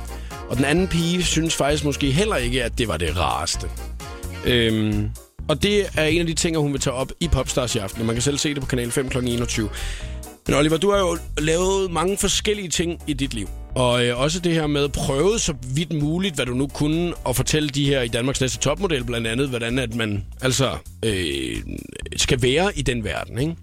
Og 0.49 0.57
den 0.57 0.65
anden 0.65 0.87
pige 0.87 1.23
synes 1.23 1.55
faktisk 1.55 1.85
måske 1.85 2.11
heller 2.11 2.35
ikke, 2.35 2.63
at 2.63 2.77
det 2.77 2.87
var 2.87 2.97
det 2.97 3.17
rareste. 3.17 3.67
Øhm, 4.45 5.09
og 5.49 5.63
det 5.63 5.85
er 5.97 6.05
en 6.05 6.21
af 6.21 6.27
de 6.27 6.33
ting, 6.33 6.57
hun 6.57 6.73
vil 6.73 6.81
tage 6.81 6.93
op 6.93 7.11
i 7.19 7.27
Popstars 7.27 7.75
i 7.75 7.77
aften. 7.77 8.05
Man 8.05 8.15
kan 8.15 8.21
selv 8.21 8.37
se 8.37 8.53
det 8.53 8.61
på 8.61 8.67
Kanal 8.67 8.91
5 8.91 9.09
kl. 9.09 9.17
21. 9.17 9.69
Men 10.47 10.55
Oliver, 10.55 10.77
du 10.77 10.91
har 10.91 10.99
jo 10.99 11.17
lavet 11.37 11.91
mange 11.91 12.17
forskellige 12.17 12.69
ting 12.69 13.01
i 13.07 13.13
dit 13.13 13.33
liv. 13.33 13.49
Og 13.75 14.05
øh, 14.05 14.19
også 14.19 14.39
det 14.39 14.53
her 14.53 14.67
med 14.67 14.89
prøvet 14.89 15.41
så 15.41 15.53
vidt 15.75 16.01
muligt, 16.01 16.35
hvad 16.35 16.45
du 16.45 16.53
nu 16.53 16.67
kunne, 16.67 17.13
og 17.15 17.35
fortælle 17.35 17.69
de 17.69 17.85
her 17.85 18.01
i 18.01 18.07
Danmarks 18.07 18.41
næste 18.41 18.59
topmodel 18.59 19.03
blandt 19.03 19.27
andet, 19.27 19.49
hvordan 19.49 19.79
at 19.79 19.95
man 19.95 20.25
altså 20.41 20.77
øh, 21.05 21.57
skal 22.17 22.41
være 22.41 22.71
i 22.77 22.81
den 22.81 23.03
verden, 23.03 23.39
ikke? 23.39 23.55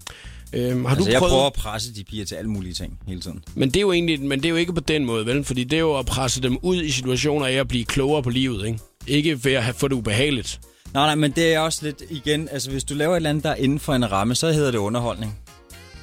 Øhm, 0.53 0.85
har 0.85 0.95
altså, 0.95 1.05
du 1.05 1.11
jeg 1.11 1.19
prøvet... 1.19 1.31
prøver 1.31 1.47
at 1.47 1.53
presse 1.53 1.93
de 1.93 2.03
piger 2.03 2.25
til 2.25 2.35
alle 2.35 2.49
mulige 2.49 2.73
ting 2.73 2.99
hele 3.07 3.21
tiden. 3.21 3.43
Men 3.55 3.69
det 3.69 3.77
er 3.77 3.81
jo 3.81 3.91
egentlig, 3.91 4.21
men 4.21 4.39
det 4.39 4.45
er 4.45 4.49
jo 4.49 4.55
ikke 4.55 4.73
på 4.73 4.79
den 4.79 5.05
måde, 5.05 5.25
vel? 5.25 5.43
Fordi 5.43 5.63
det 5.63 5.77
er 5.77 5.81
jo 5.81 5.97
at 5.99 6.05
presse 6.05 6.41
dem 6.41 6.57
ud 6.61 6.83
i 6.83 6.91
situationer 6.91 7.45
af 7.45 7.53
at 7.53 7.67
blive 7.67 7.85
klogere 7.85 8.23
på 8.23 8.29
livet, 8.29 8.67
ikke? 8.67 8.79
Ikke 9.07 9.45
ved 9.45 9.53
at 9.53 9.63
have, 9.63 9.73
få 9.73 9.87
det 9.87 9.95
ubehageligt. 9.95 10.59
Nej, 10.93 11.05
nej, 11.05 11.15
men 11.15 11.31
det 11.31 11.53
er 11.53 11.59
også 11.59 11.85
lidt 11.85 12.03
igen, 12.09 12.49
altså 12.51 12.71
hvis 12.71 12.83
du 12.83 12.93
laver 12.93 13.13
et 13.13 13.15
eller 13.15 13.29
andet, 13.29 13.43
der 13.43 13.49
er 13.49 13.55
inden 13.55 13.79
for 13.79 13.93
en 13.93 14.11
ramme, 14.11 14.35
så 14.35 14.51
hedder 14.51 14.71
det 14.71 14.77
underholdning. 14.77 15.39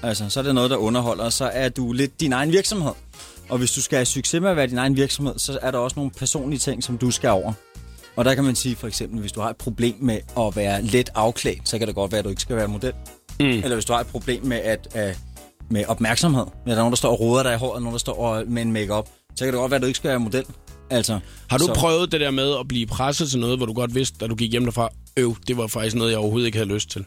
Altså, 0.03 0.29
så 0.29 0.41
er 0.41 0.45
det 0.45 0.55
noget, 0.55 0.71
der 0.71 0.77
underholder, 0.77 1.25
og 1.25 1.33
så 1.33 1.51
er 1.53 1.69
du 1.69 1.93
lidt 1.93 2.21
din 2.21 2.33
egen 2.33 2.53
virksomhed. 2.53 2.93
Og 3.49 3.59
hvis 3.59 3.73
du 3.73 3.83
skal 3.83 3.97
have 3.97 4.07
succes 4.07 4.41
med 4.41 4.51
at 4.51 4.57
være 4.57 4.67
din 4.67 4.79
egen 4.79 4.97
virksomhed, 4.97 5.35
så 5.39 5.59
er 5.63 5.71
der 5.71 5.79
også 5.79 5.95
nogle 5.97 6.11
personlige 6.11 6.59
ting, 6.59 6.85
som 6.85 6.99
du 6.99 7.11
skal 7.11 7.31
over. 7.31 7.53
Og 8.17 8.25
der 8.25 8.35
kan 8.35 8.45
man 8.45 8.55
sige 8.55 8.77
for 8.77 8.87
eksempel, 8.87 9.21
hvis 9.21 9.33
du 9.33 9.41
har 9.41 9.51
et 9.51 9.57
problem 9.57 9.95
med 10.01 10.21
at 10.39 10.57
være 10.57 10.83
let 10.83 11.11
afklædt, 11.15 11.69
så 11.69 11.79
kan 11.79 11.87
det 11.87 11.95
godt 11.95 12.13
være, 12.13 12.19
at 12.19 12.25
du 12.25 12.29
ikke 12.29 12.43
skal 12.43 12.57
være 12.57 12.69
model. 12.69 12.93
Mm. 13.41 13.47
Eller 13.47 13.75
hvis 13.75 13.85
du 13.85 13.93
har 13.93 14.01
et 14.01 14.07
problem 14.07 14.45
med, 14.45 14.57
at, 14.57 14.89
uh, 14.95 15.17
med 15.71 15.85
opmærksomhed, 15.87 16.45
med 16.67 16.73
der 16.73 16.79
er 16.79 16.83
nogen, 16.83 16.93
der 16.93 16.97
står 16.97 17.11
og 17.11 17.21
roder 17.21 17.43
dig 17.43 17.55
i 17.55 17.57
håret, 17.57 17.75
og 17.75 17.81
nogen, 17.83 17.93
der 17.93 17.99
står 17.99 18.15
og, 18.15 18.45
med 18.47 18.63
en 18.63 18.73
makeup, 18.73 19.09
så 19.37 19.45
kan 19.45 19.53
det 19.53 19.55
godt 19.55 19.71
være, 19.71 19.77
at 19.77 19.83
du 19.83 19.87
ikke 19.87 19.97
skal 19.97 20.09
være 20.09 20.19
model. 20.19 20.45
Altså, 20.91 21.19
Har 21.49 21.59
du 21.59 21.65
så, 21.65 21.75
prøvet 21.75 22.13
det 22.13 22.21
der 22.21 22.31
med 22.31 22.57
at 22.61 22.69
blive 22.69 22.87
presset 22.87 23.31
til 23.31 23.39
noget, 23.39 23.59
hvor 23.59 23.67
du 23.67 23.73
godt 23.73 23.95
vidste, 23.95 24.19
da 24.21 24.27
du 24.27 24.35
gik 24.35 24.51
hjem 24.51 24.65
derfra, 24.65 24.89
øv, 25.17 25.37
det 25.49 25.57
var 25.57 25.67
faktisk 25.67 25.97
noget, 25.97 26.11
jeg 26.11 26.19
overhovedet 26.19 26.47
ikke 26.47 26.59
havde 26.59 26.73
lyst 26.75 26.91
til? 26.91 27.05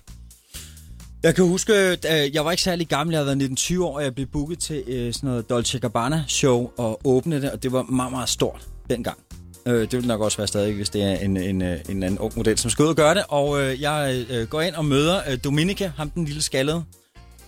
Jeg 1.24 1.36
kan 1.36 1.48
huske, 1.48 1.74
at 1.74 2.06
jeg 2.34 2.46
var 2.46 2.52
ikke 2.52 2.64
særlig 2.64 2.88
gammel, 2.88 3.14
jeg 3.14 3.24
havde 3.26 3.40
været 3.40 3.60
19-20 3.60 3.82
år, 3.84 3.96
og 3.96 4.04
jeg 4.04 4.16
blev 4.16 4.28
booket 4.28 4.60
til 4.60 4.84
øh, 4.88 5.14
sådan 5.14 5.30
noget 5.30 5.50
Dolce 5.50 5.80
Gabbana 5.80 6.24
show 6.28 6.70
og 6.78 7.00
åbne 7.04 7.42
det, 7.42 7.52
og 7.52 7.64
det 7.64 7.72
var 7.72 7.84
meget, 7.84 8.12
meget 8.12 8.30
stort 8.30 8.68
dengang. 8.90 9.18
Øh, 9.66 9.82
det 9.82 9.94
vil 9.94 10.08
nok 10.08 10.22
også 10.22 10.38
være 10.38 10.48
stadig, 10.48 10.76
hvis 10.76 10.90
det 10.90 11.04
er 11.04 11.16
en, 11.16 11.38
en, 11.38 11.62
øh, 11.62 11.78
en 11.90 12.04
anden 12.04 12.20
ung 12.20 12.34
model, 12.36 12.58
som 12.58 12.70
skal 12.70 12.84
ud 12.84 12.90
og 12.90 12.96
gøre 12.96 13.16
det. 13.16 13.24
Og 13.28 13.82
jeg 13.82 14.26
går 14.50 14.62
ind 14.62 14.76
og 14.76 14.86
møder 14.86 15.36
Dominica, 15.36 15.92
ham 15.98 16.10
den 16.10 16.26
lille 16.26 16.42
skaldede, 16.42 16.84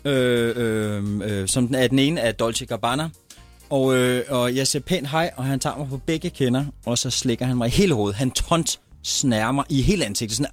øh, 0.06 0.54
øh, 0.56 1.04
øh, 1.24 1.48
som 1.48 1.68
den 1.68 1.76
er 1.76 1.88
den 1.88 2.00
ene 2.00 2.22
af 2.22 2.36
Dolce 2.36 2.66
Gabbana. 2.66 3.10
Og, 3.70 3.96
øh, 3.96 4.24
og 4.30 4.56
jeg 4.56 4.68
siger 4.68 4.84
pænt 4.84 5.08
hej, 5.08 5.32
og 5.36 5.46
han 5.46 5.60
tager 5.60 5.78
mig 5.78 5.88
på 5.90 5.98
begge 5.98 6.30
kender, 6.30 6.66
og 6.86 6.98
så 6.98 7.10
slikker 7.10 7.46
han 7.46 7.58
mig 7.58 7.68
i 7.68 7.72
hele 7.72 7.94
hovedet. 7.94 8.16
Han 8.16 8.32
tont 8.32 8.80
snærer 9.04 9.52
mig 9.52 9.66
i 9.70 9.82
hele 9.82 10.06
ansigtet. 10.06 10.38
Sådan, 10.38 10.52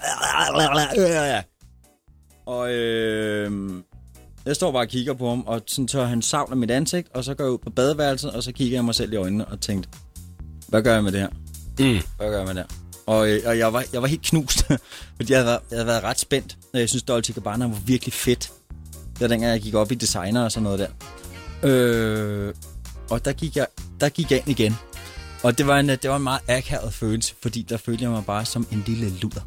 og 2.47 2.73
øh, 2.73 3.51
jeg 4.47 4.57
står 4.57 4.73
bare 4.73 4.83
og 4.83 4.89
kigger 4.89 5.15
på 5.15 5.29
ham, 5.29 5.45
og 5.47 5.63
sådan 5.67 5.89
tør 5.89 6.05
han 6.05 6.23
savn 6.23 6.51
af 6.51 6.57
mit 6.57 6.71
ansigt, 6.71 7.09
og 7.15 7.25
så 7.25 7.35
går 7.35 7.45
jeg 7.45 7.53
ud 7.53 7.59
på 7.59 7.71
badeværelset, 7.71 8.31
og 8.31 8.43
så 8.43 8.53
kigger 8.53 8.77
jeg 8.77 8.85
mig 8.85 8.95
selv 8.95 9.13
i 9.13 9.17
øjnene 9.17 9.45
og 9.45 9.61
tænkte, 9.61 9.89
hvad 10.69 10.83
gør 10.83 10.95
jeg 10.95 11.05
med 11.05 11.13
det 11.13 11.21
her? 11.21 11.29
Mm. 11.79 12.01
Hvad 12.17 12.31
gør 12.31 12.39
jeg 12.39 12.47
med 12.47 12.55
det 12.55 12.63
her? 12.63 12.87
Og, 13.07 13.29
øh, 13.29 13.43
og 13.47 13.59
jeg, 13.59 13.73
var, 13.73 13.85
jeg 13.93 14.03
var 14.03 14.09
helt 14.09 14.23
knust, 14.23 14.67
fordi 15.17 15.33
jeg 15.33 15.39
havde, 15.39 15.47
været, 15.47 15.61
jeg 15.71 15.77
havde 15.77 15.87
været 15.87 16.05
ret 16.05 16.19
spændt. 16.19 16.57
Jeg 16.75 16.89
synes, 16.89 17.03
Dolce 17.03 17.33
Gabbana 17.33 17.67
var 17.67 17.79
virkelig 17.87 18.13
fedt. 18.13 18.53
Det 19.13 19.21
var 19.21 19.29
dengang, 19.29 19.53
jeg 19.53 19.61
gik 19.61 19.75
op 19.75 19.93
i 19.93 19.95
designer 19.95 20.45
og 20.45 20.53
sådan 20.53 20.63
noget 20.63 20.79
der. 20.79 20.89
Øh, 21.63 22.55
og 23.11 23.25
der 23.25 23.33
gik, 23.33 23.57
jeg, 23.57 23.67
der 24.01 24.09
gik 24.09 24.31
jeg 24.31 24.39
ind 24.39 24.49
igen. 24.49 24.77
Og 25.43 25.59
det 25.59 25.67
var, 25.67 25.79
en, 25.79 25.89
det 25.89 26.11
var 26.11 26.17
en 26.17 26.23
meget 26.23 26.41
akavet 26.49 26.95
følelse, 26.95 27.35
fordi 27.43 27.63
der 27.63 27.77
følte 27.77 28.03
jeg 28.03 28.11
mig 28.11 28.25
bare 28.25 28.45
som 28.45 28.67
en 28.73 28.85
lille 28.87 29.13
luder. 29.21 29.41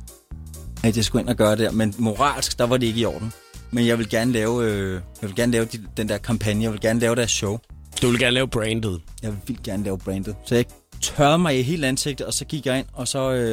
At 0.84 0.98
jeg 0.98 1.06
skulle 1.06 1.22
ind 1.22 1.30
og 1.30 1.36
gøre 1.36 1.56
det. 1.56 1.74
Men 1.74 1.95
moralsk, 1.98 2.60
der 2.60 2.65
var 2.65 2.78
det 2.78 2.88
ikke 2.88 3.00
i 3.00 3.06
orden. 3.06 3.34
Men 3.72 3.88
jeg 3.88 3.98
vil 3.98 4.10
gerne 4.10 4.32
lave, 4.32 4.63
øh, 4.63 4.93
jeg 4.93 5.30
vil 5.30 5.36
gerne 5.36 5.52
lave 5.52 5.65
de, 5.65 5.84
den 5.98 6.10
der 6.10 6.17
kampagne. 6.17 6.63
Jeg 6.63 6.72
vil 6.72 6.82
gerne 6.82 7.00
lave 7.00 7.15
deres 7.15 7.32
show. 7.32 7.58
Du 8.02 8.10
vil 8.10 8.19
gerne 8.19 8.34
lave 8.34 8.48
brandet? 8.48 9.02
Jeg 9.22 9.34
vil 9.48 9.60
gerne 9.63 9.84
lave 9.84 9.98
brandet. 9.98 10.36
Så 10.45 10.56
jeg 10.56 10.65
tørrede 11.02 11.38
mig 11.38 11.60
i 11.60 11.62
hele 11.62 11.88
ansigtet, 11.88 12.28
og 12.28 12.34
så 12.34 12.45
gik 12.45 12.65
jeg 12.65 12.80
ind, 12.80 12.86
og 12.93 13.08
så 13.08 13.32
øh, 13.32 13.52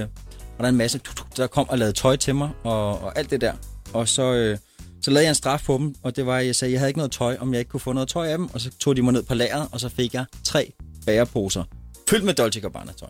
var 0.58 0.62
der 0.62 0.68
en 0.68 0.76
masse, 0.76 1.00
der 1.36 1.46
kom 1.46 1.68
og 1.68 1.78
lavede 1.78 1.92
tøj 1.92 2.16
til 2.16 2.34
mig, 2.34 2.50
og, 2.64 3.02
og 3.02 3.18
alt 3.18 3.30
det 3.30 3.40
der. 3.40 3.52
Og 3.92 4.08
så, 4.08 4.32
øh, 4.32 4.58
så 5.06 5.10
lavede 5.10 5.24
jeg 5.24 5.30
en 5.30 5.34
straf 5.34 5.62
på 5.64 5.78
dem, 5.78 5.94
og 6.02 6.16
det 6.16 6.26
var, 6.26 6.38
at 6.38 6.46
jeg 6.46 6.56
sagde, 6.56 6.70
at 6.70 6.72
jeg 6.72 6.80
havde 6.80 6.90
ikke 6.90 6.98
noget 6.98 7.12
tøj, 7.12 7.36
om 7.40 7.52
jeg 7.52 7.58
ikke 7.58 7.68
kunne 7.68 7.80
få 7.80 7.92
noget 7.92 8.08
tøj 8.08 8.28
af 8.28 8.38
dem, 8.38 8.54
og 8.54 8.60
så 8.60 8.70
tog 8.78 8.96
de 8.96 9.02
mig 9.02 9.12
ned 9.12 9.22
på 9.22 9.34
lageret, 9.34 9.68
og 9.72 9.80
så 9.80 9.88
fik 9.88 10.14
jeg 10.14 10.24
tre 10.44 10.72
bæreposer 11.06 11.64
fyldt 12.10 12.24
med 12.24 12.34
Dolce 12.34 12.60
Gabbana 12.60 12.92
tøj. 12.92 13.08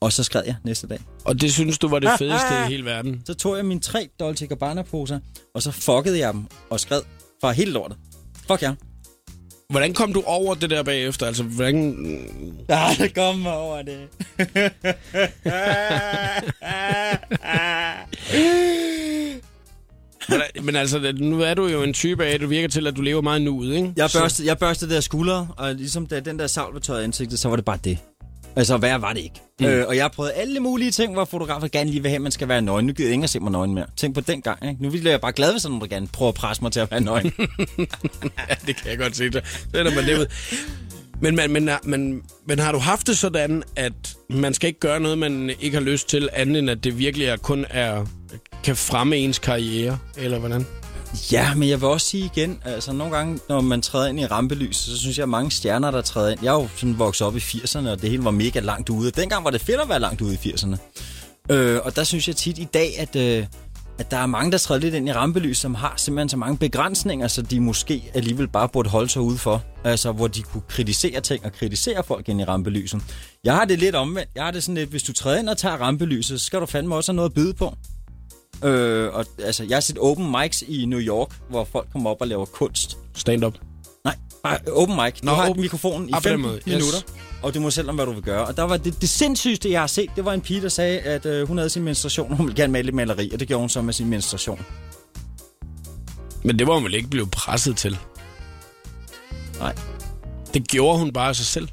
Og 0.00 0.12
så 0.12 0.24
skred 0.24 0.42
jeg 0.46 0.56
næste 0.64 0.86
dag. 0.86 0.98
Og 1.24 1.40
det 1.40 1.52
synes 1.52 1.78
du 1.78 1.88
var 1.88 1.98
det 1.98 2.10
fedeste 2.18 2.54
i 2.66 2.70
hele 2.70 2.84
verden? 2.84 3.22
Så 3.26 3.34
tog 3.34 3.56
jeg 3.56 3.64
mine 3.66 3.80
tre 3.80 4.08
Dolce 4.20 4.46
Gabbana 4.46 4.82
poser, 4.82 5.20
og 5.54 5.62
så 5.62 5.70
fuckede 5.70 6.18
jeg 6.18 6.32
dem 6.32 6.46
og 6.70 6.80
skred 6.80 7.02
fra 7.40 7.50
hele 7.50 7.70
lortet. 7.70 7.98
Fuck 8.48 8.62
jer. 8.62 8.74
Hvordan 9.70 9.94
kom 9.94 10.12
du 10.12 10.22
over 10.26 10.54
det 10.54 10.70
der 10.70 10.82
bagefter? 10.82 11.26
Altså, 11.26 11.42
hvordan... 11.42 11.96
Ja, 12.68 12.88
det 12.98 13.14
kom 13.14 13.46
over 13.46 13.82
det. 13.82 14.08
Men, 20.28 20.40
men 20.62 20.76
altså, 20.76 21.12
nu 21.18 21.40
er 21.40 21.54
du 21.54 21.66
jo 21.66 21.82
en 21.82 21.92
type 21.92 22.24
af, 22.24 22.34
at 22.34 22.40
du 22.40 22.46
virker 22.46 22.68
til, 22.68 22.86
at 22.86 22.96
du 22.96 23.02
lever 23.02 23.22
meget 23.22 23.42
nuet, 23.42 23.76
ikke? 23.76 23.92
Jeg 23.96 24.10
børstede, 24.14 24.48
jeg 24.48 24.58
børstede 24.58 24.94
der 24.94 25.00
skuldre, 25.00 25.48
og 25.56 25.74
ligesom 25.74 26.06
da 26.06 26.20
den 26.20 26.38
der 26.38 26.46
savl 26.46 26.80
var 26.88 26.98
ansigtet, 26.98 27.38
så 27.38 27.48
var 27.48 27.56
det 27.56 27.64
bare 27.64 27.78
det. 27.84 27.98
Altså, 28.56 28.76
værre 28.76 29.02
var 29.02 29.12
det 29.12 29.20
ikke. 29.20 29.40
Mm. 29.60 29.66
Øh, 29.66 29.86
og 29.88 29.96
jeg 29.96 30.04
har 30.04 30.08
prøvet 30.08 30.32
alle 30.34 30.60
mulige 30.60 30.90
ting, 30.90 31.12
hvor 31.12 31.24
fotografer 31.24 31.68
gerne 31.68 31.90
lige 31.90 32.02
vil 32.02 32.08
have, 32.08 32.16
at 32.16 32.22
man 32.22 32.32
skal 32.32 32.48
være 32.48 32.62
nøgen. 32.62 32.86
Nu 32.86 32.92
gider 32.92 33.08
jeg 33.08 33.14
ikke 33.14 33.24
at 33.24 33.30
se 33.30 33.40
mig 33.40 33.52
nøgen 33.52 33.74
mere. 33.74 33.86
Tænk 33.96 34.14
på 34.14 34.20
den 34.20 34.42
gang, 34.42 34.68
ikke? 34.68 34.82
Nu 34.82 34.90
vil 34.90 35.04
jeg 35.04 35.20
bare 35.20 35.32
glad, 35.32 35.52
hvis 35.52 35.64
nogen 35.64 35.80
der 35.80 35.86
gerne 35.86 36.06
prøver 36.06 36.28
at 36.28 36.34
presse 36.34 36.62
mig 36.62 36.72
til 36.72 36.80
at 36.80 36.90
være 36.90 37.00
nøgen. 37.00 37.32
ja, 38.38 38.54
det 38.66 38.76
kan 38.76 38.90
jeg 38.90 38.98
godt 38.98 39.16
se. 39.16 39.30
Det 39.30 39.42
er 39.74 39.84
man 39.84 40.04
det 40.04 40.18
ud. 40.18 40.26
Men, 41.20 41.36
men, 41.36 41.52
men, 41.52 41.70
men, 41.84 42.22
men 42.46 42.58
har 42.58 42.72
du 42.72 42.78
haft 42.78 43.06
det 43.06 43.18
sådan, 43.18 43.62
at 43.76 44.16
man 44.30 44.54
skal 44.54 44.68
ikke 44.68 44.80
gøre 44.80 45.00
noget, 45.00 45.18
man 45.18 45.50
ikke 45.60 45.76
har 45.76 45.84
lyst 45.84 46.08
til, 46.08 46.28
andet 46.32 46.58
end 46.58 46.70
at 46.70 46.84
det 46.84 46.98
virkelig 46.98 47.26
er, 47.26 47.36
kun 47.36 47.64
er, 47.70 48.06
kan 48.64 48.76
fremme 48.76 49.16
ens 49.16 49.38
karriere, 49.38 49.98
eller 50.16 50.38
hvordan? 50.38 50.66
Ja, 51.32 51.54
men 51.54 51.68
jeg 51.68 51.80
vil 51.80 51.88
også 51.88 52.06
sige 52.06 52.24
igen, 52.24 52.60
altså 52.64 52.92
nogle 52.92 53.16
gange, 53.16 53.38
når 53.48 53.60
man 53.60 53.82
træder 53.82 54.08
ind 54.08 54.20
i 54.20 54.26
rampelys, 54.26 54.76
så 54.76 54.98
synes 54.98 55.18
jeg, 55.18 55.22
at 55.22 55.28
mange 55.28 55.50
stjerner, 55.50 55.90
der 55.90 56.00
træder 56.00 56.30
ind. 56.30 56.40
Jeg 56.42 56.54
er 56.54 56.60
jo 56.60 56.68
sådan 56.76 56.98
vokset 56.98 57.26
op 57.26 57.36
i 57.36 57.38
80'erne, 57.38 57.88
og 57.88 58.02
det 58.02 58.10
hele 58.10 58.24
var 58.24 58.30
mega 58.30 58.60
langt 58.60 58.90
ude. 58.90 59.10
Dengang 59.10 59.44
var 59.44 59.50
det 59.50 59.60
fedt 59.60 59.80
at 59.80 59.88
være 59.88 60.00
langt 60.00 60.20
ude 60.20 60.34
i 60.34 60.36
80'erne. 60.36 60.76
Øh, 61.50 61.80
og 61.84 61.96
der 61.96 62.04
synes 62.04 62.28
jeg 62.28 62.36
tit 62.36 62.58
i 62.58 62.68
dag, 62.74 62.98
at, 62.98 63.16
øh, 63.16 63.46
at 63.98 64.10
der 64.10 64.16
er 64.16 64.26
mange, 64.26 64.52
der 64.52 64.58
træder 64.58 64.80
lidt 64.80 64.94
ind 64.94 65.08
i 65.08 65.12
rampelys, 65.12 65.58
som 65.58 65.74
har 65.74 65.94
simpelthen 65.96 66.28
så 66.28 66.36
mange 66.36 66.56
begrænsninger, 66.56 67.28
så 67.28 67.42
de 67.42 67.60
måske 67.60 68.10
alligevel 68.14 68.48
bare 68.48 68.68
burde 68.68 68.88
holde 68.88 69.08
sig 69.08 69.22
udenfor. 69.22 69.62
Altså, 69.84 70.12
hvor 70.12 70.28
de 70.28 70.42
kunne 70.42 70.62
kritisere 70.68 71.20
ting 71.20 71.44
og 71.44 71.52
kritisere 71.52 72.04
folk 72.04 72.28
ind 72.28 72.40
i 72.40 72.44
rampelyset. 72.44 73.00
Jeg 73.44 73.54
har 73.54 73.64
det 73.64 73.78
lidt 73.78 73.94
omvendt. 73.94 74.30
Jeg 74.34 74.44
har 74.44 74.50
det 74.50 74.62
sådan 74.62 74.74
lidt, 74.74 74.90
hvis 74.90 75.02
du 75.02 75.12
træder 75.12 75.38
ind 75.38 75.48
og 75.48 75.58
tager 75.58 75.76
rampelyset, 75.76 76.40
så 76.40 76.46
skal 76.46 76.60
du 76.60 76.66
fandme 76.66 76.94
også 76.94 77.12
have 77.12 77.16
noget 77.16 77.30
at 77.30 77.34
byde 77.34 77.54
på. 77.54 77.74
Øh, 78.64 79.14
og, 79.14 79.26
altså, 79.44 79.64
jeg 79.64 79.76
har 79.76 79.80
set 79.80 79.98
open 79.98 80.34
mics 80.42 80.62
i 80.68 80.84
New 80.86 81.00
York, 81.00 81.28
hvor 81.50 81.64
folk 81.64 81.88
kommer 81.92 82.10
op 82.10 82.16
og 82.20 82.26
laver 82.28 82.44
kunst. 82.44 82.98
Stand-up? 83.14 83.54
Nej, 84.04 84.16
bare 84.42 84.58
open 84.72 84.96
mic. 84.96 85.20
Du 85.20 85.26
Nå, 85.26 85.32
har 85.34 85.48
open- 85.50 85.60
mikrofonen 85.60 86.08
i 86.08 86.12
Ah, 86.12 86.22
på 86.22 86.28
den 86.28 86.32
15 86.42 86.42
måde, 86.50 86.56
yes. 86.56 86.66
minutter, 86.66 86.98
og 87.42 87.54
du 87.54 87.60
må 87.60 87.70
selv 87.70 87.88
om, 87.88 87.94
hvad 87.94 88.06
du 88.06 88.12
vil 88.12 88.22
gøre. 88.22 88.46
Og 88.46 88.56
der 88.56 88.62
var 88.62 88.76
det, 88.76 89.00
det 89.00 89.08
sindssygste, 89.08 89.70
jeg 89.70 89.80
har 89.80 89.86
set, 89.86 90.10
det 90.16 90.24
var 90.24 90.32
en 90.32 90.40
pige, 90.40 90.60
der 90.62 90.68
sagde, 90.68 91.00
at 91.00 91.26
øh, 91.26 91.48
hun 91.48 91.58
havde 91.58 91.70
sin 91.70 91.82
menstruation, 91.82 92.30
og 92.30 92.36
hun 92.36 92.46
ville 92.46 92.62
gerne 92.62 92.72
male 92.72 92.84
lidt 92.84 92.96
maleri, 92.96 93.30
og 93.32 93.40
det 93.40 93.48
gjorde 93.48 93.60
hun 93.60 93.68
så 93.68 93.82
med 93.82 93.92
sin 93.92 94.08
menstruation. 94.08 94.64
Men 96.44 96.58
det 96.58 96.66
var 96.66 96.74
hun 96.74 96.84
vel 96.84 96.94
ikke 96.94 97.08
blevet 97.08 97.30
presset 97.30 97.76
til? 97.76 97.98
Nej. 99.58 99.74
Det 100.54 100.68
gjorde 100.68 100.98
hun 100.98 101.12
bare 101.12 101.28
af 101.28 101.36
sig 101.36 101.46
selv. 101.46 101.68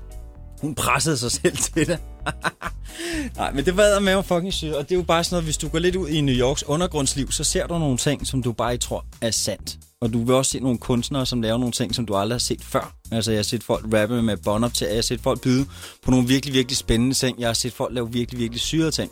Hun 0.62 0.76
pressede 0.76 1.18
sig 1.18 1.32
selv 1.32 1.58
til 1.58 1.88
det. 1.88 2.00
Nej, 3.38 3.52
men 3.52 3.66
det 3.66 3.78
var 3.78 4.00
med 4.00 4.16
mig 4.16 4.26
fucking 4.26 4.54
sygt. 4.54 4.74
Og 4.74 4.84
det 4.84 4.92
er 4.92 5.00
jo 5.00 5.04
bare 5.04 5.24
sådan 5.24 5.34
noget, 5.36 5.44
hvis 5.44 5.58
du 5.58 5.68
går 5.68 5.80
lidt 5.80 5.96
ud 5.96 6.08
i 6.08 6.22
New 6.22 6.36
Yorks 6.36 6.64
undergrundsliv, 6.64 7.32
så 7.32 7.44
ser 7.44 7.68
du 7.68 7.80
nogle 7.80 7.98
ting, 7.98 8.28
som 8.28 8.44
du 8.44 8.52
bare 8.52 8.74
ikke 8.74 8.84
tror 8.84 9.06
er 9.22 9.32
sandt. 9.32 9.78
Og 10.02 10.14
du 10.14 10.24
vil 10.24 10.36
også 10.36 10.52
se 10.52 10.60
nogle 10.60 10.78
kunstnere, 10.78 11.26
som 11.26 11.42
laver 11.42 11.58
nogle 11.58 11.72
ting, 11.72 11.96
som 11.96 12.06
du 12.06 12.16
aldrig 12.16 12.36
har 12.36 12.40
set 12.40 12.64
før. 12.64 12.96
Altså, 13.12 13.32
jeg 13.32 13.38
har 13.38 13.44
set 13.44 13.64
folk 13.64 13.86
rappe 13.94 14.22
med 14.22 14.38
bånd 14.38 14.66
op 14.66 14.74
til, 14.74 14.88
jeg 14.88 14.96
har 14.96 15.02
set 15.02 15.22
folk 15.22 15.42
byde 15.42 15.66
på 16.04 16.12
nogle 16.12 16.28
virkelig, 16.28 16.54
virkelig 16.54 16.78
spændende 16.78 17.16
ting. 17.16 17.40
Jeg 17.40 17.50
har 17.50 17.54
set 17.54 17.74
folk 17.74 17.94
lave 17.94 18.12
virkelig, 18.12 18.40
virkelig 18.40 18.62
syrede 18.62 18.92
ting. 18.92 19.12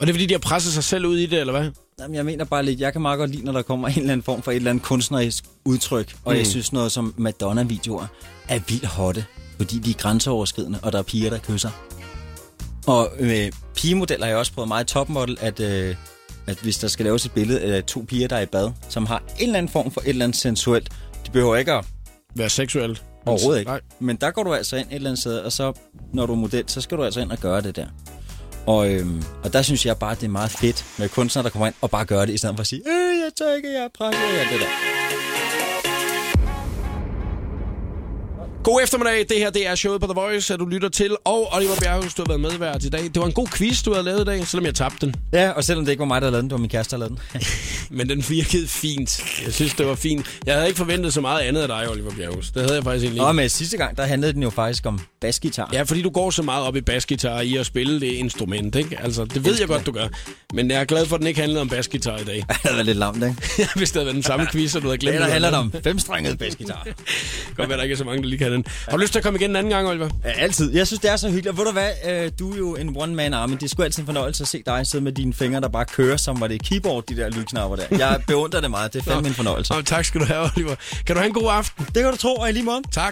Og 0.00 0.06
det 0.06 0.08
er 0.08 0.14
fordi, 0.14 0.26
de 0.26 0.34
har 0.34 0.38
presset 0.38 0.72
sig 0.72 0.84
selv 0.84 1.06
ud 1.06 1.18
i 1.18 1.26
det, 1.26 1.40
eller 1.40 1.52
hvad? 1.52 1.70
Jamen, 2.00 2.14
jeg 2.14 2.24
mener 2.24 2.44
bare 2.44 2.62
lidt, 2.62 2.80
jeg 2.80 2.92
kan 2.92 3.02
meget 3.02 3.18
godt 3.18 3.30
lide, 3.30 3.44
når 3.44 3.52
der 3.52 3.62
kommer 3.62 3.88
en 3.88 3.98
eller 3.98 4.12
anden 4.12 4.24
form 4.24 4.42
for 4.42 4.50
et 4.50 4.56
eller 4.56 4.70
andet 4.70 4.84
kunstnerisk 4.84 5.44
udtryk. 5.64 6.16
Og 6.24 6.32
mm. 6.32 6.38
jeg 6.38 6.46
synes 6.46 6.72
noget 6.72 6.92
som 6.92 7.14
Madonna-videoer 7.16 8.06
er 8.48 8.60
vildt 8.68 8.86
hotte, 8.86 9.24
fordi 9.56 9.78
de 9.78 9.90
er 9.90 9.94
grænseoverskridende, 9.94 10.78
og 10.82 10.92
der 10.92 10.98
er 10.98 11.02
piger, 11.02 11.30
der 11.30 11.38
kysser. 11.38 11.70
Og 12.86 13.12
med 13.20 13.50
pigemodeller 13.76 14.24
har 14.24 14.30
jeg 14.30 14.38
også 14.38 14.52
prøvet 14.52 14.68
meget 14.68 14.86
topmodel, 14.86 15.38
at, 15.40 15.60
øh, 15.60 15.96
at 16.46 16.58
hvis 16.58 16.78
der 16.78 16.88
skal 16.88 17.04
laves 17.04 17.24
et 17.24 17.32
billede 17.32 17.60
af 17.60 17.84
to 17.84 18.04
piger, 18.08 18.28
der 18.28 18.36
er 18.36 18.40
i 18.40 18.46
bad, 18.46 18.70
som 18.88 19.06
har 19.06 19.18
en 19.18 19.46
eller 19.46 19.58
anden 19.58 19.72
form 19.72 19.90
for 19.90 20.00
et 20.00 20.08
eller 20.08 20.24
andet 20.24 20.38
sensuelt, 20.38 20.88
de 21.26 21.30
behøver 21.30 21.56
ikke 21.56 21.72
at 21.72 21.84
Være 22.36 22.48
seksuelt. 22.48 23.04
Overhovedet 23.26 23.60
ikke. 23.60 23.70
Nej. 23.70 23.80
Men 24.00 24.16
der 24.16 24.30
går 24.30 24.42
du 24.42 24.54
altså 24.54 24.76
ind 24.76 24.88
et 24.88 24.94
eller 24.94 25.10
andet 25.10 25.20
sted, 25.20 25.38
og 25.38 25.52
så, 25.52 25.72
når 26.12 26.26
du 26.26 26.32
er 26.32 26.36
model, 26.36 26.64
så 26.66 26.80
skal 26.80 26.98
du 26.98 27.04
altså 27.04 27.20
ind 27.20 27.30
og 27.30 27.38
gøre 27.38 27.60
det 27.60 27.76
der. 27.76 27.86
Og, 28.66 28.92
øhm, 28.92 29.22
og 29.44 29.52
der 29.52 29.62
synes 29.62 29.86
jeg 29.86 29.96
bare, 29.98 30.12
at 30.12 30.20
det 30.20 30.26
er 30.26 30.30
meget 30.30 30.50
fedt 30.50 30.84
med 30.98 31.08
kunstnere, 31.08 31.44
der 31.44 31.50
kommer 31.50 31.66
ind 31.66 31.74
og 31.80 31.90
bare 31.90 32.04
gør 32.04 32.24
det, 32.24 32.32
i 32.32 32.36
stedet 32.36 32.56
for 32.56 32.60
at 32.60 32.66
sige, 32.66 32.82
øh, 32.86 33.18
jeg 33.24 33.30
tør 33.38 33.54
ikke, 33.56 33.72
jeg 33.72 33.84
er 33.84 33.88
prakket, 33.98 34.20
og 34.22 34.40
alt 34.40 34.50
det 34.52 34.60
der. 34.60 35.03
God 38.64 38.82
eftermiddag. 38.82 39.26
Det 39.28 39.38
her 39.38 39.50
det 39.50 39.66
er 39.66 39.74
showet 39.74 40.00
på 40.00 40.06
The 40.06 40.14
Voice, 40.14 40.54
at 40.54 40.60
du 40.60 40.64
lytter 40.64 40.88
til. 40.88 41.16
Og 41.24 41.48
Oliver 41.52 41.74
Bjerghus, 41.80 42.14
du 42.14 42.22
har 42.22 42.28
været 42.28 42.40
medvært 42.40 42.84
i 42.84 42.88
dag. 42.88 43.02
Det 43.02 43.16
var 43.16 43.26
en 43.26 43.32
god 43.32 43.48
quiz, 43.48 43.82
du 43.82 43.92
havde 43.92 44.04
lavet 44.04 44.20
i 44.20 44.24
dag, 44.24 44.46
selvom 44.46 44.66
jeg 44.66 44.74
tabte 44.74 45.06
den. 45.06 45.14
Ja, 45.32 45.50
og 45.50 45.64
selvom 45.64 45.84
det 45.84 45.92
ikke 45.92 46.00
var 46.00 46.06
mig, 46.06 46.22
der 46.22 46.30
lavede 46.30 46.42
den, 46.42 46.50
det 46.50 46.52
var 46.52 46.58
min 46.58 46.70
kæreste, 46.70 46.96
der 46.96 46.98
lavede 46.98 47.16
den. 47.32 47.42
Men 47.98 48.08
den 48.08 48.24
virkede 48.28 48.68
fint. 48.68 49.24
Jeg 49.44 49.52
synes, 49.52 49.74
det 49.74 49.86
var 49.86 49.94
fint. 49.94 50.26
Jeg 50.46 50.54
havde 50.54 50.66
ikke 50.66 50.78
forventet 50.78 51.12
så 51.12 51.20
meget 51.20 51.40
andet 51.40 51.62
af 51.62 51.68
dig, 51.68 51.90
Oliver 51.90 52.10
Bjerghus. 52.10 52.50
Det 52.50 52.62
havde 52.62 52.74
jeg 52.74 52.84
faktisk 52.84 53.04
egentlig 53.04 53.22
Nå, 53.22 53.28
ikke. 53.28 53.36
men 53.36 53.48
sidste 53.48 53.76
gang, 53.76 53.96
der 53.96 54.04
handlede 54.04 54.32
den 54.32 54.42
jo 54.42 54.50
faktisk 54.50 54.86
om 54.86 55.00
basgitar. 55.20 55.70
Ja, 55.72 55.82
fordi 55.82 56.02
du 56.02 56.10
går 56.10 56.30
så 56.30 56.42
meget 56.42 56.64
op 56.66 56.76
i 56.76 56.80
basgitar 56.80 57.40
i 57.40 57.56
at 57.56 57.66
spille 57.66 58.00
det 58.00 58.06
instrument, 58.12 58.76
ikke? 58.76 58.98
Altså, 59.02 59.24
det 59.24 59.44
ved 59.44 59.58
jeg 59.58 59.68
godt, 59.68 59.86
du 59.86 59.92
gør. 59.92 60.08
Men 60.54 60.70
jeg 60.70 60.80
er 60.80 60.84
glad 60.84 61.06
for, 61.06 61.14
at 61.14 61.20
den 61.20 61.28
ikke 61.28 61.40
handlede 61.40 61.60
om 61.60 61.68
basgitar 61.68 62.18
i 62.18 62.24
dag. 62.24 62.36
det 62.62 62.76
var 62.76 62.82
lidt 62.82 62.98
lamt, 62.98 63.24
ikke? 63.24 63.36
Hvis 63.76 63.90
det 63.90 63.94
havde 63.96 64.06
været 64.06 64.14
den 64.14 64.22
samme 64.22 64.46
quiz, 64.52 64.74
og 64.76 64.82
du 64.82 64.86
havde 64.86 64.98
glemt 64.98 65.18
det. 65.18 65.26
handler 65.26 65.50
det 65.50 65.58
om 65.58 65.72
femstrenget 65.84 66.38
basgitar. 66.38 66.86
Godt 67.56 67.68
være, 67.68 67.78
der 67.78 67.82
ikke 67.82 67.92
er 67.92 67.96
så 67.96 68.04
mange, 68.04 68.22
der 68.22 68.28
lige 68.28 68.38
kan 68.38 68.53
den. 68.56 68.64
Har 68.88 68.96
du 68.96 69.02
lyst 69.02 69.12
til 69.12 69.18
at 69.18 69.22
komme 69.24 69.38
igen 69.38 69.50
en 69.50 69.56
anden 69.56 69.70
gang, 69.72 69.88
Oliver? 69.88 70.08
Ja, 70.24 70.30
altid. 70.30 70.72
Jeg 70.74 70.86
synes, 70.86 71.00
det 71.00 71.10
er 71.10 71.16
så 71.16 71.26
hyggeligt. 71.28 71.48
Og 71.48 71.56
ved 71.58 71.64
du 71.64 71.72
hvad, 71.72 71.90
øh, 72.08 72.30
du 72.38 72.52
er 72.52 72.56
jo 72.56 72.76
en 72.76 72.96
one-man 72.96 73.34
army. 73.34 73.52
Det 73.52 73.62
er 73.62 73.68
sgu 73.68 73.82
altid 73.82 74.02
en 74.02 74.06
fornøjelse 74.06 74.42
at 74.44 74.48
se 74.48 74.62
dig 74.66 74.86
sidde 74.86 75.04
med 75.04 75.12
dine 75.12 75.34
fingre, 75.34 75.60
der 75.60 75.68
bare 75.68 75.84
kører, 75.84 76.16
som 76.16 76.40
var 76.40 76.46
det 76.46 76.62
keyboard, 76.62 77.04
de 77.06 77.16
der 77.16 77.30
lydknapper 77.30 77.76
der. 77.76 77.84
Jeg 77.90 78.20
beundrer 78.26 78.60
det 78.60 78.70
meget. 78.70 78.92
Det 78.92 79.00
er 79.00 79.04
fandme 79.12 79.28
en 79.28 79.34
fornøjelse. 79.34 79.72
Nå, 79.72 79.82
tak 79.82 80.04
skal 80.04 80.20
du 80.20 80.26
have, 80.26 80.50
Oliver. 80.56 80.74
Kan 81.06 81.16
du 81.16 81.20
have 81.20 81.26
en 81.26 81.34
god 81.34 81.50
aften? 81.50 81.84
Det 81.84 82.02
kan 82.02 82.10
du 82.10 82.16
tro, 82.16 82.34
og 82.34 82.48
i 82.48 82.52
lige 82.52 82.62
måde. 82.64 82.82
Tak. 82.92 83.02